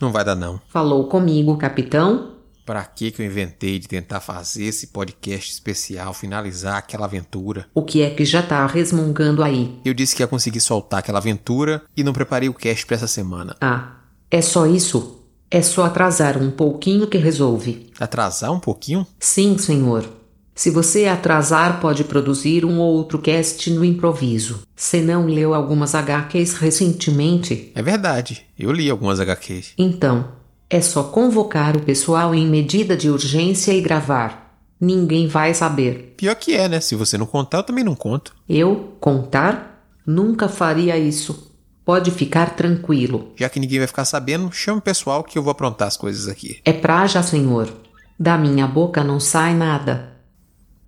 Não 0.00 0.12
vai 0.12 0.24
dar 0.24 0.34
não. 0.34 0.60
Falou 0.68 1.04
comigo, 1.08 1.56
capitão? 1.56 2.32
Pra 2.64 2.84
que 2.84 3.10
que 3.10 3.22
eu 3.22 3.26
inventei 3.26 3.78
de 3.78 3.88
tentar 3.88 4.20
fazer 4.20 4.64
esse 4.64 4.88
podcast 4.88 5.50
especial, 5.50 6.12
finalizar 6.12 6.76
aquela 6.76 7.06
aventura? 7.06 7.66
O 7.74 7.82
que 7.82 8.02
é 8.02 8.10
que 8.10 8.24
já 8.26 8.42
tá 8.42 8.66
resmungando 8.66 9.42
aí? 9.42 9.80
Eu 9.84 9.94
disse 9.94 10.14
que 10.14 10.22
ia 10.22 10.26
conseguir 10.26 10.60
soltar 10.60 11.00
aquela 11.00 11.18
aventura 11.18 11.82
e 11.96 12.04
não 12.04 12.12
preparei 12.12 12.48
o 12.48 12.54
cast 12.54 12.84
pra 12.86 12.96
essa 12.96 13.06
semana. 13.06 13.56
Ah, 13.60 13.92
é 14.30 14.42
só 14.42 14.66
isso? 14.66 15.22
É 15.50 15.62
só 15.62 15.86
atrasar 15.86 16.36
um 16.36 16.50
pouquinho 16.50 17.06
que 17.06 17.16
resolve. 17.16 17.90
Atrasar 17.98 18.52
um 18.52 18.60
pouquinho? 18.60 19.06
Sim, 19.18 19.56
senhor. 19.56 20.17
Se 20.58 20.70
você 20.70 21.06
atrasar, 21.06 21.78
pode 21.78 22.02
produzir 22.02 22.64
um 22.64 22.80
ou 22.80 22.92
outro 22.92 23.20
cast 23.20 23.70
no 23.70 23.84
improviso. 23.84 24.64
Você 24.74 25.00
não 25.00 25.26
leu 25.26 25.54
algumas 25.54 25.94
HQs 25.94 26.54
recentemente? 26.54 27.70
É 27.76 27.80
verdade, 27.80 28.44
eu 28.58 28.72
li 28.72 28.90
algumas 28.90 29.20
HQs. 29.20 29.74
Então, 29.78 30.32
é 30.68 30.80
só 30.80 31.04
convocar 31.04 31.76
o 31.76 31.80
pessoal 31.82 32.34
em 32.34 32.44
medida 32.44 32.96
de 32.96 33.08
urgência 33.08 33.70
e 33.70 33.80
gravar. 33.80 34.60
Ninguém 34.80 35.28
vai 35.28 35.54
saber. 35.54 36.14
Pior 36.16 36.34
que 36.34 36.56
é, 36.56 36.68
né? 36.68 36.80
Se 36.80 36.96
você 36.96 37.16
não 37.16 37.26
contar, 37.26 37.58
eu 37.58 37.62
também 37.62 37.84
não 37.84 37.94
conto. 37.94 38.34
Eu 38.48 38.94
contar? 38.98 39.86
Nunca 40.04 40.48
faria 40.48 40.98
isso. 40.98 41.52
Pode 41.84 42.10
ficar 42.10 42.56
tranquilo. 42.56 43.30
Já 43.36 43.48
que 43.48 43.60
ninguém 43.60 43.78
vai 43.78 43.86
ficar 43.86 44.04
sabendo, 44.04 44.50
chama 44.50 44.78
o 44.78 44.82
pessoal 44.82 45.22
que 45.22 45.38
eu 45.38 45.42
vou 45.44 45.52
aprontar 45.52 45.86
as 45.86 45.96
coisas 45.96 46.26
aqui. 46.26 46.58
É 46.64 46.72
praja, 46.72 47.22
senhor. 47.22 47.72
Da 48.18 48.36
minha 48.36 48.66
boca 48.66 49.04
não 49.04 49.20
sai 49.20 49.54
nada. 49.54 50.07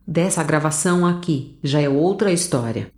Dessa 0.06 0.42
gravação 0.42 1.06
aqui 1.06 1.58
já 1.62 1.80
é 1.80 1.88
outra 1.88 2.32
história. 2.32 2.90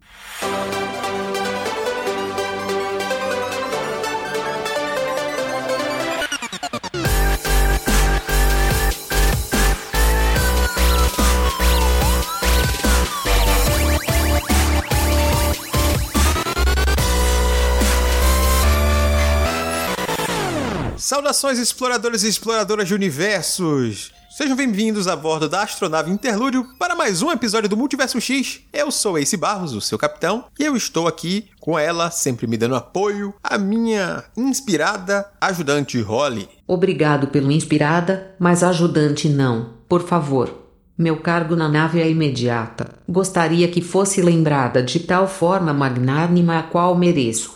Saudações, 20.97 21.59
exploradores 21.59 22.23
e 22.23 22.29
exploradoras 22.29 22.89
de 22.89 22.95
universos! 22.95 24.22
Sejam 24.35 24.57
bem-vindos 24.57 25.09
a 25.09 25.15
bordo 25.15 25.47
da 25.47 25.63
astronave 25.63 26.11
Interlúdio 26.11 26.67
para 26.79 26.97
mais 26.97 27.21
um 27.21 27.31
episódio 27.31 27.69
do 27.69 27.77
Multiverso 27.77 28.19
X. 28.19 28.63
Eu 28.73 28.91
sou 28.91 29.19
Ace 29.19 29.37
Barros, 29.37 29.75
o 29.75 29.81
seu 29.83 29.99
capitão, 29.99 30.47
e 30.59 30.65
eu 30.65 30.75
estou 30.75 31.07
aqui 31.07 31.51
com 31.61 31.79
ela, 31.79 32.11
sempre 32.11 32.47
me 32.47 32.57
dando 32.57 32.75
apoio, 32.75 33.35
a 33.45 33.59
minha 33.59 34.25
inspirada 34.35 35.31
ajudante 35.39 36.01
Holly. 36.01 36.49
Obrigado 36.67 37.27
pelo 37.27 37.53
inspirada, 37.53 38.35
mas 38.39 38.63
ajudante 38.63 39.29
não, 39.29 39.75
por 39.87 40.01
favor. 40.01 40.51
Meu 40.97 41.19
cargo 41.19 41.55
na 41.55 41.69
nave 41.69 42.01
é 42.01 42.11
imediata. 42.11 42.89
Gostaria 43.07 43.69
que 43.69 43.83
fosse 43.83 44.23
lembrada 44.23 44.83
de 44.83 45.01
tal 45.01 45.29
forma 45.29 45.75
magnânima 45.75 46.59
a 46.59 46.63
qual 46.63 46.97
mereço. 46.97 47.53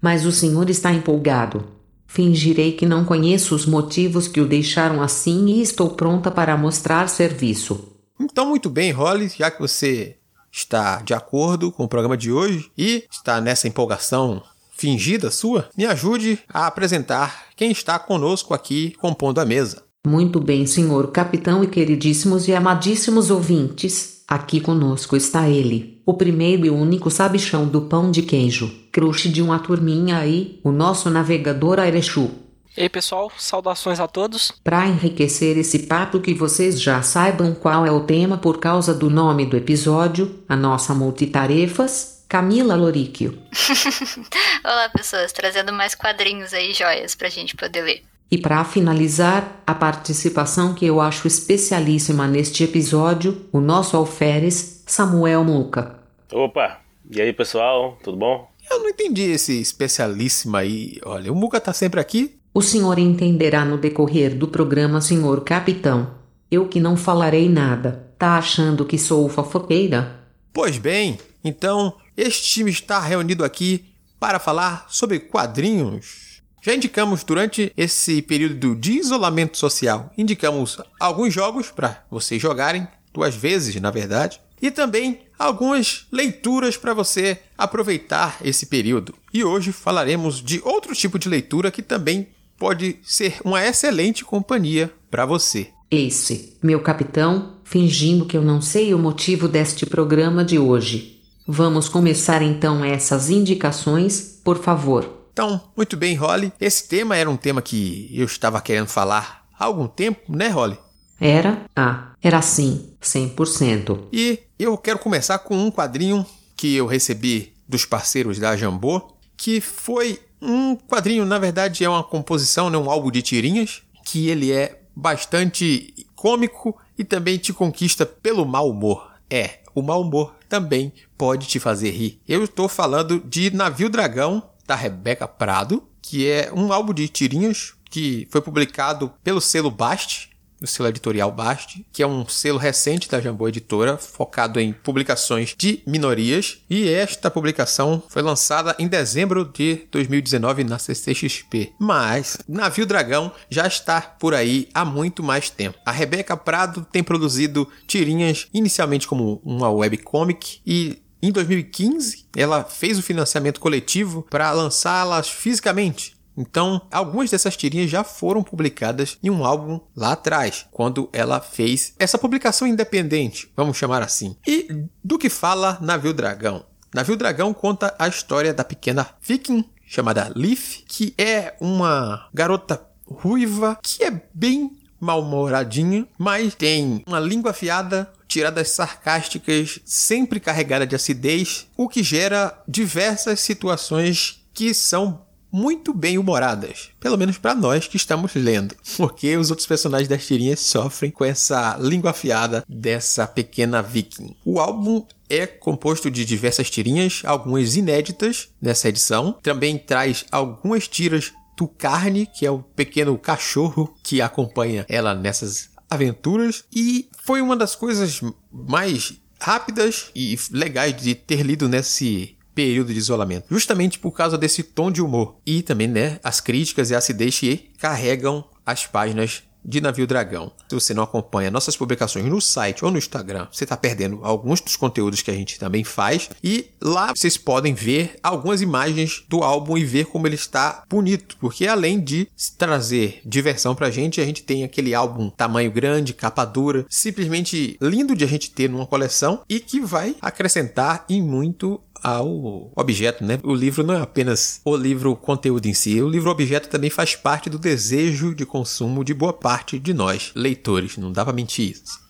Mas 0.00 0.24
o 0.24 0.30
senhor 0.30 0.70
está 0.70 0.92
empolgado. 0.92 1.79
Fingirei 2.12 2.72
que 2.72 2.84
não 2.84 3.04
conheço 3.04 3.54
os 3.54 3.64
motivos 3.64 4.26
que 4.26 4.40
o 4.40 4.46
deixaram 4.46 5.00
assim 5.00 5.46
e 5.46 5.62
estou 5.62 5.90
pronta 5.90 6.28
para 6.28 6.56
mostrar 6.56 7.08
serviço. 7.08 7.88
Então, 8.18 8.46
muito 8.46 8.68
bem, 8.68 8.90
Holly, 8.90 9.28
já 9.28 9.48
que 9.48 9.60
você 9.60 10.16
está 10.50 11.02
de 11.02 11.14
acordo 11.14 11.70
com 11.70 11.84
o 11.84 11.88
programa 11.88 12.16
de 12.16 12.32
hoje 12.32 12.68
e 12.76 13.04
está 13.08 13.40
nessa 13.40 13.68
empolgação 13.68 14.42
fingida 14.76 15.30
sua, 15.30 15.70
me 15.78 15.86
ajude 15.86 16.40
a 16.52 16.66
apresentar 16.66 17.44
quem 17.54 17.70
está 17.70 17.96
conosco 17.96 18.54
aqui 18.54 18.92
compondo 18.98 19.40
a 19.40 19.44
mesa. 19.44 19.84
Muito 20.04 20.40
bem, 20.40 20.66
senhor 20.66 21.12
capitão 21.12 21.62
e 21.62 21.68
queridíssimos 21.68 22.48
e 22.48 22.52
amadíssimos 22.52 23.30
ouvintes. 23.30 24.19
Aqui 24.30 24.60
conosco 24.60 25.16
está 25.16 25.48
ele, 25.48 26.00
o 26.06 26.14
primeiro 26.14 26.64
e 26.64 26.70
único 26.70 27.10
sabichão 27.10 27.66
do 27.66 27.80
pão 27.80 28.12
de 28.12 28.22
queijo, 28.22 28.72
crush 28.92 29.28
de 29.28 29.42
uma 29.42 29.58
turminha 29.58 30.18
aí, 30.18 30.60
o 30.62 30.70
nosso 30.70 31.10
navegador 31.10 31.80
Airechu. 31.80 32.30
E 32.76 32.82
aí 32.82 32.88
pessoal, 32.88 33.28
saudações 33.36 33.98
a 33.98 34.06
todos. 34.06 34.52
Para 34.62 34.86
enriquecer 34.86 35.58
esse 35.58 35.80
papo 35.80 36.20
que 36.20 36.32
vocês 36.32 36.80
já 36.80 37.02
saibam 37.02 37.52
qual 37.56 37.84
é 37.84 37.90
o 37.90 38.04
tema 38.04 38.38
por 38.38 38.60
causa 38.60 38.94
do 38.94 39.10
nome 39.10 39.46
do 39.46 39.56
episódio, 39.56 40.44
a 40.48 40.54
nossa 40.54 40.94
multitarefas, 40.94 42.24
Camila 42.28 42.76
Loríquio. 42.76 43.36
Olá 44.62 44.88
pessoas, 44.90 45.32
trazendo 45.32 45.72
mais 45.72 45.96
quadrinhos 45.96 46.54
aí, 46.54 46.72
joias, 46.72 47.16
pra 47.16 47.28
gente 47.28 47.56
poder 47.56 47.82
ler. 47.82 48.09
E 48.30 48.38
para 48.38 48.64
finalizar, 48.64 49.62
a 49.66 49.74
participação 49.74 50.72
que 50.72 50.86
eu 50.86 51.00
acho 51.00 51.26
especialíssima 51.26 52.28
neste 52.28 52.62
episódio, 52.62 53.46
o 53.50 53.60
nosso 53.60 53.96
alferes, 53.96 54.84
Samuel 54.86 55.42
Muca. 55.42 55.98
Opa, 56.32 56.80
e 57.10 57.20
aí 57.20 57.32
pessoal, 57.32 57.98
tudo 58.04 58.16
bom? 58.16 58.48
Eu 58.70 58.78
não 58.78 58.88
entendi 58.88 59.22
esse 59.22 59.60
especialíssimo 59.60 60.56
aí. 60.56 61.00
Olha, 61.04 61.32
o 61.32 61.34
Muca 61.34 61.60
tá 61.60 61.72
sempre 61.72 61.98
aqui. 61.98 62.38
O 62.54 62.62
senhor 62.62 63.00
entenderá 63.00 63.64
no 63.64 63.78
decorrer 63.78 64.36
do 64.36 64.46
programa, 64.46 65.00
senhor 65.00 65.42
capitão. 65.42 66.14
Eu 66.48 66.68
que 66.68 66.78
não 66.78 66.96
falarei 66.96 67.48
nada. 67.48 68.12
Tá 68.16 68.36
achando 68.36 68.84
que 68.84 68.98
sou 68.98 69.28
fofoqueira? 69.28 70.20
Pois 70.52 70.78
bem, 70.78 71.18
então 71.42 71.94
este 72.16 72.48
time 72.50 72.70
está 72.70 73.00
reunido 73.00 73.44
aqui 73.44 73.86
para 74.20 74.38
falar 74.38 74.86
sobre 74.88 75.18
quadrinhos. 75.18 76.19
Já 76.62 76.74
indicamos 76.74 77.24
durante 77.24 77.72
esse 77.76 78.20
período 78.20 78.76
de 78.76 78.92
isolamento 78.92 79.56
social, 79.56 80.12
indicamos 80.16 80.78
alguns 80.98 81.32
jogos 81.32 81.70
para 81.70 82.04
vocês 82.10 82.40
jogarem, 82.40 82.86
duas 83.14 83.34
vezes 83.34 83.74
na 83.80 83.90
verdade, 83.90 84.40
e 84.60 84.70
também 84.70 85.20
algumas 85.38 86.06
leituras 86.12 86.76
para 86.76 86.92
você 86.92 87.38
aproveitar 87.56 88.36
esse 88.44 88.66
período. 88.66 89.14
E 89.32 89.42
hoje 89.42 89.72
falaremos 89.72 90.42
de 90.42 90.60
outro 90.62 90.94
tipo 90.94 91.18
de 91.18 91.30
leitura 91.30 91.70
que 91.70 91.80
também 91.80 92.28
pode 92.58 92.98
ser 93.02 93.40
uma 93.42 93.64
excelente 93.64 94.22
companhia 94.22 94.92
para 95.10 95.24
você. 95.24 95.68
Esse, 95.90 96.58
meu 96.62 96.80
capitão, 96.80 97.54
fingindo 97.64 98.26
que 98.26 98.36
eu 98.36 98.42
não 98.42 98.60
sei 98.60 98.92
o 98.92 98.98
motivo 98.98 99.48
deste 99.48 99.86
programa 99.86 100.44
de 100.44 100.58
hoje. 100.58 101.22
Vamos 101.48 101.88
começar 101.88 102.42
então 102.42 102.84
essas 102.84 103.30
indicações, 103.30 104.40
por 104.44 104.58
favor. 104.58 105.19
Então, 105.32 105.60
muito 105.76 105.96
bem, 105.96 106.14
Holly. 106.14 106.52
Esse 106.60 106.88
tema 106.88 107.16
era 107.16 107.30
um 107.30 107.36
tema 107.36 107.62
que 107.62 108.10
eu 108.12 108.26
estava 108.26 108.60
querendo 108.60 108.88
falar 108.88 109.46
há 109.58 109.64
algum 109.64 109.86
tempo, 109.86 110.20
né, 110.28 110.48
Holly? 110.48 110.78
Era? 111.20 111.66
Ah, 111.76 112.12
era 112.22 112.40
sim, 112.40 112.94
100%. 113.00 114.08
E 114.12 114.40
eu 114.58 114.76
quero 114.78 114.98
começar 114.98 115.38
com 115.38 115.56
um 115.56 115.70
quadrinho 115.70 116.24
que 116.56 116.74
eu 116.74 116.86
recebi 116.86 117.54
dos 117.68 117.84
parceiros 117.84 118.38
da 118.38 118.56
Jambô, 118.56 119.12
que 119.36 119.60
foi 119.60 120.18
um 120.40 120.74
quadrinho, 120.76 121.24
na 121.24 121.38
verdade, 121.38 121.84
é 121.84 121.88
uma 121.88 122.02
composição, 122.02 122.70
né, 122.70 122.78
um 122.78 122.90
álbum 122.90 123.10
de 123.10 123.22
tirinhas, 123.22 123.82
que 124.04 124.28
ele 124.28 124.50
é 124.50 124.80
bastante 124.96 126.06
cômico 126.14 126.76
e 126.98 127.04
também 127.04 127.38
te 127.38 127.52
conquista 127.52 128.04
pelo 128.04 128.44
mau 128.44 128.70
humor. 128.70 129.10
É, 129.28 129.60
o 129.74 129.82
mau 129.82 130.00
humor 130.00 130.34
também 130.48 130.92
pode 131.16 131.46
te 131.46 131.60
fazer 131.60 131.90
rir. 131.90 132.20
Eu 132.26 132.44
estou 132.44 132.68
falando 132.68 133.20
de 133.20 133.54
Navio 133.54 133.88
Dragão, 133.88 134.42
da 134.70 134.76
Rebeca 134.76 135.26
Prado, 135.26 135.82
que 136.00 136.30
é 136.30 136.48
um 136.54 136.72
álbum 136.72 136.94
de 136.94 137.08
tirinhas 137.08 137.74
que 137.90 138.28
foi 138.30 138.40
publicado 138.40 139.12
pelo 139.24 139.40
selo 139.40 139.68
Bast, 139.68 140.30
o 140.62 140.66
selo 140.66 140.88
editorial 140.88 141.32
Bast, 141.32 141.84
que 141.92 142.04
é 142.04 142.06
um 142.06 142.24
selo 142.28 142.56
recente 142.56 143.08
da 143.08 143.20
Jambô 143.20 143.48
Editora, 143.48 143.96
focado 143.96 144.60
em 144.60 144.72
publicações 144.72 145.56
de 145.58 145.82
minorias, 145.84 146.58
e 146.70 146.88
esta 146.88 147.28
publicação 147.32 148.00
foi 148.08 148.22
lançada 148.22 148.76
em 148.78 148.86
dezembro 148.86 149.44
de 149.44 149.88
2019 149.90 150.62
na 150.62 150.78
CCXP. 150.78 151.72
Mas 151.76 152.38
Navio 152.48 152.86
Dragão 152.86 153.32
já 153.50 153.66
está 153.66 154.00
por 154.00 154.34
aí 154.34 154.68
há 154.72 154.84
muito 154.84 155.20
mais 155.20 155.50
tempo. 155.50 155.78
A 155.84 155.90
Rebeca 155.90 156.36
Prado 156.36 156.86
tem 156.92 157.02
produzido 157.02 157.68
tirinhas 157.88 158.46
inicialmente 158.54 159.08
como 159.08 159.42
uma 159.44 159.68
webcomic 159.68 160.60
e 160.64 161.02
em 161.22 161.32
2015, 161.32 162.26
ela 162.36 162.64
fez 162.64 162.98
o 162.98 163.02
financiamento 163.02 163.60
coletivo 163.60 164.26
para 164.30 164.50
lançá-las 164.52 165.28
fisicamente. 165.28 166.16
Então, 166.36 166.80
algumas 166.90 167.30
dessas 167.30 167.56
tirinhas 167.56 167.90
já 167.90 168.02
foram 168.02 168.42
publicadas 168.42 169.18
em 169.22 169.28
um 169.28 169.44
álbum 169.44 169.80
lá 169.94 170.12
atrás, 170.12 170.66
quando 170.70 171.08
ela 171.12 171.40
fez 171.40 171.92
essa 171.98 172.16
publicação 172.16 172.66
independente, 172.66 173.50
vamos 173.56 173.76
chamar 173.76 174.02
assim. 174.02 174.36
E 174.46 174.86
do 175.04 175.18
que 175.18 175.28
fala 175.28 175.78
Navio 175.80 176.14
Dragão? 176.14 176.64
Navio 176.94 177.16
Dragão 177.16 177.52
conta 177.52 177.94
a 177.98 178.08
história 178.08 178.54
da 178.54 178.64
pequena 178.64 179.06
Viking 179.20 179.64
chamada 179.86 180.32
Leaf, 180.34 180.84
que 180.86 181.12
é 181.18 181.54
uma 181.60 182.28
garota 182.32 182.80
ruiva 183.04 183.76
que 183.82 184.04
é 184.04 184.22
bem 184.32 184.78
mal-humoradinha, 185.00 186.06
mas 186.16 186.54
tem 186.54 187.02
uma 187.06 187.18
língua 187.18 187.50
afiada, 187.50 188.10
tiradas 188.30 188.70
sarcásticas, 188.70 189.80
sempre 189.84 190.38
carregada 190.38 190.86
de 190.86 190.94
acidez, 190.94 191.66
o 191.76 191.88
que 191.88 192.02
gera 192.02 192.62
diversas 192.66 193.40
situações 193.40 194.46
que 194.54 194.72
são 194.72 195.26
muito 195.52 195.92
bem 195.92 196.16
humoradas, 196.16 196.90
pelo 197.00 197.18
menos 197.18 197.36
para 197.36 197.56
nós 197.56 197.88
que 197.88 197.96
estamos 197.96 198.34
lendo, 198.36 198.76
porque 198.96 199.36
os 199.36 199.50
outros 199.50 199.66
personagens 199.66 200.08
das 200.08 200.24
tirinhas 200.24 200.60
sofrem 200.60 201.10
com 201.10 201.24
essa 201.24 201.76
língua 201.80 202.10
afiada 202.10 202.64
dessa 202.68 203.26
pequena 203.26 203.82
viking. 203.82 204.36
O 204.44 204.60
álbum 204.60 205.04
é 205.28 205.46
composto 205.46 206.08
de 206.08 206.24
diversas 206.24 206.70
tirinhas, 206.70 207.22
algumas 207.24 207.74
inéditas 207.74 208.48
nessa 208.62 208.88
edição. 208.88 209.36
Também 209.42 209.76
traz 209.76 210.24
algumas 210.30 210.86
tiras 210.86 211.32
do 211.56 211.68
Carne, 211.68 212.26
que 212.26 212.46
é 212.46 212.50
o 212.50 212.60
pequeno 212.60 213.18
cachorro 213.18 213.94
que 214.02 214.22
acompanha 214.22 214.86
ela 214.88 215.14
nessas 215.14 215.69
aventuras. 215.90 216.64
E 216.72 217.08
foi 217.22 217.40
uma 217.42 217.56
das 217.56 217.74
coisas 217.74 218.20
mais 218.50 219.20
rápidas 219.40 220.10
e 220.14 220.38
legais 220.50 220.96
de 220.96 221.14
ter 221.14 221.42
lido 221.42 221.68
nesse 221.68 222.36
período 222.54 222.92
de 222.92 222.98
isolamento, 222.98 223.46
justamente 223.50 223.98
por 223.98 224.12
causa 224.12 224.36
desse 224.36 224.62
tom 224.62 224.90
de 224.90 225.00
humor 225.00 225.36
e 225.46 225.62
também, 225.62 225.88
né, 225.88 226.20
as 226.22 226.40
críticas 226.40 226.90
e 226.90 226.94
acidez 226.94 227.38
que 227.38 227.70
carregam 227.78 228.44
as 228.66 228.86
páginas 228.86 229.42
de 229.64 229.80
Navio 229.80 230.06
Dragão. 230.06 230.52
Se 230.68 230.74
você 230.74 230.94
não 230.94 231.02
acompanha 231.02 231.50
nossas 231.50 231.76
publicações 231.76 232.24
no 232.24 232.40
site 232.40 232.84
ou 232.84 232.90
no 232.90 232.98
Instagram, 232.98 233.46
você 233.50 233.64
está 233.64 233.76
perdendo 233.76 234.20
alguns 234.22 234.60
dos 234.60 234.76
conteúdos 234.76 235.22
que 235.22 235.30
a 235.30 235.34
gente 235.34 235.58
também 235.58 235.84
faz. 235.84 236.30
E 236.42 236.70
lá 236.80 237.12
vocês 237.14 237.36
podem 237.36 237.74
ver 237.74 238.16
algumas 238.22 238.62
imagens 238.62 239.24
do 239.28 239.42
álbum 239.42 239.76
e 239.76 239.84
ver 239.84 240.06
como 240.06 240.26
ele 240.26 240.34
está 240.34 240.84
bonito. 240.88 241.36
Porque 241.38 241.66
além 241.66 242.00
de 242.00 242.28
trazer 242.56 243.20
diversão 243.24 243.74
pra 243.74 243.90
gente, 243.90 244.20
a 244.20 244.24
gente 244.24 244.42
tem 244.42 244.64
aquele 244.64 244.94
álbum 244.94 245.30
tamanho 245.30 245.70
grande, 245.70 246.14
capa 246.14 246.44
dura, 246.44 246.86
simplesmente 246.88 247.76
lindo 247.80 248.16
de 248.16 248.24
a 248.24 248.28
gente 248.28 248.50
ter 248.50 248.68
numa 248.68 248.86
coleção 248.86 249.42
e 249.48 249.60
que 249.60 249.80
vai 249.80 250.16
acrescentar 250.20 251.04
em 251.08 251.22
muito 251.22 251.80
ao 252.02 252.72
objeto, 252.74 253.24
né? 253.24 253.38
O 253.42 253.54
livro 253.54 253.84
não 253.84 253.94
é 253.94 254.00
apenas 254.00 254.60
o 254.64 254.76
livro 254.76 255.14
conteúdo 255.16 255.66
em 255.66 255.74
si, 255.74 256.00
o 256.00 256.08
livro 256.08 256.30
objeto 256.30 256.68
também 256.68 256.90
faz 256.90 257.14
parte 257.16 257.50
do 257.50 257.58
desejo 257.58 258.34
de 258.34 258.46
consumo 258.46 259.04
de 259.04 259.14
boa 259.14 259.32
parte 259.32 259.78
de 259.78 259.92
nós, 259.92 260.32
leitores, 260.34 260.96
não 260.96 261.12
dá 261.12 261.24
pra 261.24 261.32
mentir 261.32 261.72
isso. 261.72 262.09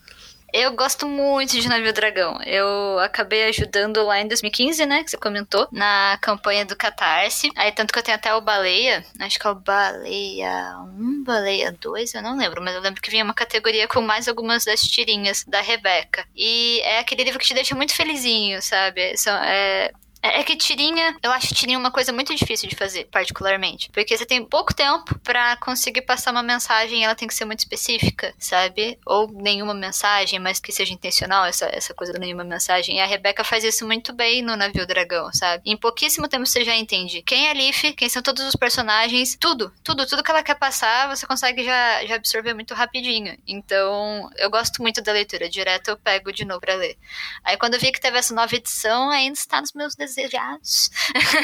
Eu 0.52 0.72
gosto 0.72 1.06
muito 1.06 1.58
de 1.58 1.68
Navio 1.68 1.92
Dragão. 1.92 2.40
Eu 2.42 2.98
acabei 2.98 3.44
ajudando 3.44 4.04
lá 4.04 4.20
em 4.20 4.28
2015, 4.28 4.84
né? 4.86 5.04
Que 5.04 5.10
você 5.10 5.16
comentou, 5.16 5.68
na 5.72 6.18
campanha 6.20 6.64
do 6.64 6.76
Catarse. 6.76 7.50
Aí, 7.56 7.72
tanto 7.72 7.92
que 7.92 7.98
eu 7.98 8.02
tenho 8.02 8.16
até 8.16 8.34
o 8.34 8.40
Baleia. 8.40 9.04
Acho 9.20 9.38
que 9.38 9.46
é 9.46 9.50
o 9.50 9.54
Baleia 9.54 10.76
1, 10.98 11.24
Baleia 11.24 11.72
2, 11.72 12.14
eu 12.14 12.22
não 12.22 12.36
lembro. 12.36 12.62
Mas 12.62 12.74
eu 12.74 12.80
lembro 12.80 13.00
que 13.00 13.10
vinha 13.10 13.24
uma 13.24 13.34
categoria 13.34 13.86
com 13.86 14.00
mais 14.00 14.28
algumas 14.28 14.64
das 14.64 14.80
tirinhas 14.80 15.44
da 15.44 15.60
Rebeca. 15.60 16.24
E 16.34 16.80
é 16.80 16.98
aquele 16.98 17.24
livro 17.24 17.38
que 17.38 17.46
te 17.46 17.54
deixa 17.54 17.74
muito 17.74 17.94
felizinho, 17.94 18.60
sabe? 18.60 19.16
São, 19.16 19.34
é, 19.36 19.92
é, 20.22 20.40
é 20.40 20.44
que 20.44 20.56
tirinha, 20.56 21.16
eu 21.22 21.30
acho 21.32 21.54
tirinha 21.54 21.78
uma 21.78 21.90
coisa 21.90 22.12
muito 22.12 22.34
difícil 22.34 22.68
de 22.68 22.76
fazer, 22.76 23.04
particularmente. 23.06 23.90
Porque 23.90 24.16
você 24.16 24.26
tem 24.26 24.44
pouco 24.44 24.74
tempo 24.74 25.18
para 25.20 25.56
conseguir 25.56 26.02
passar 26.02 26.30
uma 26.30 26.42
mensagem 26.42 27.00
e 27.00 27.04
ela 27.04 27.14
tem 27.14 27.26
que 27.26 27.34
ser 27.34 27.44
muito 27.44 27.60
específica, 27.60 28.34
sabe? 28.38 28.98
Ou 29.06 29.30
nenhuma 29.32 29.74
mensagem, 29.74 30.38
mas 30.38 30.60
que 30.60 30.72
seja 30.72 30.92
intencional, 30.92 31.44
essa, 31.46 31.66
essa 31.72 31.94
coisa 31.94 32.12
da 32.12 32.18
nenhuma 32.18 32.44
mensagem. 32.44 32.96
E 32.96 33.00
a 33.00 33.06
Rebeca 33.06 33.42
faz 33.44 33.64
isso 33.64 33.86
muito 33.86 34.12
bem 34.12 34.42
no 34.42 34.56
Navio 34.56 34.86
Dragão, 34.86 35.32
sabe? 35.32 35.62
Em 35.66 35.76
pouquíssimo 35.76 36.28
tempo 36.28 36.46
você 36.46 36.64
já 36.64 36.76
entende 36.76 37.22
quem 37.22 37.48
é 37.48 37.54
Leaf, 37.54 37.94
quem 37.96 38.08
são 38.08 38.22
todos 38.22 38.44
os 38.44 38.54
personagens, 38.54 39.36
tudo, 39.40 39.72
tudo, 39.82 40.06
tudo 40.06 40.22
que 40.22 40.30
ela 40.30 40.42
quer 40.42 40.56
passar, 40.56 41.08
você 41.08 41.26
consegue 41.26 41.64
já, 41.64 42.04
já 42.06 42.16
absorver 42.16 42.54
muito 42.54 42.74
rapidinho. 42.74 43.38
Então, 43.46 44.28
eu 44.36 44.50
gosto 44.50 44.82
muito 44.82 45.00
da 45.02 45.12
leitura. 45.12 45.48
Direto 45.48 45.88
eu 45.88 45.96
pego 45.96 46.32
de 46.32 46.44
novo 46.44 46.60
pra 46.60 46.74
ler. 46.74 46.96
Aí 47.42 47.56
quando 47.56 47.74
eu 47.74 47.80
vi 47.80 47.90
que 47.90 48.00
teve 48.00 48.18
essa 48.18 48.34
nova 48.34 48.54
edição, 48.54 49.10
ainda 49.10 49.38
está 49.38 49.60
nos 49.60 49.72
meus 49.72 49.96
desejados. 50.14 50.90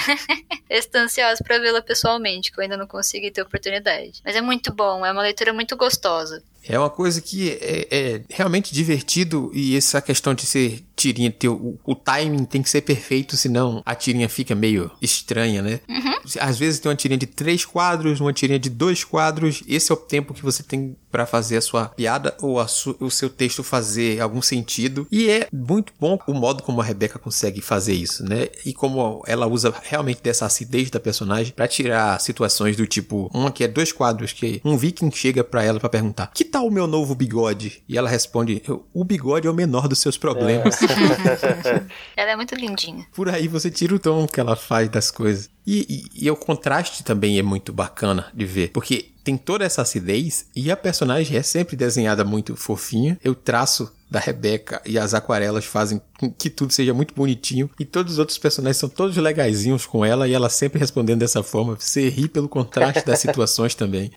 Estou 0.69 1.01
ansiosa 1.01 1.43
para 1.43 1.59
vê-la 1.59 1.81
pessoalmente, 1.81 2.53
que 2.53 2.59
eu 2.59 2.63
ainda 2.63 2.77
não 2.77 2.87
consegui 2.87 3.31
ter 3.31 3.43
oportunidade. 3.43 4.21
Mas 4.25 4.37
é 4.37 4.41
muito 4.41 4.73
bom, 4.73 5.05
é 5.05 5.13
uma 5.13 5.23
leitura 5.23 5.53
muito 5.53 5.77
gostosa. 5.77 6.43
É 6.69 6.79
uma 6.79 6.91
coisa 6.91 7.21
que 7.21 7.51
é, 7.51 7.89
é, 7.91 8.23
realmente 8.29 8.75
divertido 8.75 9.51
e 9.55 9.77
essa 9.77 10.03
questão 10.03 10.35
de 10.35 10.45
ser 10.45 10.85
tirinha, 10.97 11.31
ter 11.31 11.49
o, 11.49 11.79
o, 11.85 11.95
timing 11.95 12.45
tem 12.45 12.61
que 12.61 12.69
ser 12.69 12.81
perfeito, 12.81 13.37
senão 13.37 13.83
a 13.87 13.95
tirinha 13.95 14.29
fica 14.29 14.55
meio 14.55 14.91
estranha, 15.01 15.63
né? 15.63 15.81
Uhum. 15.89 16.15
Às 16.41 16.59
vezes 16.59 16.81
tem 16.81 16.91
uma 16.91 16.97
tirinha 16.97 17.19
de 17.19 17.27
três 17.27 17.65
quadros, 17.65 18.21
uma 18.21 18.33
tirinha 18.33 18.59
de 18.59 18.69
dois 18.69 19.05
quadros, 19.05 19.63
esse 19.69 19.93
é 19.93 19.95
o 19.95 19.99
tempo 19.99 20.35
que 20.35 20.43
você 20.43 20.63
tem 20.63 20.97
para 21.11 21.27
fazer 21.27 21.57
a 21.57 21.61
sua 21.61 21.87
piada 21.87 22.37
ou 22.41 22.67
su, 22.69 22.97
o 23.01 23.11
seu 23.11 23.31
texto 23.31 23.63
fazer 23.63 24.21
algum 24.21 24.43
sentido. 24.43 25.07
E 25.11 25.31
é 25.31 25.49
muito 25.53 25.93
bom 25.99 26.19
o 26.27 26.35
modo 26.35 26.63
como 26.63 26.81
a 26.81 26.85
Rebeca 26.85 27.19
consegue 27.19 27.61
fazer 27.61 27.95
isso, 27.95 28.25
né? 28.25 28.49
E 28.65 28.73
como 28.73 29.23
ela 29.27 29.47
usa 29.47 29.73
realmente 29.83 30.23
dessa 30.23 30.47
acidez 30.47 30.91
da 30.91 31.01
personagem 31.01 31.53
para 31.53 31.69
tirar 31.69 32.21
situações 32.21 32.77
do 32.77 32.87
tipo, 32.87 33.31
uma 33.33 33.51
que 33.51 33.65
é 33.65 33.69
dois 33.69 33.93
quadros 33.93 34.33
que 34.33 34.61
um 34.65 34.77
viking 34.77 35.11
chega 35.11 35.43
para 35.43 35.63
ela 35.63 35.81
para 35.81 35.89
perguntar: 35.89 36.31
"Que 36.35 36.45
tal 36.45 36.67
o 36.67 36.71
meu 36.71 36.87
novo 36.87 37.15
bigode?" 37.15 37.83
E 37.89 37.97
ela 37.97 38.09
responde: 38.09 38.63
"O 38.93 39.05
bigode 39.05 39.47
é 39.47 39.51
o 39.51 39.55
menor 39.55 39.89
dos 39.89 39.99
seus 39.99 40.19
problemas." 40.19 40.77
É. 40.83 41.87
ela 42.17 42.31
é 42.33 42.37
muito 42.37 42.55
lindinha. 42.55 43.07
Por 43.15 43.29
aí 43.29 43.49
você 43.49 43.71
tira 43.71 43.95
o 43.95 43.99
tom 43.99 44.27
que 44.27 44.41
ela 44.41 44.57
faz 44.57 44.89
das 44.89 45.11
coisas. 45.11 45.49
E, 45.67 46.09
e, 46.15 46.27
e, 46.27 46.31
o 46.31 46.37
contraste 46.37 47.03
também 47.03 47.39
é 47.39 47.43
muito 47.43 47.73
bacana 47.73 48.27
de 48.33 48.45
ver, 48.45 48.69
porque 48.69 49.16
tem 49.27 49.37
toda 49.37 49.65
essa 49.65 49.83
acidez 49.83 50.47
e 50.55 50.71
a 50.71 50.77
personagem 50.77 51.37
é 51.37 51.43
sempre 51.43 51.75
desenhada 51.75 52.25
muito 52.25 52.55
fofinha. 52.55 53.19
Eu 53.25 53.35
traço 53.35 53.93
da 54.09 54.21
Rebeca 54.21 54.81
e 54.87 54.97
as 54.97 55.15
aquarelas 55.15 55.65
fazem 55.65 56.01
com 56.17 56.31
que 56.31 56.49
tudo 56.49 56.73
seja 56.73 56.95
muito 56.95 57.13
bonitinho 57.13 57.69
e 57.81 57.85
todos 57.85 58.13
os 58.13 58.19
outros 58.21 58.39
personagens 58.39 58.77
são 58.77 58.89
todos 58.89 59.17
legaisinhos 59.17 59.85
com 59.85 60.05
ela 60.05 60.29
e 60.29 60.33
ela 60.33 60.49
sempre 60.49 60.79
respondendo 60.79 61.19
dessa 61.19 61.43
forma. 61.43 61.75
Você 61.75 62.09
ri 62.09 62.29
pelo 62.29 62.49
contraste 62.49 63.05
das 63.05 63.19
situações 63.19 63.75
também. 63.75 64.13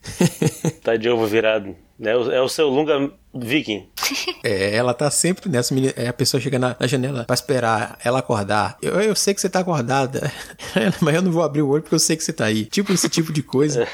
tá 0.83 0.95
de 0.95 1.09
ovo 1.09 1.25
virado. 1.25 1.75
É 2.01 2.15
o, 2.15 2.31
é 2.31 2.41
o 2.41 2.49
seu 2.49 2.69
longa 2.69 3.11
viking. 3.33 3.87
É, 4.43 4.75
ela 4.75 4.93
tá 4.93 5.11
sempre 5.11 5.49
nessa. 5.49 5.73
É, 5.95 6.07
a 6.07 6.13
pessoa 6.13 6.41
chega 6.41 6.57
na, 6.57 6.75
na, 6.79 6.87
janela 6.87 7.25
pra 7.25 7.33
esperar 7.33 7.97
ela 8.03 8.19
acordar. 8.19 8.77
Eu, 8.81 8.99
eu 9.01 9.15
sei 9.15 9.33
que 9.33 9.41
você 9.41 9.49
tá 9.49 9.59
acordada, 9.59 10.31
mas 11.01 11.15
eu 11.15 11.21
não 11.21 11.31
vou 11.31 11.43
abrir 11.43 11.61
o 11.61 11.69
olho 11.69 11.81
porque 11.81 11.95
eu 11.95 11.99
sei 11.99 12.15
que 12.15 12.23
você 12.23 12.33
tá 12.33 12.45
aí. 12.45 12.65
Tipo 12.65 12.91
esse 12.91 13.07
tipo 13.09 13.31
de 13.31 13.43
coisa. 13.43 13.87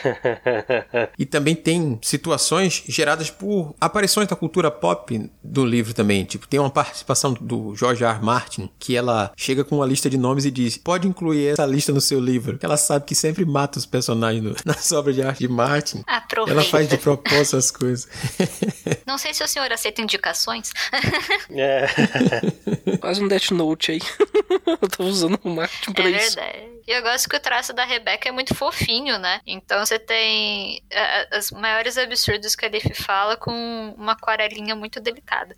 e 1.17 1.25
também 1.25 1.55
tem 1.55 1.99
situações 2.01 2.83
geradas 2.87 3.29
por 3.29 3.75
aparições 3.79 4.27
da 4.27 4.35
cultura 4.35 4.71
pop 4.71 5.29
do 5.43 5.65
livro 5.65 5.93
também. 5.93 6.23
Tipo, 6.23 6.47
tem 6.47 6.59
uma 6.59 6.69
participação 6.69 7.33
do 7.33 7.75
George 7.75 8.03
R. 8.03 8.23
Martin 8.23 8.69
que 8.79 8.95
ela 8.95 9.31
chega 9.35 9.63
com 9.63 9.77
uma 9.77 9.85
lista 9.85 10.09
de 10.09 10.17
nomes 10.17 10.45
e 10.45 10.51
diz: 10.51 10.77
pode 10.77 11.07
incluir 11.07 11.47
essa 11.47 11.65
lista 11.65 11.91
no 11.91 12.01
seu 12.01 12.19
livro. 12.19 12.57
Ela 12.61 12.77
sabe 12.77 13.05
que 13.05 13.15
sempre 13.15 13.45
mata 13.45 13.77
os 13.77 13.85
personagens 13.85 14.43
no, 14.43 14.55
nas 14.63 14.91
obras 14.91 15.15
de 15.15 15.21
arte 15.21 15.39
de 15.39 15.47
Martin. 15.47 16.03
Aproveita. 16.07 16.51
Ela 16.59 16.69
faz 16.69 16.87
de 16.87 16.97
propósito 16.97 17.57
as 17.57 17.71
coisas. 17.71 17.94
Não 19.05 19.17
sei 19.17 19.33
se 19.33 19.43
o 19.43 19.47
senhor 19.47 19.71
aceita 19.71 20.01
indicações. 20.01 20.71
É. 21.51 21.87
Faz 22.99 23.19
um 23.19 23.27
Death 23.27 23.51
Note 23.51 23.91
aí. 23.91 23.99
Eu 24.81 24.89
tô 24.89 25.03
usando 25.03 25.39
o 25.43 25.49
Martin 25.49 25.91
pra 25.93 26.05
é 26.05 26.11
isso. 26.11 26.35
Verdade. 26.35 26.75
E 26.87 26.91
eu 26.91 27.01
gosto 27.01 27.27
que 27.27 27.35
o 27.35 27.39
traço 27.39 27.73
da 27.73 27.83
Rebeca 27.83 28.29
é 28.29 28.31
muito 28.31 28.53
fofinho, 28.53 29.17
né? 29.17 29.39
Então 29.45 29.83
você 29.83 29.97
tem 29.97 30.83
as 31.31 31.49
maiores 31.49 31.97
absurdos 31.97 32.55
que 32.55 32.65
a 32.65 32.69
Leaf 32.69 32.85
fala 32.93 33.35
com 33.35 33.95
uma 33.97 34.11
aquarelinha 34.11 34.75
muito 34.75 34.99
delicada. 34.99 35.55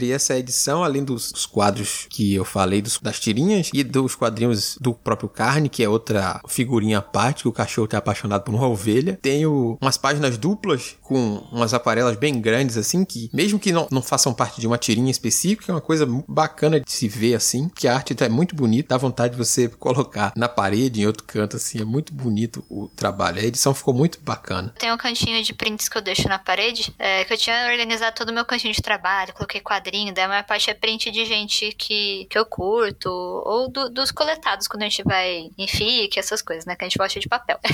e 0.00 0.12
essa 0.12 0.38
edição, 0.38 0.82
além 0.82 1.04
dos 1.04 1.44
quadros 1.44 2.06
que 2.08 2.34
eu 2.34 2.44
falei, 2.44 2.80
dos, 2.80 2.98
das 2.98 3.20
tirinhas 3.20 3.70
e 3.74 3.84
dos 3.84 4.14
quadrinhos 4.14 4.78
do 4.80 4.94
próprio 4.94 5.28
Carne, 5.28 5.68
que 5.68 5.82
é 5.82 5.88
outra 5.88 6.40
figurinha 6.48 6.98
à 6.98 7.02
parte, 7.02 7.42
que 7.42 7.48
o 7.48 7.52
cachorro 7.52 7.88
tá 7.88 7.98
apaixonado 7.98 8.42
por 8.42 8.54
uma 8.54 8.66
ovelha, 8.66 9.18
tem 9.20 9.44
umas 9.46 9.98
páginas 9.98 10.38
duplas 10.38 10.96
com 11.02 11.39
umas 11.50 11.74
aquarelas 11.74 12.16
bem 12.16 12.40
grandes, 12.40 12.76
assim, 12.76 13.04
que 13.04 13.30
mesmo 13.32 13.58
que 13.58 13.72
não, 13.72 13.88
não 13.90 14.02
façam 14.02 14.32
parte 14.32 14.60
de 14.60 14.66
uma 14.66 14.78
tirinha 14.78 15.10
específica, 15.10 15.72
é 15.72 15.74
uma 15.74 15.80
coisa 15.80 16.06
bacana 16.28 16.80
de 16.80 16.90
se 16.90 17.08
ver, 17.08 17.34
assim, 17.34 17.68
que 17.68 17.88
a 17.88 17.94
arte 17.94 18.14
tá 18.14 18.28
muito 18.28 18.54
bonita, 18.54 18.90
dá 18.90 18.96
vontade 18.96 19.32
de 19.32 19.38
você 19.38 19.68
colocar 19.68 20.32
na 20.36 20.48
parede, 20.48 21.02
em 21.02 21.06
outro 21.06 21.24
canto, 21.24 21.56
assim. 21.56 21.80
É 21.80 21.84
muito 21.84 22.12
bonito 22.12 22.64
o 22.68 22.88
trabalho. 22.88 23.40
A 23.40 23.44
edição 23.44 23.74
ficou 23.74 23.94
muito 23.94 24.20
bacana. 24.20 24.74
Tem 24.78 24.92
um 24.92 24.96
cantinho 24.96 25.42
de 25.42 25.52
prints 25.52 25.88
que 25.88 25.96
eu 25.96 26.02
deixo 26.02 26.28
na 26.28 26.38
parede, 26.38 26.94
é, 26.98 27.24
que 27.24 27.32
eu 27.32 27.38
tinha 27.38 27.70
organizado 27.70 28.16
todo 28.16 28.30
o 28.30 28.32
meu 28.32 28.44
cantinho 28.44 28.74
de 28.74 28.82
trabalho, 28.82 29.32
coloquei 29.32 29.60
quadrinho, 29.60 30.12
daí 30.12 30.24
a 30.24 30.28
maior 30.28 30.44
parte 30.44 30.70
é 30.70 30.74
print 30.74 31.10
de 31.10 31.24
gente 31.24 31.72
que, 31.72 32.26
que 32.28 32.38
eu 32.38 32.44
curto, 32.44 33.08
ou 33.08 33.68
do, 33.68 33.88
dos 33.90 34.10
coletados 34.10 34.66
quando 34.66 34.82
a 34.82 34.88
gente 34.88 35.02
vai 35.02 35.50
em 35.56 35.66
FIC, 35.66 36.18
essas 36.18 36.42
coisas, 36.42 36.64
né? 36.64 36.74
Que 36.76 36.84
a 36.84 36.88
gente 36.88 36.98
gosta 36.98 37.20
de 37.20 37.28
papel. 37.28 37.58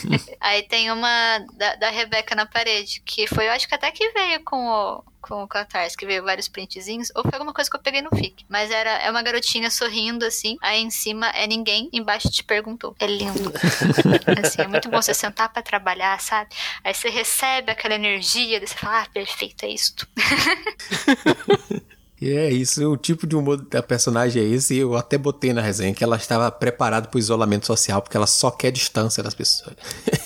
Aí 0.40 0.62
tem 0.62 0.90
uma 0.90 1.38
da, 1.54 1.74
da 1.76 1.90
Rebeca 1.90 2.34
na 2.34 2.46
parede, 2.46 2.99
que 3.04 3.26
foi, 3.26 3.46
eu 3.46 3.52
acho 3.52 3.68
que 3.68 3.74
até 3.74 3.90
que 3.90 4.10
veio 4.10 4.42
com 4.44 4.66
o, 4.66 5.02
com 5.20 5.42
o 5.42 5.48
Catarse, 5.48 5.96
que 5.96 6.06
veio 6.06 6.24
vários 6.24 6.48
printzinhos, 6.48 7.10
ou 7.14 7.22
foi 7.22 7.32
alguma 7.34 7.52
coisa 7.52 7.70
que 7.70 7.76
eu 7.76 7.80
peguei 7.80 8.02
no 8.02 8.10
FIC. 8.10 8.44
Mas 8.48 8.70
era 8.70 8.90
é 8.98 9.10
uma 9.10 9.22
garotinha 9.22 9.70
sorrindo, 9.70 10.24
assim, 10.24 10.56
aí 10.60 10.80
em 10.80 10.90
cima 10.90 11.28
é 11.30 11.46
ninguém, 11.46 11.88
embaixo 11.92 12.30
te 12.30 12.42
perguntou. 12.42 12.94
É 12.98 13.06
lindo. 13.06 13.52
assim, 14.44 14.62
é 14.62 14.66
muito 14.66 14.88
bom 14.88 15.00
você 15.00 15.14
sentar 15.14 15.52
para 15.52 15.62
trabalhar, 15.62 16.20
sabe? 16.20 16.50
Aí 16.84 16.94
você 16.94 17.08
recebe 17.08 17.72
aquela 17.72 17.94
energia, 17.94 18.58
daí 18.58 18.68
você 18.68 18.76
fala, 18.76 19.02
ah, 19.02 19.06
perfeito, 19.12 19.64
é 19.64 19.68
isto. 19.68 20.06
E 22.20 22.30
é 22.30 22.50
isso, 22.50 22.86
o 22.86 22.98
tipo 22.98 23.26
de 23.26 23.34
humor 23.34 23.56
da 23.56 23.82
personagem 23.82 24.42
é 24.42 24.46
esse. 24.46 24.76
Eu 24.76 24.94
até 24.94 25.16
botei 25.16 25.54
na 25.54 25.62
resenha 25.62 25.94
que 25.94 26.04
ela 26.04 26.16
estava 26.16 26.50
preparada 26.52 27.08
para 27.08 27.16
o 27.16 27.18
isolamento 27.18 27.66
social, 27.66 28.02
porque 28.02 28.16
ela 28.16 28.26
só 28.26 28.50
quer 28.50 28.70
distância 28.70 29.22
das 29.22 29.32
pessoas. 29.32 29.74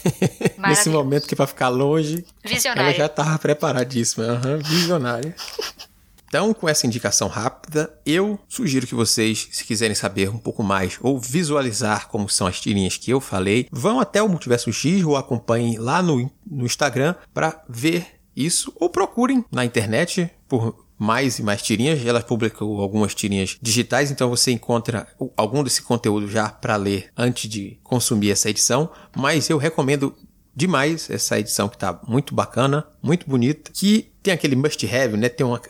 Nesse 0.58 0.88
momento 0.88 1.28
que 1.28 1.36
para 1.36 1.46
ficar 1.46 1.68
longe, 1.68 2.24
Visionária. 2.44 2.88
ela 2.88 2.98
já 2.98 3.06
estava 3.06 3.38
preparadíssima. 3.38 4.40
Uhum, 4.44 4.58
visionária. 4.58 5.36
Então, 6.26 6.52
com 6.52 6.68
essa 6.68 6.84
indicação 6.84 7.28
rápida, 7.28 7.96
eu 8.04 8.40
sugiro 8.48 8.88
que 8.88 8.94
vocês, 8.94 9.48
se 9.52 9.64
quiserem 9.64 9.94
saber 9.94 10.28
um 10.28 10.38
pouco 10.38 10.64
mais 10.64 10.98
ou 11.00 11.16
visualizar 11.16 12.08
como 12.08 12.28
são 12.28 12.48
as 12.48 12.60
tirinhas 12.60 12.96
que 12.96 13.12
eu 13.12 13.20
falei, 13.20 13.68
vão 13.70 14.00
até 14.00 14.20
o 14.20 14.28
Multiverso 14.28 14.72
X 14.72 15.04
ou 15.04 15.16
acompanhem 15.16 15.78
lá 15.78 16.02
no, 16.02 16.28
no 16.44 16.66
Instagram 16.66 17.14
para 17.32 17.62
ver 17.68 18.18
isso 18.34 18.72
ou 18.80 18.90
procurem 18.90 19.44
na 19.52 19.64
internet 19.64 20.28
por 20.48 20.83
mais 21.04 21.38
e 21.38 21.42
mais 21.42 21.62
tirinhas. 21.62 22.04
Ela 22.04 22.22
publicou 22.22 22.80
algumas 22.80 23.14
tirinhas 23.14 23.58
digitais, 23.60 24.10
então 24.10 24.30
você 24.30 24.50
encontra 24.50 25.06
algum 25.36 25.62
desse 25.62 25.82
conteúdo 25.82 26.28
já 26.28 26.48
para 26.48 26.76
ler 26.76 27.12
antes 27.16 27.48
de 27.48 27.78
consumir 27.84 28.30
essa 28.30 28.48
edição. 28.50 28.90
Mas 29.14 29.50
eu 29.50 29.58
recomendo 29.58 30.14
demais 30.56 31.10
essa 31.10 31.38
edição 31.38 31.68
que 31.68 31.76
tá 31.76 32.00
muito 32.08 32.34
bacana, 32.34 32.86
muito 33.02 33.28
bonita, 33.28 33.70
que 33.72 34.10
tem 34.22 34.32
aquele 34.32 34.56
must 34.56 34.84
have, 34.86 35.16
né? 35.16 35.28
Tem 35.28 35.46
uma, 35.46 35.60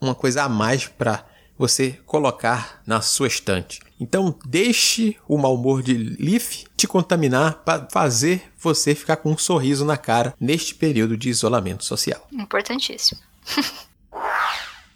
uma 0.00 0.14
coisa 0.14 0.42
a 0.42 0.48
mais 0.48 0.86
para 0.86 1.24
você 1.56 1.98
colocar 2.06 2.80
na 2.86 3.02
sua 3.02 3.26
estante. 3.26 3.80
Então, 4.00 4.34
deixe 4.46 5.18
o 5.28 5.36
mau 5.36 5.54
humor 5.54 5.82
de 5.82 5.92
Leaf 5.92 6.64
te 6.74 6.88
contaminar 6.88 7.62
para 7.62 7.86
fazer 7.92 8.50
você 8.58 8.94
ficar 8.94 9.16
com 9.16 9.30
um 9.30 9.36
sorriso 9.36 9.84
na 9.84 9.98
cara 9.98 10.34
neste 10.40 10.74
período 10.74 11.18
de 11.18 11.28
isolamento 11.28 11.84
social. 11.84 12.26
Importantíssimo. 12.32 13.20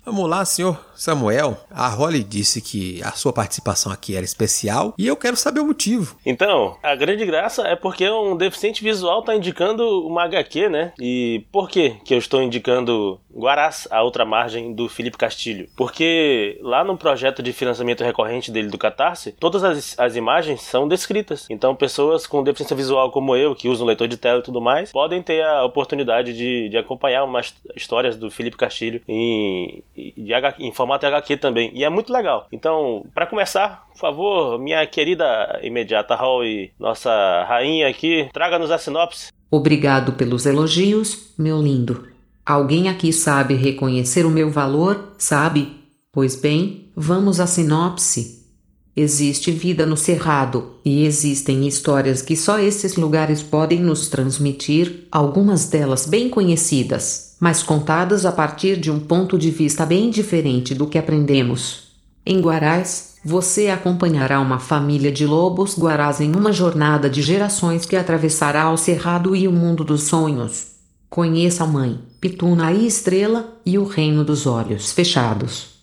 Vamos 0.04 0.28
lá, 0.28 0.44
senhor 0.44 0.78
Samuel. 0.94 1.56
A 1.70 1.88
Holly 1.88 2.22
disse 2.22 2.60
que 2.60 3.02
a 3.02 3.12
sua 3.12 3.32
participação 3.32 3.90
aqui 3.90 4.14
era 4.14 4.24
especial 4.24 4.94
e 4.98 5.06
eu 5.06 5.16
quero 5.16 5.36
saber 5.36 5.60
o 5.60 5.66
motivo. 5.66 6.16
Então, 6.24 6.76
a 6.82 6.94
grande 6.94 7.24
graça 7.24 7.62
é 7.62 7.74
porque 7.74 8.08
um 8.08 8.36
deficiente 8.36 8.82
visual 8.82 9.20
está 9.20 9.34
indicando 9.34 10.06
uma 10.06 10.24
HQ, 10.24 10.68
né? 10.68 10.92
E 11.00 11.44
por 11.50 11.68
que 11.68 11.96
que 12.04 12.14
eu 12.14 12.18
estou 12.18 12.42
indicando 12.42 13.18
Guarás, 13.34 13.88
a 13.90 14.02
outra 14.02 14.24
margem 14.24 14.72
do 14.72 14.88
Felipe 14.88 15.18
Castilho? 15.18 15.68
Porque 15.76 16.58
lá 16.62 16.84
no 16.84 16.96
projeto 16.96 17.42
de 17.42 17.52
financiamento 17.52 18.04
recorrente 18.04 18.50
dele 18.50 18.68
do 18.68 18.78
Catarse, 18.78 19.32
todas 19.32 19.64
as, 19.64 19.98
as 19.98 20.14
imagens 20.14 20.62
são 20.62 20.86
descritas. 20.86 21.46
Então, 21.50 21.74
pessoas 21.74 22.26
com 22.26 22.44
deficiência 22.44 22.76
visual 22.76 23.10
como 23.10 23.34
eu, 23.34 23.54
que 23.54 23.68
usam 23.68 23.86
leitor 23.86 24.06
de 24.06 24.16
tela 24.16 24.38
e 24.38 24.42
tudo 24.42 24.60
mais, 24.60 24.92
podem 24.92 25.20
ter 25.20 25.42
a 25.44 25.64
oportunidade 25.64 26.32
de, 26.32 26.68
de 26.68 26.76
acompanhar 26.76 27.24
umas 27.24 27.54
histórias 27.74 28.16
do 28.16 28.30
Felipe 28.30 28.56
Castilho 28.56 29.02
em 29.08 29.82
de 29.96 30.34
HQ, 30.34 30.62
em 30.62 30.72
formato 30.72 31.06
HQ 31.06 31.36
também. 31.36 31.70
E 31.74 31.84
é 31.84 31.88
muito 31.88 32.12
legal. 32.12 32.46
Então, 32.52 33.04
para 33.14 33.26
começar, 33.26 33.86
por 33.92 33.98
favor, 33.98 34.58
minha 34.58 34.86
querida 34.86 35.58
imediata 35.62 36.14
Hall 36.14 36.44
e 36.44 36.70
nossa 36.78 37.10
rainha 37.48 37.88
aqui, 37.88 38.28
traga-nos 38.32 38.70
a 38.70 38.78
sinopse. 38.78 39.32
Obrigado 39.50 40.12
pelos 40.12 40.46
elogios, 40.46 41.32
meu 41.38 41.60
lindo. 41.62 42.08
Alguém 42.44 42.88
aqui 42.88 43.12
sabe 43.12 43.54
reconhecer 43.54 44.26
o 44.26 44.30
meu 44.30 44.50
valor, 44.50 45.14
sabe? 45.16 45.72
Pois 46.12 46.36
bem, 46.36 46.90
vamos 46.94 47.40
à 47.40 47.46
sinopse. 47.46 48.43
Existe 48.96 49.50
vida 49.50 49.84
no 49.84 49.96
Cerrado, 49.96 50.74
e 50.84 51.04
existem 51.04 51.66
histórias 51.66 52.22
que 52.22 52.36
só 52.36 52.60
esses 52.60 52.94
lugares 52.94 53.42
podem 53.42 53.80
nos 53.80 54.06
transmitir, 54.06 55.08
algumas 55.10 55.66
delas 55.66 56.06
bem 56.06 56.28
conhecidas, 56.28 57.34
mas 57.40 57.60
contadas 57.60 58.24
a 58.24 58.30
partir 58.30 58.76
de 58.76 58.92
um 58.92 59.00
ponto 59.00 59.36
de 59.36 59.50
vista 59.50 59.84
bem 59.84 60.10
diferente 60.10 60.76
do 60.76 60.86
que 60.86 60.96
aprendemos. 60.96 61.88
Em 62.24 62.40
Guarás, 62.40 63.14
você 63.24 63.68
acompanhará 63.68 64.38
uma 64.38 64.60
família 64.60 65.10
de 65.10 65.26
lobos 65.26 65.76
guarás 65.76 66.20
em 66.20 66.32
uma 66.32 66.52
jornada 66.52 67.10
de 67.10 67.20
gerações 67.20 67.84
que 67.84 67.96
atravessará 67.96 68.70
o 68.70 68.76
Cerrado 68.76 69.34
e 69.34 69.48
o 69.48 69.52
mundo 69.52 69.82
dos 69.82 70.04
sonhos. 70.04 70.68
Conheça 71.10 71.64
a 71.64 71.66
mãe, 71.66 71.98
Pituna 72.20 72.70
e 72.70 72.86
Estrela, 72.86 73.58
e 73.66 73.76
o 73.76 73.84
reino 73.84 74.24
dos 74.24 74.46
olhos 74.46 74.92
fechados. 74.92 75.73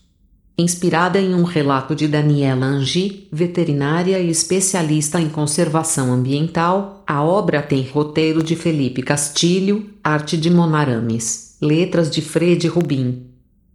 Inspirada 0.61 1.19
em 1.19 1.33
um 1.33 1.41
relato 1.41 1.95
de 1.95 2.07
Daniela 2.07 2.67
Angi, 2.67 3.27
veterinária 3.31 4.19
e 4.19 4.29
especialista 4.29 5.19
em 5.19 5.27
conservação 5.27 6.13
ambiental, 6.13 7.03
a 7.07 7.23
obra 7.23 7.63
tem 7.63 7.81
roteiro 7.81 8.43
de 8.43 8.55
Felipe 8.55 9.01
Castilho, 9.01 9.89
arte 10.03 10.37
de 10.37 10.51
Monarames, 10.51 11.57
letras 11.59 12.11
de 12.11 12.21
Fred 12.21 12.67
Rubim. 12.67 13.25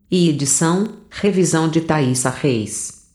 E 0.09 0.29
edição, 0.29 0.87
revisão 1.11 1.69
de 1.69 1.81
Thaisa 1.81 2.31
Reis. 2.31 3.09